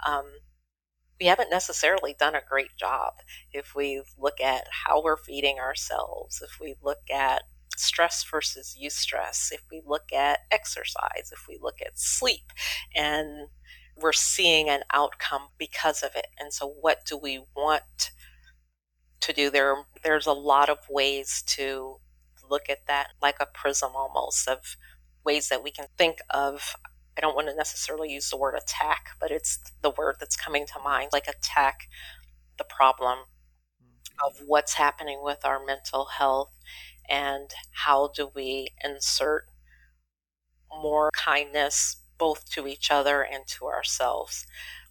um, 0.06 0.26
we 1.20 1.26
haven't 1.26 1.50
necessarily 1.50 2.16
done 2.20 2.36
a 2.36 2.42
great 2.48 2.76
job. 2.78 3.14
If 3.52 3.76
we 3.76 4.02
look 4.18 4.40
at 4.42 4.66
how 4.86 5.02
we're 5.02 5.18
feeding 5.18 5.58
ourselves, 5.60 6.42
if 6.42 6.60
we 6.60 6.76
look 6.84 7.10
at 7.14 7.44
stress 7.76 8.24
versus 8.24 8.78
eustress, 8.82 9.52
if 9.52 9.62
we 9.72 9.82
look 9.86 10.14
at 10.14 10.40
exercise, 10.52 11.32
if 11.32 11.48
we 11.48 11.60
look 11.62 11.78
at 11.86 12.00
sleep, 12.00 12.52
and 12.96 13.48
we're 13.96 14.14
seeing 14.14 14.70
an 14.70 14.82
outcome 14.94 15.50
because 15.58 16.04
of 16.04 16.12
it. 16.16 16.28
And 16.40 16.54
so, 16.54 16.68
what 16.82 17.06
do 17.06 17.18
we 17.18 17.44
want 17.56 18.12
to 19.28 19.34
do. 19.34 19.50
There, 19.50 19.76
there's 20.04 20.28
a 20.28 20.34
lot 20.34 20.70
of 20.70 20.80
ways 20.90 21.44
to 21.48 21.98
look 22.50 22.70
at 22.70 22.88
that, 22.88 23.10
like 23.22 23.38
a 23.40 23.46
prism 23.46 23.92
almost 23.96 24.48
of 24.48 24.78
ways 25.26 25.50
that 25.50 25.64
we 25.64 25.72
can 25.72 25.88
think 25.98 26.20
of. 26.30 26.76
I 27.18 27.22
don't 27.22 27.36
want 27.36 27.48
to 27.48 27.56
necessarily 27.56 28.12
use 28.12 28.30
the 28.30 28.38
word 28.38 28.56
attack, 28.56 29.08
but 29.20 29.32
it's 29.32 29.60
the 29.82 29.92
word 29.92 30.18
that's 30.20 30.36
coming 30.36 30.66
to 30.68 30.80
mind, 30.84 31.10
like 31.14 31.28
attack 31.28 31.88
the 32.58 32.64
problem 32.64 33.20
of 34.26 34.36
mm-hmm. 34.36 34.46
what's 34.46 34.74
happening 34.74 35.22
with 35.24 35.46
our 35.46 35.64
mental 35.64 36.06
health 36.06 36.52
and 37.10 37.50
how 37.72 38.12
do 38.16 38.30
we 38.36 38.70
insert 38.84 39.46
more 40.70 41.10
kindness 41.16 41.98
both 42.18 42.50
to 42.52 42.68
each 42.68 42.92
other 42.92 43.22
and 43.22 43.48
to 43.48 43.66
ourselves 43.66 44.46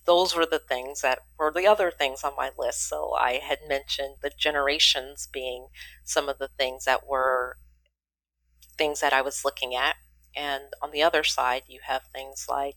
those 0.07 0.35
were 0.35 0.47
the 0.47 0.61
things 0.61 1.03
that 1.03 1.18
were 1.39 1.53
the 1.53 1.66
other 1.66 1.91
things 1.91 2.24
on 2.24 2.33
my 2.37 2.51
list. 2.57 2.89
So 2.89 3.12
I 3.14 3.41
had 3.43 3.59
mentioned 3.68 4.16
the 4.22 4.31
generations 4.39 5.29
being 5.31 5.66
some 6.05 6.29
of 6.29 6.39
the 6.39 6.49
things 6.49 6.85
that 6.85 7.07
were 7.07 7.57
things 8.79 9.01
that 9.01 9.12
I 9.12 9.20
was 9.20 9.45
looking 9.45 9.74
at. 9.74 9.97
And 10.37 10.64
on 10.82 10.91
the 10.91 11.03
other 11.03 11.24
side, 11.24 11.62
you 11.66 11.80
have 11.84 12.03
things 12.14 12.47
like 12.49 12.76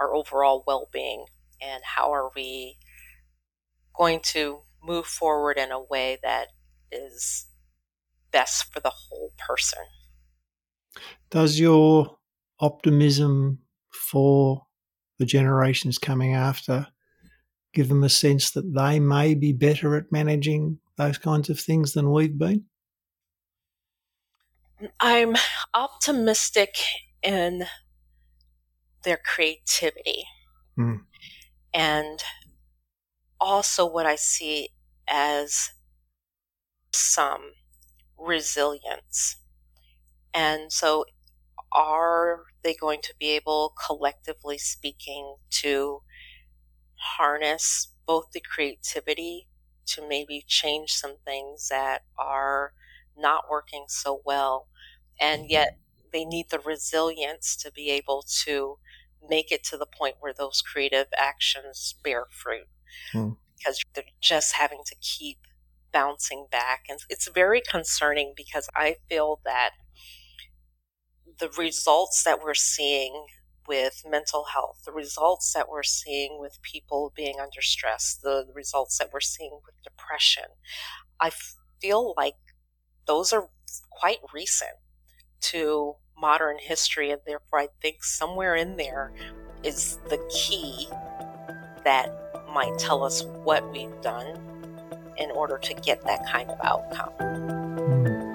our 0.00 0.14
overall 0.14 0.64
well 0.66 0.88
being 0.92 1.26
and 1.60 1.82
how 1.84 2.12
are 2.12 2.30
we 2.34 2.78
going 3.96 4.20
to 4.22 4.60
move 4.82 5.06
forward 5.06 5.58
in 5.58 5.70
a 5.70 5.82
way 5.82 6.18
that 6.22 6.48
is 6.90 7.46
best 8.30 8.72
for 8.72 8.80
the 8.80 8.92
whole 8.92 9.32
person. 9.38 9.82
Does 11.30 11.58
your 11.60 12.16
optimism 12.60 13.58
for 13.92 14.66
the 15.18 15.26
generations 15.26 15.98
coming 15.98 16.34
after, 16.34 16.86
give 17.74 17.88
them 17.88 18.04
a 18.04 18.08
sense 18.08 18.52
that 18.52 18.72
they 18.72 19.00
may 19.00 19.34
be 19.34 19.52
better 19.52 19.96
at 19.96 20.10
managing 20.12 20.78
those 20.96 21.18
kinds 21.18 21.50
of 21.50 21.60
things 21.60 21.92
than 21.92 22.10
we've 22.10 22.38
been? 22.38 22.64
I'm 25.00 25.36
optimistic 25.74 26.76
in 27.22 27.66
their 29.02 29.18
creativity. 29.24 30.24
Mm. 30.78 31.00
And 31.74 32.22
also 33.40 33.86
what 33.86 34.06
I 34.06 34.16
see 34.16 34.70
as 35.08 35.70
some 36.92 37.52
resilience. 38.18 39.36
And 40.34 40.72
so 40.72 41.04
are 41.72 42.44
they 42.62 42.74
going 42.74 43.00
to 43.02 43.14
be 43.18 43.30
able, 43.30 43.74
collectively 43.86 44.58
speaking, 44.58 45.36
to 45.50 46.02
harness 46.94 47.88
both 48.06 48.30
the 48.32 48.40
creativity 48.40 49.48
to 49.86 50.06
maybe 50.06 50.44
change 50.46 50.92
some 50.92 51.16
things 51.24 51.68
that 51.68 52.02
are 52.18 52.72
not 53.18 53.44
working 53.50 53.84
so 53.88 54.20
well, 54.24 54.68
and 55.20 55.42
mm-hmm. 55.42 55.52
yet 55.52 55.78
they 56.12 56.24
need 56.24 56.46
the 56.50 56.60
resilience 56.60 57.56
to 57.56 57.72
be 57.72 57.90
able 57.90 58.24
to 58.44 58.78
make 59.28 59.52
it 59.52 59.64
to 59.64 59.76
the 59.76 59.86
point 59.86 60.16
where 60.20 60.32
those 60.32 60.62
creative 60.62 61.06
actions 61.16 61.94
bear 62.02 62.26
fruit 62.30 62.68
hmm. 63.12 63.30
because 63.56 63.82
they're 63.94 64.04
just 64.20 64.54
having 64.54 64.80
to 64.86 64.94
keep 65.00 65.38
bouncing 65.92 66.46
back. 66.50 66.84
And 66.88 67.00
it's 67.08 67.28
very 67.28 67.60
concerning 67.60 68.32
because 68.36 68.68
I 68.74 68.96
feel 69.08 69.40
that 69.44 69.70
the 71.38 71.50
results 71.58 72.24
that 72.24 72.42
we're 72.42 72.54
seeing 72.54 73.26
with 73.66 74.02
mental 74.08 74.44
health, 74.44 74.80
the 74.84 74.92
results 74.92 75.52
that 75.52 75.68
we're 75.68 75.82
seeing 75.82 76.38
with 76.40 76.58
people 76.62 77.12
being 77.14 77.38
under 77.40 77.60
stress, 77.60 78.18
the 78.22 78.46
results 78.54 78.98
that 78.98 79.10
we're 79.12 79.20
seeing 79.20 79.60
with 79.64 79.74
depression, 79.84 80.44
I 81.20 81.30
feel 81.80 82.14
like 82.16 82.34
those 83.08 83.32
are 83.32 83.48
quite 83.90 84.18
recent 84.32 84.70
to 85.40 85.94
modern 86.16 86.58
history, 86.60 87.10
and 87.10 87.20
therefore 87.26 87.58
I 87.60 87.68
think 87.82 88.04
somewhere 88.04 88.54
in 88.54 88.76
there 88.76 89.12
is 89.64 89.98
the 90.08 90.18
key 90.30 90.86
that 91.84 92.12
might 92.52 92.78
tell 92.78 93.02
us 93.02 93.24
what 93.42 93.68
we've 93.72 94.00
done 94.02 94.38
in 95.16 95.30
order 95.32 95.58
to 95.58 95.74
get 95.74 96.04
that 96.04 96.24
kind 96.26 96.48
of 96.50 96.60
outcome. 96.62 97.12
Hmm. 97.88 98.28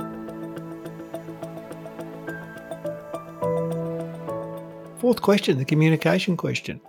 Fourth 4.99 5.21
question, 5.21 5.57
the 5.57 5.65
communication 5.65 6.36
question. 6.36 6.82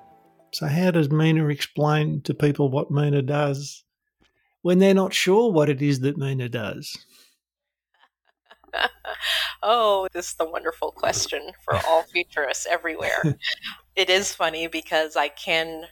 So, 0.53 0.66
how 0.66 0.91
does 0.93 1.11
Mina 1.11 1.49
explain 1.49 2.22
to 2.22 2.32
people 2.32 2.70
what 2.70 2.91
Mina 2.91 3.22
does 3.22 3.85
when 4.62 4.78
they're 4.78 4.95
not 4.95 5.12
sure 5.12 5.53
what 5.53 5.68
it 5.68 5.82
is 5.82 6.01
that 6.01 6.16
Mina 6.16 6.49
does? 6.49 6.97
Oh, 9.62 10.09
this 10.12 10.29
is 10.29 10.35
the 10.35 10.49
wonderful 10.49 10.93
question 10.93 11.53
for 11.64 11.75
all 11.87 12.03
futurists 12.03 12.66
everywhere. 12.70 13.22
it 13.97 14.11
is 14.11 14.35
funny 14.35 14.66
because 14.66 15.16
I 15.16 15.29
can 15.29 15.87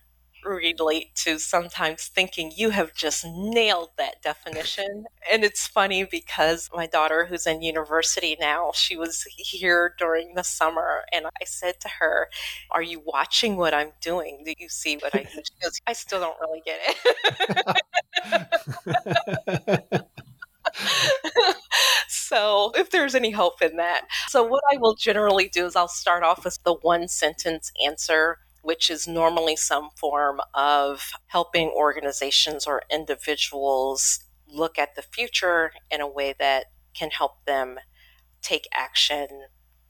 relate 0.44 1.14
to 1.14 1.38
sometimes 1.38 2.06
thinking 2.08 2.52
you 2.56 2.70
have 2.70 2.94
just 2.94 3.24
nailed 3.24 3.90
that 3.98 4.20
definition. 4.22 5.04
And 5.30 5.44
it's 5.44 5.66
funny 5.66 6.04
because 6.04 6.68
my 6.74 6.86
daughter, 6.86 7.26
who's 7.26 7.46
in 7.46 7.62
university 7.62 8.36
now, 8.40 8.72
she 8.74 8.96
was 8.96 9.24
here 9.36 9.94
during 9.98 10.34
the 10.34 10.44
summer, 10.44 11.02
and 11.12 11.26
I 11.26 11.44
said 11.44 11.80
to 11.80 11.88
her, 12.00 12.28
Are 12.70 12.82
you 12.82 13.02
watching 13.04 13.56
what 13.56 13.74
I'm 13.74 13.92
doing? 14.00 14.42
Do 14.44 14.52
you 14.58 14.68
see 14.68 14.96
what 14.96 15.14
I 15.14 15.18
do? 15.34 15.42
She 15.44 15.62
goes, 15.62 15.80
I 15.86 15.92
still 15.92 16.20
don't 16.20 16.40
really 16.40 16.62
get 16.64 16.80
it. 19.84 20.06
so, 22.08 22.72
if 22.74 22.90
there's 22.90 23.14
any 23.14 23.30
hope 23.30 23.62
in 23.62 23.76
that. 23.76 24.02
So, 24.28 24.42
what 24.42 24.62
I 24.72 24.76
will 24.76 24.94
generally 24.94 25.48
do 25.48 25.66
is 25.66 25.76
I'll 25.76 25.88
start 25.88 26.22
off 26.22 26.44
with 26.44 26.58
the 26.64 26.74
one 26.74 27.08
sentence 27.08 27.70
answer 27.84 28.38
which 28.62 28.88
is 28.90 29.06
normally 29.06 29.56
some 29.56 29.90
form 29.96 30.40
of 30.54 31.10
helping 31.26 31.68
organizations 31.68 32.66
or 32.66 32.82
individuals 32.90 34.20
look 34.46 34.78
at 34.78 34.94
the 34.94 35.02
future 35.02 35.72
in 35.90 36.00
a 36.00 36.08
way 36.08 36.34
that 36.38 36.66
can 36.94 37.10
help 37.10 37.44
them 37.44 37.78
take 38.40 38.68
action 38.72 39.26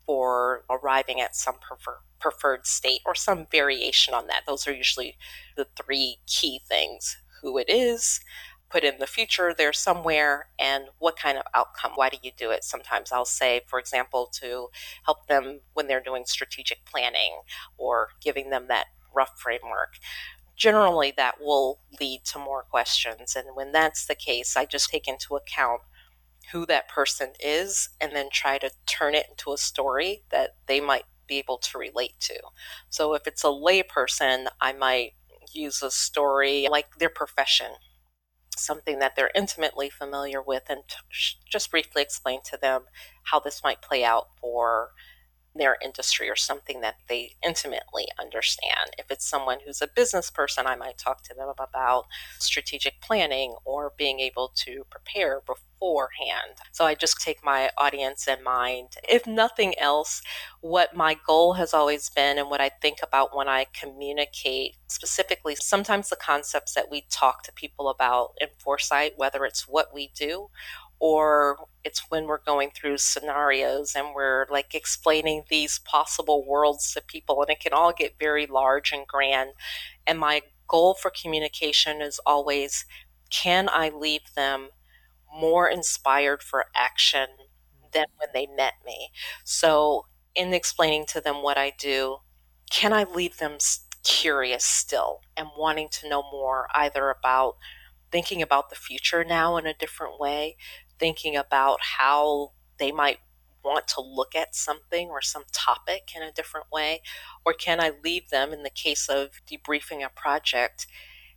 for 0.06 0.64
arriving 0.70 1.20
at 1.20 1.36
some 1.36 1.54
prefer- 1.60 2.00
preferred 2.18 2.66
state 2.66 3.00
or 3.06 3.14
some 3.14 3.46
variation 3.50 4.14
on 4.14 4.26
that. 4.26 4.42
Those 4.46 4.66
are 4.66 4.72
usually 4.72 5.16
the 5.56 5.66
three 5.76 6.18
key 6.26 6.60
things 6.66 7.16
who 7.40 7.58
it 7.58 7.68
is, 7.68 8.20
put 8.72 8.84
in 8.84 8.98
the 8.98 9.06
future 9.06 9.54
there 9.56 9.72
somewhere 9.72 10.46
and 10.58 10.84
what 10.98 11.18
kind 11.18 11.36
of 11.36 11.44
outcome 11.54 11.92
why 11.94 12.08
do 12.08 12.16
you 12.22 12.30
do 12.36 12.50
it? 12.50 12.64
Sometimes 12.64 13.12
i'll 13.12 13.24
say 13.26 13.60
for 13.66 13.78
example 13.78 14.30
to 14.40 14.68
help 15.04 15.26
them 15.26 15.60
when 15.74 15.86
they're 15.86 16.02
doing 16.02 16.24
strategic 16.26 16.84
planning 16.86 17.42
or 17.76 18.08
giving 18.22 18.50
them 18.50 18.66
that 18.68 18.86
rough 19.14 19.38
framework. 19.38 19.96
Generally 20.56 21.14
that 21.18 21.40
will 21.40 21.80
lead 22.00 22.24
to 22.24 22.38
more 22.38 22.62
questions 22.62 23.36
and 23.36 23.54
when 23.54 23.72
that's 23.72 24.06
the 24.06 24.14
case 24.14 24.56
i 24.56 24.64
just 24.64 24.88
take 24.90 25.06
into 25.06 25.36
account 25.36 25.82
who 26.52 26.66
that 26.66 26.88
person 26.88 27.32
is 27.40 27.90
and 28.00 28.12
then 28.16 28.28
try 28.32 28.58
to 28.58 28.70
turn 28.86 29.14
it 29.14 29.26
into 29.30 29.52
a 29.52 29.58
story 29.58 30.24
that 30.30 30.56
they 30.66 30.80
might 30.80 31.04
be 31.28 31.38
able 31.38 31.56
to 31.56 31.78
relate 31.78 32.18
to. 32.20 32.34
So 32.90 33.14
if 33.14 33.26
it's 33.26 33.44
a 33.44 33.48
layperson 33.48 34.46
i 34.60 34.72
might 34.72 35.12
use 35.52 35.82
a 35.82 35.90
story 35.90 36.68
like 36.70 36.96
their 36.98 37.10
profession 37.10 37.72
something 38.56 38.98
that 38.98 39.16
they're 39.16 39.30
intimately 39.34 39.88
familiar 39.88 40.42
with 40.42 40.64
and 40.68 40.82
t- 40.88 40.96
just 41.48 41.70
briefly 41.70 42.02
explain 42.02 42.40
to 42.44 42.58
them 42.60 42.82
how 43.24 43.40
this 43.40 43.62
might 43.64 43.82
play 43.82 44.04
out 44.04 44.28
for 44.40 44.90
their 45.54 45.76
industry 45.84 46.30
or 46.30 46.36
something 46.36 46.80
that 46.80 46.96
they 47.08 47.32
intimately 47.44 48.06
understand. 48.18 48.90
If 48.98 49.10
it's 49.10 49.28
someone 49.28 49.58
who's 49.64 49.82
a 49.82 49.86
business 49.86 50.30
person, 50.30 50.66
I 50.66 50.76
might 50.76 50.98
talk 50.98 51.22
to 51.24 51.34
them 51.34 51.52
about 51.58 52.06
strategic 52.38 53.00
planning 53.00 53.54
or 53.64 53.92
being 53.96 54.20
able 54.20 54.52
to 54.56 54.84
prepare 54.90 55.42
beforehand. 55.46 56.58
So 56.72 56.84
I 56.84 56.94
just 56.94 57.20
take 57.20 57.44
my 57.44 57.70
audience 57.76 58.28
in 58.28 58.42
mind. 58.42 58.96
If 59.08 59.26
nothing 59.26 59.78
else, 59.78 60.22
what 60.60 60.96
my 60.96 61.18
goal 61.26 61.54
has 61.54 61.74
always 61.74 62.08
been 62.08 62.38
and 62.38 62.48
what 62.48 62.60
I 62.60 62.68
think 62.68 62.98
about 63.02 63.36
when 63.36 63.48
I 63.48 63.66
communicate 63.72 64.76
specifically, 64.86 65.56
sometimes 65.56 66.08
the 66.08 66.16
concepts 66.16 66.74
that 66.74 66.90
we 66.90 67.04
talk 67.10 67.42
to 67.44 67.52
people 67.52 67.88
about 67.88 68.30
in 68.40 68.48
foresight, 68.58 69.14
whether 69.16 69.44
it's 69.44 69.68
what 69.68 69.92
we 69.92 70.12
do 70.14 70.48
or 71.02 71.56
it's 71.82 72.04
when 72.10 72.26
we're 72.26 72.38
going 72.38 72.70
through 72.70 72.96
scenarios 72.96 73.96
and 73.96 74.14
we're 74.14 74.46
like 74.48 74.72
explaining 74.72 75.42
these 75.50 75.80
possible 75.80 76.46
worlds 76.46 76.92
to 76.92 77.02
people 77.02 77.42
and 77.42 77.50
it 77.50 77.58
can 77.58 77.72
all 77.72 77.92
get 77.92 78.14
very 78.20 78.46
large 78.46 78.92
and 78.92 79.04
grand. 79.08 79.50
And 80.06 80.20
my 80.20 80.42
goal 80.68 80.94
for 80.94 81.10
communication 81.10 82.00
is 82.00 82.20
always 82.24 82.86
can 83.30 83.68
i 83.72 83.88
leave 83.88 84.32
them 84.36 84.68
more 85.34 85.68
inspired 85.68 86.40
for 86.40 86.66
action 86.76 87.26
than 87.92 88.06
when 88.18 88.28
they 88.32 88.46
met 88.56 88.74
me? 88.86 89.08
So 89.42 90.06
in 90.36 90.54
explaining 90.54 91.06
to 91.06 91.20
them 91.20 91.42
what 91.42 91.58
i 91.58 91.72
do 91.78 92.18
can 92.70 92.92
i 92.92 93.02
leave 93.02 93.38
them 93.38 93.58
curious 94.04 94.64
still 94.64 95.20
and 95.36 95.48
wanting 95.58 95.88
to 95.90 96.08
know 96.08 96.22
more 96.22 96.68
either 96.74 97.10
about 97.10 97.56
thinking 98.12 98.42
about 98.42 98.70
the 98.70 98.76
future 98.76 99.24
now 99.24 99.56
in 99.56 99.66
a 99.66 99.74
different 99.74 100.20
way, 100.20 100.56
thinking 101.02 101.36
about 101.36 101.80
how 101.98 102.52
they 102.78 102.92
might 102.92 103.18
want 103.64 103.88
to 103.88 104.00
look 104.00 104.36
at 104.36 104.54
something 104.54 105.08
or 105.08 105.20
some 105.20 105.42
topic 105.50 106.12
in 106.14 106.22
a 106.22 106.30
different 106.30 106.66
way? 106.72 107.02
Or 107.44 107.52
can 107.52 107.80
I 107.80 107.90
leave 108.04 108.30
them, 108.30 108.52
in 108.52 108.62
the 108.62 108.70
case 108.70 109.08
of 109.08 109.30
debriefing 109.50 110.06
a 110.06 110.10
project, 110.10 110.86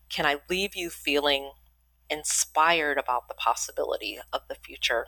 can 0.08 0.24
I 0.24 0.38
leave 0.52 0.76
you 0.76 0.92
feeling 0.92 1.50
inspired 2.12 3.00
about 3.00 3.28
the 3.28 3.34
possibility 3.34 4.20
of 4.32 4.42
the 4.48 4.56
future, 4.64 5.08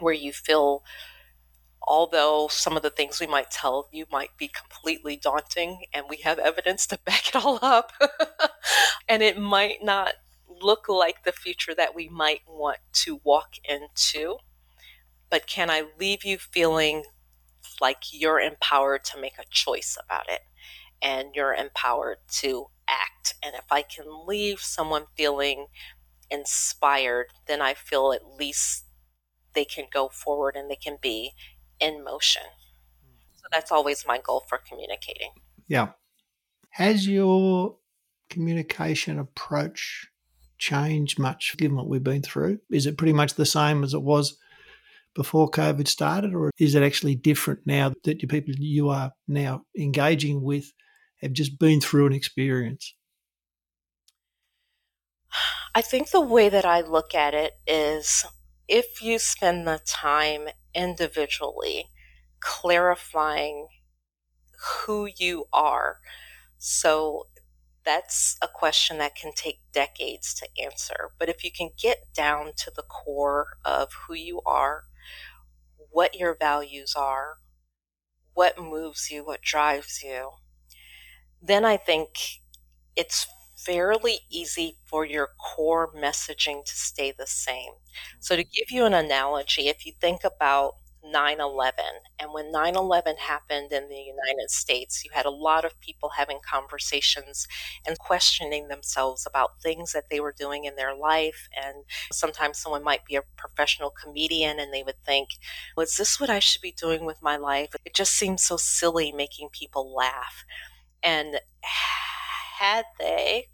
where 0.00 0.12
you 0.12 0.34
feel, 0.34 0.84
although 1.80 2.48
some 2.50 2.76
of 2.76 2.82
the 2.82 2.90
things 2.90 3.20
we 3.20 3.26
might 3.26 3.50
tell 3.50 3.88
you 3.90 4.04
might 4.12 4.36
be 4.36 4.48
completely 4.48 5.16
daunting, 5.16 5.84
and 5.94 6.04
we 6.10 6.18
have 6.18 6.38
evidence 6.38 6.86
to 6.88 6.98
back 7.06 7.28
it 7.28 7.36
all 7.36 7.58
up, 7.62 7.94
and 9.08 9.22
it 9.22 9.38
might 9.38 9.82
not 9.82 10.12
look 10.62 10.88
like 10.88 11.24
the 11.24 11.32
future 11.32 11.74
that 11.74 11.94
we 11.94 12.08
might 12.08 12.40
want 12.46 12.78
to 12.92 13.20
walk 13.24 13.54
into, 13.64 14.38
but 15.30 15.46
can 15.46 15.70
I 15.70 15.84
leave 15.98 16.24
you 16.24 16.38
feeling 16.38 17.04
like 17.80 18.04
you're 18.12 18.40
empowered 18.40 19.04
to 19.04 19.20
make 19.20 19.38
a 19.38 19.48
choice 19.50 19.96
about 20.04 20.28
it 20.28 20.40
and 21.00 21.34
you're 21.34 21.54
empowered 21.54 22.18
to 22.40 22.66
act? 22.88 23.34
And 23.42 23.54
if 23.54 23.70
I 23.70 23.82
can 23.82 24.26
leave 24.26 24.60
someone 24.60 25.06
feeling 25.16 25.66
inspired, 26.30 27.26
then 27.46 27.60
I 27.62 27.74
feel 27.74 28.12
at 28.12 28.38
least 28.38 28.84
they 29.54 29.64
can 29.64 29.86
go 29.92 30.08
forward 30.08 30.56
and 30.56 30.70
they 30.70 30.76
can 30.76 30.98
be 31.00 31.32
in 31.80 32.04
motion. 32.04 32.42
So 33.34 33.48
that's 33.50 33.72
always 33.72 34.06
my 34.06 34.18
goal 34.18 34.44
for 34.48 34.58
communicating. 34.58 35.30
Yeah. 35.68 35.88
Has 36.70 37.06
your 37.06 37.76
communication 38.30 39.18
approach 39.18 40.08
changed 40.62 41.18
much 41.18 41.56
given 41.58 41.76
what 41.76 41.88
we've 41.88 42.04
been 42.04 42.22
through? 42.22 42.60
Is 42.70 42.86
it 42.86 42.96
pretty 42.96 43.12
much 43.12 43.34
the 43.34 43.44
same 43.44 43.82
as 43.82 43.94
it 43.94 44.02
was 44.02 44.38
before 45.14 45.50
COVID 45.50 45.88
started, 45.88 46.34
or 46.34 46.52
is 46.58 46.74
it 46.74 46.82
actually 46.82 47.16
different 47.16 47.60
now 47.66 47.92
that 48.04 48.20
the 48.20 48.26
people 48.26 48.54
you 48.56 48.88
are 48.88 49.12
now 49.26 49.62
engaging 49.76 50.40
with 50.40 50.72
have 51.20 51.32
just 51.32 51.58
been 51.58 51.80
through 51.80 52.06
an 52.06 52.12
experience? 52.12 52.94
I 55.74 55.82
think 55.82 56.10
the 56.10 56.20
way 56.20 56.48
that 56.48 56.64
I 56.64 56.80
look 56.82 57.14
at 57.14 57.34
it 57.34 57.54
is 57.66 58.24
if 58.68 59.02
you 59.02 59.18
spend 59.18 59.66
the 59.66 59.80
time 59.84 60.48
individually 60.74 61.86
clarifying 62.40 63.66
who 64.62 65.08
you 65.18 65.46
are. 65.52 65.98
So 66.58 67.26
that's 67.84 68.36
a 68.42 68.48
question 68.48 68.98
that 68.98 69.14
can 69.16 69.32
take 69.34 69.60
decades 69.72 70.34
to 70.34 70.48
answer. 70.62 71.10
But 71.18 71.28
if 71.28 71.44
you 71.44 71.50
can 71.52 71.70
get 71.78 72.12
down 72.14 72.52
to 72.58 72.70
the 72.74 72.82
core 72.82 73.56
of 73.64 73.92
who 74.06 74.14
you 74.14 74.40
are, 74.46 74.84
what 75.90 76.14
your 76.14 76.34
values 76.34 76.94
are, 76.96 77.38
what 78.34 78.58
moves 78.58 79.10
you, 79.10 79.24
what 79.24 79.42
drives 79.42 80.02
you, 80.02 80.32
then 81.40 81.64
I 81.64 81.76
think 81.76 82.08
it's 82.96 83.26
fairly 83.56 84.20
easy 84.30 84.76
for 84.86 85.04
your 85.06 85.30
core 85.38 85.92
messaging 85.94 86.64
to 86.64 86.72
stay 86.74 87.12
the 87.12 87.26
same. 87.26 87.72
So, 88.20 88.36
to 88.36 88.44
give 88.44 88.70
you 88.70 88.84
an 88.84 88.94
analogy, 88.94 89.68
if 89.68 89.86
you 89.86 89.92
think 90.00 90.24
about 90.24 90.74
9 91.04 91.40
11, 91.40 91.84
and 92.18 92.32
when 92.32 92.52
9 92.52 92.76
11 92.76 93.16
happened 93.16 93.72
in 93.72 93.88
the 93.88 93.96
United 94.00 94.50
States, 94.50 95.04
you 95.04 95.10
had 95.12 95.26
a 95.26 95.30
lot 95.30 95.64
of 95.64 95.78
people 95.80 96.10
having 96.10 96.38
conversations 96.48 97.46
and 97.86 97.98
questioning 97.98 98.68
themselves 98.68 99.26
about 99.26 99.60
things 99.60 99.92
that 99.92 100.08
they 100.10 100.20
were 100.20 100.34
doing 100.38 100.64
in 100.64 100.76
their 100.76 100.94
life. 100.94 101.48
And 101.56 101.84
sometimes 102.12 102.58
someone 102.58 102.84
might 102.84 103.04
be 103.04 103.16
a 103.16 103.22
professional 103.36 103.90
comedian 103.90 104.58
and 104.60 104.72
they 104.72 104.82
would 104.82 105.02
think, 105.04 105.30
"Was 105.76 105.96
this 105.96 106.20
what 106.20 106.30
I 106.30 106.38
should 106.38 106.62
be 106.62 106.72
doing 106.72 107.04
with 107.04 107.22
my 107.22 107.36
life? 107.36 107.74
It 107.84 107.94
just 107.94 108.14
seems 108.14 108.42
so 108.42 108.56
silly 108.56 109.12
making 109.12 109.50
people 109.50 109.92
laugh. 109.94 110.44
And 111.02 111.40
had 112.58 112.86
they 112.98 113.48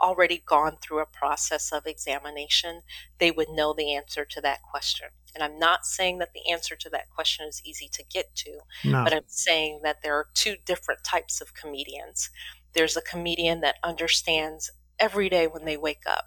already 0.00 0.42
gone 0.46 0.76
through 0.80 1.00
a 1.00 1.06
process 1.06 1.72
of 1.72 1.86
examination, 1.86 2.82
they 3.18 3.30
would 3.30 3.48
know 3.50 3.72
the 3.72 3.94
answer 3.94 4.24
to 4.24 4.40
that 4.40 4.60
question. 4.62 5.08
And 5.34 5.44
I'm 5.44 5.58
not 5.58 5.84
saying 5.84 6.18
that 6.18 6.32
the 6.34 6.50
answer 6.50 6.74
to 6.76 6.90
that 6.90 7.10
question 7.10 7.46
is 7.46 7.62
easy 7.64 7.88
to 7.92 8.04
get 8.04 8.34
to, 8.36 8.58
no. 8.84 9.04
but 9.04 9.14
I'm 9.14 9.24
saying 9.26 9.80
that 9.84 10.02
there 10.02 10.14
are 10.14 10.26
two 10.34 10.56
different 10.64 11.04
types 11.04 11.40
of 11.40 11.54
comedians. 11.54 12.30
There's 12.74 12.96
a 12.96 13.02
comedian 13.02 13.60
that 13.60 13.76
understands 13.84 14.70
every 14.98 15.28
day 15.28 15.46
when 15.46 15.64
they 15.64 15.76
wake 15.76 16.02
up 16.06 16.26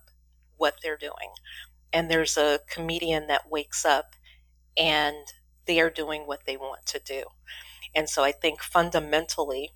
what 0.57 0.75
they're 0.81 0.97
doing, 0.97 1.31
and 1.91 2.09
there's 2.09 2.37
a 2.37 2.59
comedian 2.69 3.27
that 3.27 3.49
wakes 3.51 3.85
up 3.85 4.15
and 4.77 5.15
they 5.65 5.79
are 5.79 5.89
doing 5.89 6.23
what 6.23 6.45
they 6.45 6.57
want 6.57 6.85
to 6.87 6.99
do. 6.99 7.23
And 7.95 8.09
so 8.09 8.23
I 8.23 8.31
think 8.31 8.61
fundamentally, 8.61 9.71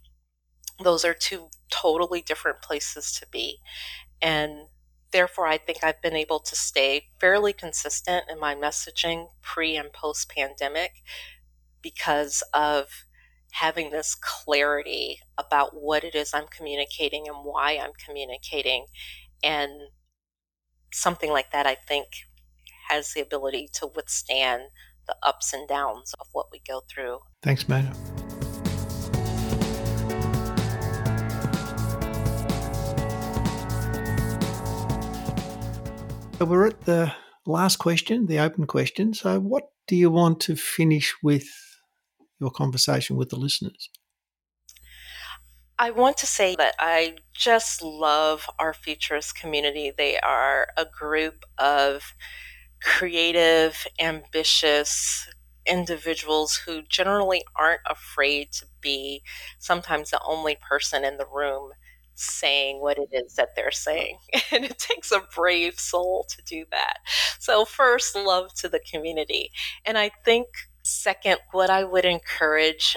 those 0.83 1.03
are 1.03 1.13
two 1.13 1.49
totally 1.69 2.21
different 2.21 2.61
places 2.61 3.11
to 3.19 3.27
be. 3.31 3.57
And 4.21 4.67
therefore, 5.11 5.47
I 5.47 5.57
think 5.57 5.83
I've 5.83 6.01
been 6.01 6.15
able 6.15 6.39
to 6.39 6.55
stay 6.55 7.07
fairly 7.19 7.53
consistent 7.53 8.25
in 8.29 8.39
my 8.39 8.55
messaging 8.55 9.29
pre 9.41 9.75
and 9.75 9.91
post 9.91 10.29
pandemic 10.29 10.91
because 11.81 12.43
of 12.53 12.87
having 13.51 13.89
this 13.89 14.15
clarity 14.15 15.19
about 15.37 15.71
what 15.73 16.03
it 16.03 16.13
is 16.15 16.33
I'm 16.33 16.47
communicating 16.47 17.27
and 17.27 17.37
why 17.43 17.79
I'm 17.81 17.93
communicating. 18.05 18.85
And 19.43 19.71
something 20.93 21.31
like 21.31 21.51
that, 21.51 21.65
I 21.65 21.75
think, 21.75 22.07
has 22.89 23.13
the 23.13 23.21
ability 23.21 23.69
to 23.73 23.87
withstand 23.95 24.63
the 25.07 25.15
ups 25.23 25.53
and 25.53 25.67
downs 25.67 26.13
of 26.19 26.27
what 26.33 26.47
we 26.51 26.61
go 26.67 26.81
through. 26.89 27.19
Thanks, 27.41 27.67
Mona. 36.39 36.51
We're 36.51 36.67
at 36.67 36.81
the 36.85 37.13
last 37.45 37.77
question, 37.77 38.27
the 38.27 38.39
open 38.39 38.67
question. 38.67 39.13
So, 39.13 39.39
what 39.39 39.69
do 39.87 39.95
you 39.95 40.09
want 40.09 40.39
to 40.41 40.55
finish 40.55 41.15
with 41.23 41.47
your 42.39 42.51
conversation 42.51 43.15
with 43.15 43.29
the 43.29 43.37
listeners? 43.37 43.89
I 45.79 45.91
want 45.91 46.17
to 46.17 46.27
say 46.27 46.55
that 46.55 46.73
I 46.79 47.17
just 47.33 47.83
love 47.83 48.49
our 48.59 48.73
Futurist 48.73 49.35
community. 49.35 49.91
They 49.95 50.19
are 50.19 50.67
a 50.75 50.85
group 50.85 51.45
of 51.57 52.13
creative, 52.81 53.85
ambitious 53.99 55.27
individuals 55.67 56.55
who 56.65 56.81
generally 56.83 57.43
aren't 57.55 57.81
afraid 57.87 58.51
to 58.53 58.65
be 58.81 59.21
sometimes 59.59 60.09
the 60.09 60.21
only 60.25 60.57
person 60.67 61.03
in 61.03 61.17
the 61.17 61.27
room 61.31 61.71
saying 62.17 62.81
what 62.81 62.97
it 62.97 63.09
is 63.11 63.35
that 63.35 63.55
they're 63.55 63.71
saying. 63.71 64.17
And 64.51 64.65
it 64.65 64.79
takes 64.79 65.11
a 65.11 65.21
brave 65.35 65.79
soul 65.79 66.25
to 66.29 66.41
do 66.43 66.65
that. 66.71 66.97
So, 67.39 67.65
first, 67.65 68.15
love 68.15 68.53
to 68.55 68.69
the 68.69 68.79
community. 68.79 69.51
And 69.85 69.97
I 69.97 70.09
think, 70.25 70.47
second, 70.83 71.37
what 71.51 71.69
I 71.69 71.83
would 71.83 72.05
encourage 72.05 72.95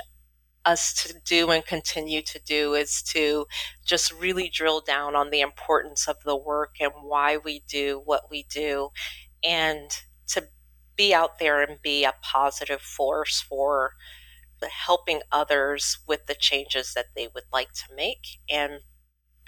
us 0.64 0.92
to 1.02 1.14
do 1.24 1.50
and 1.50 1.64
continue 1.64 2.22
to 2.22 2.38
do 2.40 2.74
is 2.74 3.02
to 3.02 3.46
just 3.84 4.12
really 4.12 4.48
drill 4.48 4.80
down 4.80 5.16
on 5.16 5.30
the 5.30 5.40
importance 5.40 6.06
of 6.06 6.16
the 6.24 6.36
work 6.36 6.76
and 6.80 6.92
why 7.02 7.36
we 7.38 7.62
do 7.68 8.02
what 8.04 8.30
we 8.30 8.44
do 8.50 8.90
and 9.42 9.90
to 10.28 10.44
be 10.96 11.14
out 11.14 11.38
there 11.38 11.62
and 11.62 11.80
be 11.82 12.04
a 12.04 12.12
positive 12.22 12.80
force 12.80 13.40
for 13.40 13.92
helping 14.68 15.20
others 15.32 15.98
with 16.06 16.26
the 16.26 16.34
changes 16.34 16.92
that 16.94 17.06
they 17.16 17.28
would 17.34 17.44
like 17.52 17.72
to 17.72 17.84
make 17.96 18.38
and 18.50 18.80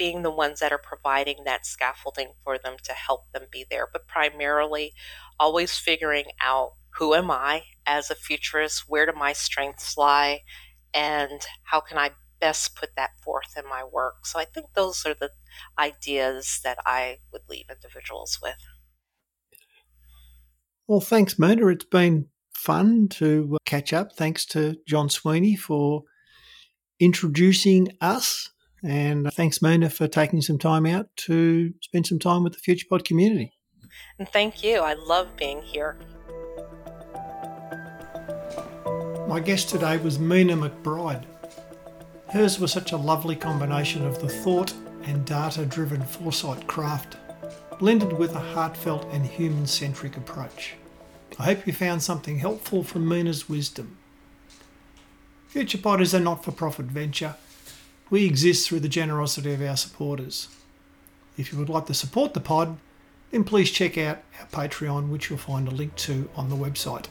being 0.02 0.22
the 0.22 0.32
ones 0.32 0.58
that 0.58 0.72
are 0.72 0.82
providing 0.82 1.44
that 1.44 1.64
scaffolding 1.64 2.32
for 2.42 2.58
them 2.58 2.74
to 2.82 2.92
help 2.92 3.30
them 3.30 3.44
be 3.52 3.64
there, 3.70 3.86
but 3.92 4.08
primarily 4.08 4.92
always 5.38 5.78
figuring 5.78 6.24
out 6.40 6.72
who 6.98 7.14
am 7.14 7.30
I 7.30 7.62
as 7.86 8.10
a 8.10 8.16
futurist, 8.16 8.86
where 8.88 9.06
do 9.06 9.12
my 9.12 9.32
strengths 9.32 9.96
lie, 9.96 10.40
and 10.92 11.40
how 11.62 11.78
can 11.78 11.98
I 11.98 12.10
best 12.40 12.74
put 12.74 12.96
that 12.96 13.10
forth 13.22 13.56
in 13.56 13.62
my 13.70 13.84
work. 13.84 14.26
So 14.26 14.40
I 14.40 14.44
think 14.44 14.66
those 14.74 15.06
are 15.06 15.14
the 15.14 15.30
ideas 15.78 16.58
that 16.64 16.78
I 16.84 17.18
would 17.32 17.42
leave 17.48 17.66
individuals 17.70 18.40
with. 18.42 18.58
Well, 20.88 21.00
thanks, 21.00 21.38
Mona. 21.38 21.68
It's 21.68 21.84
been 21.84 22.26
fun 22.52 23.06
to 23.10 23.52
uh, 23.54 23.58
catch 23.66 23.92
up. 23.92 24.16
Thanks 24.16 24.46
to 24.46 24.74
John 24.84 25.08
Sweeney 25.08 25.54
for 25.54 26.02
introducing 26.98 27.86
us 28.00 28.51
and 28.82 29.26
uh, 29.26 29.30
thanks, 29.30 29.62
Mona, 29.62 29.90
for 29.90 30.08
taking 30.08 30.40
some 30.42 30.58
time 30.58 30.86
out 30.86 31.08
to 31.16 31.72
spend 31.80 32.06
some 32.06 32.18
time 32.18 32.42
with 32.44 32.54
the 32.54 32.60
FuturePod 32.60 33.04
community. 33.04 33.52
And 34.18 34.28
thank 34.28 34.64
you. 34.64 34.80
I 34.80 34.94
love 34.94 35.36
being 35.36 35.62
here. 35.62 35.98
My 39.28 39.40
guest 39.40 39.68
today 39.68 39.96
was 39.98 40.18
Mina 40.18 40.56
McBride. 40.56 41.24
Hers 42.28 42.58
was 42.58 42.72
such 42.72 42.92
a 42.92 42.96
lovely 42.96 43.36
combination 43.36 44.04
of 44.06 44.20
the 44.20 44.28
thought 44.28 44.72
and 45.04 45.24
data 45.24 45.64
driven 45.66 46.02
foresight 46.02 46.66
craft. 46.66 47.16
blended 47.78 48.12
with 48.12 48.34
a 48.34 48.40
heartfelt 48.40 49.04
and 49.12 49.26
human 49.26 49.66
centric 49.66 50.16
approach. 50.16 50.74
I 51.38 51.44
hope 51.46 51.66
you 51.66 51.72
found 51.72 52.02
something 52.02 52.38
helpful 52.38 52.84
from 52.84 53.08
Mina's 53.08 53.48
wisdom. 53.48 53.96
FuturePod 55.52 56.00
is 56.00 56.14
a 56.14 56.20
not 56.20 56.44
for 56.44 56.52
profit 56.52 56.86
venture. 56.86 57.34
We 58.12 58.26
exist 58.26 58.68
through 58.68 58.80
the 58.80 58.90
generosity 58.90 59.54
of 59.54 59.62
our 59.62 59.74
supporters. 59.74 60.48
If 61.38 61.50
you 61.50 61.58
would 61.58 61.70
like 61.70 61.86
to 61.86 61.94
support 61.94 62.34
the 62.34 62.40
pod, 62.40 62.76
then 63.30 63.42
please 63.42 63.70
check 63.70 63.96
out 63.96 64.18
our 64.38 64.46
Patreon, 64.48 65.08
which 65.08 65.30
you'll 65.30 65.38
find 65.38 65.66
a 65.66 65.70
link 65.70 65.96
to 65.96 66.28
on 66.36 66.50
the 66.50 66.54
website. 66.54 67.06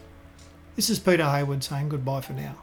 This 0.76 0.91
is 0.91 0.99
Peter 0.99 1.28
Hayward 1.28 1.64
saying 1.64 1.89
goodbye 1.89 2.22
for 2.22 2.34
now. 2.34 2.56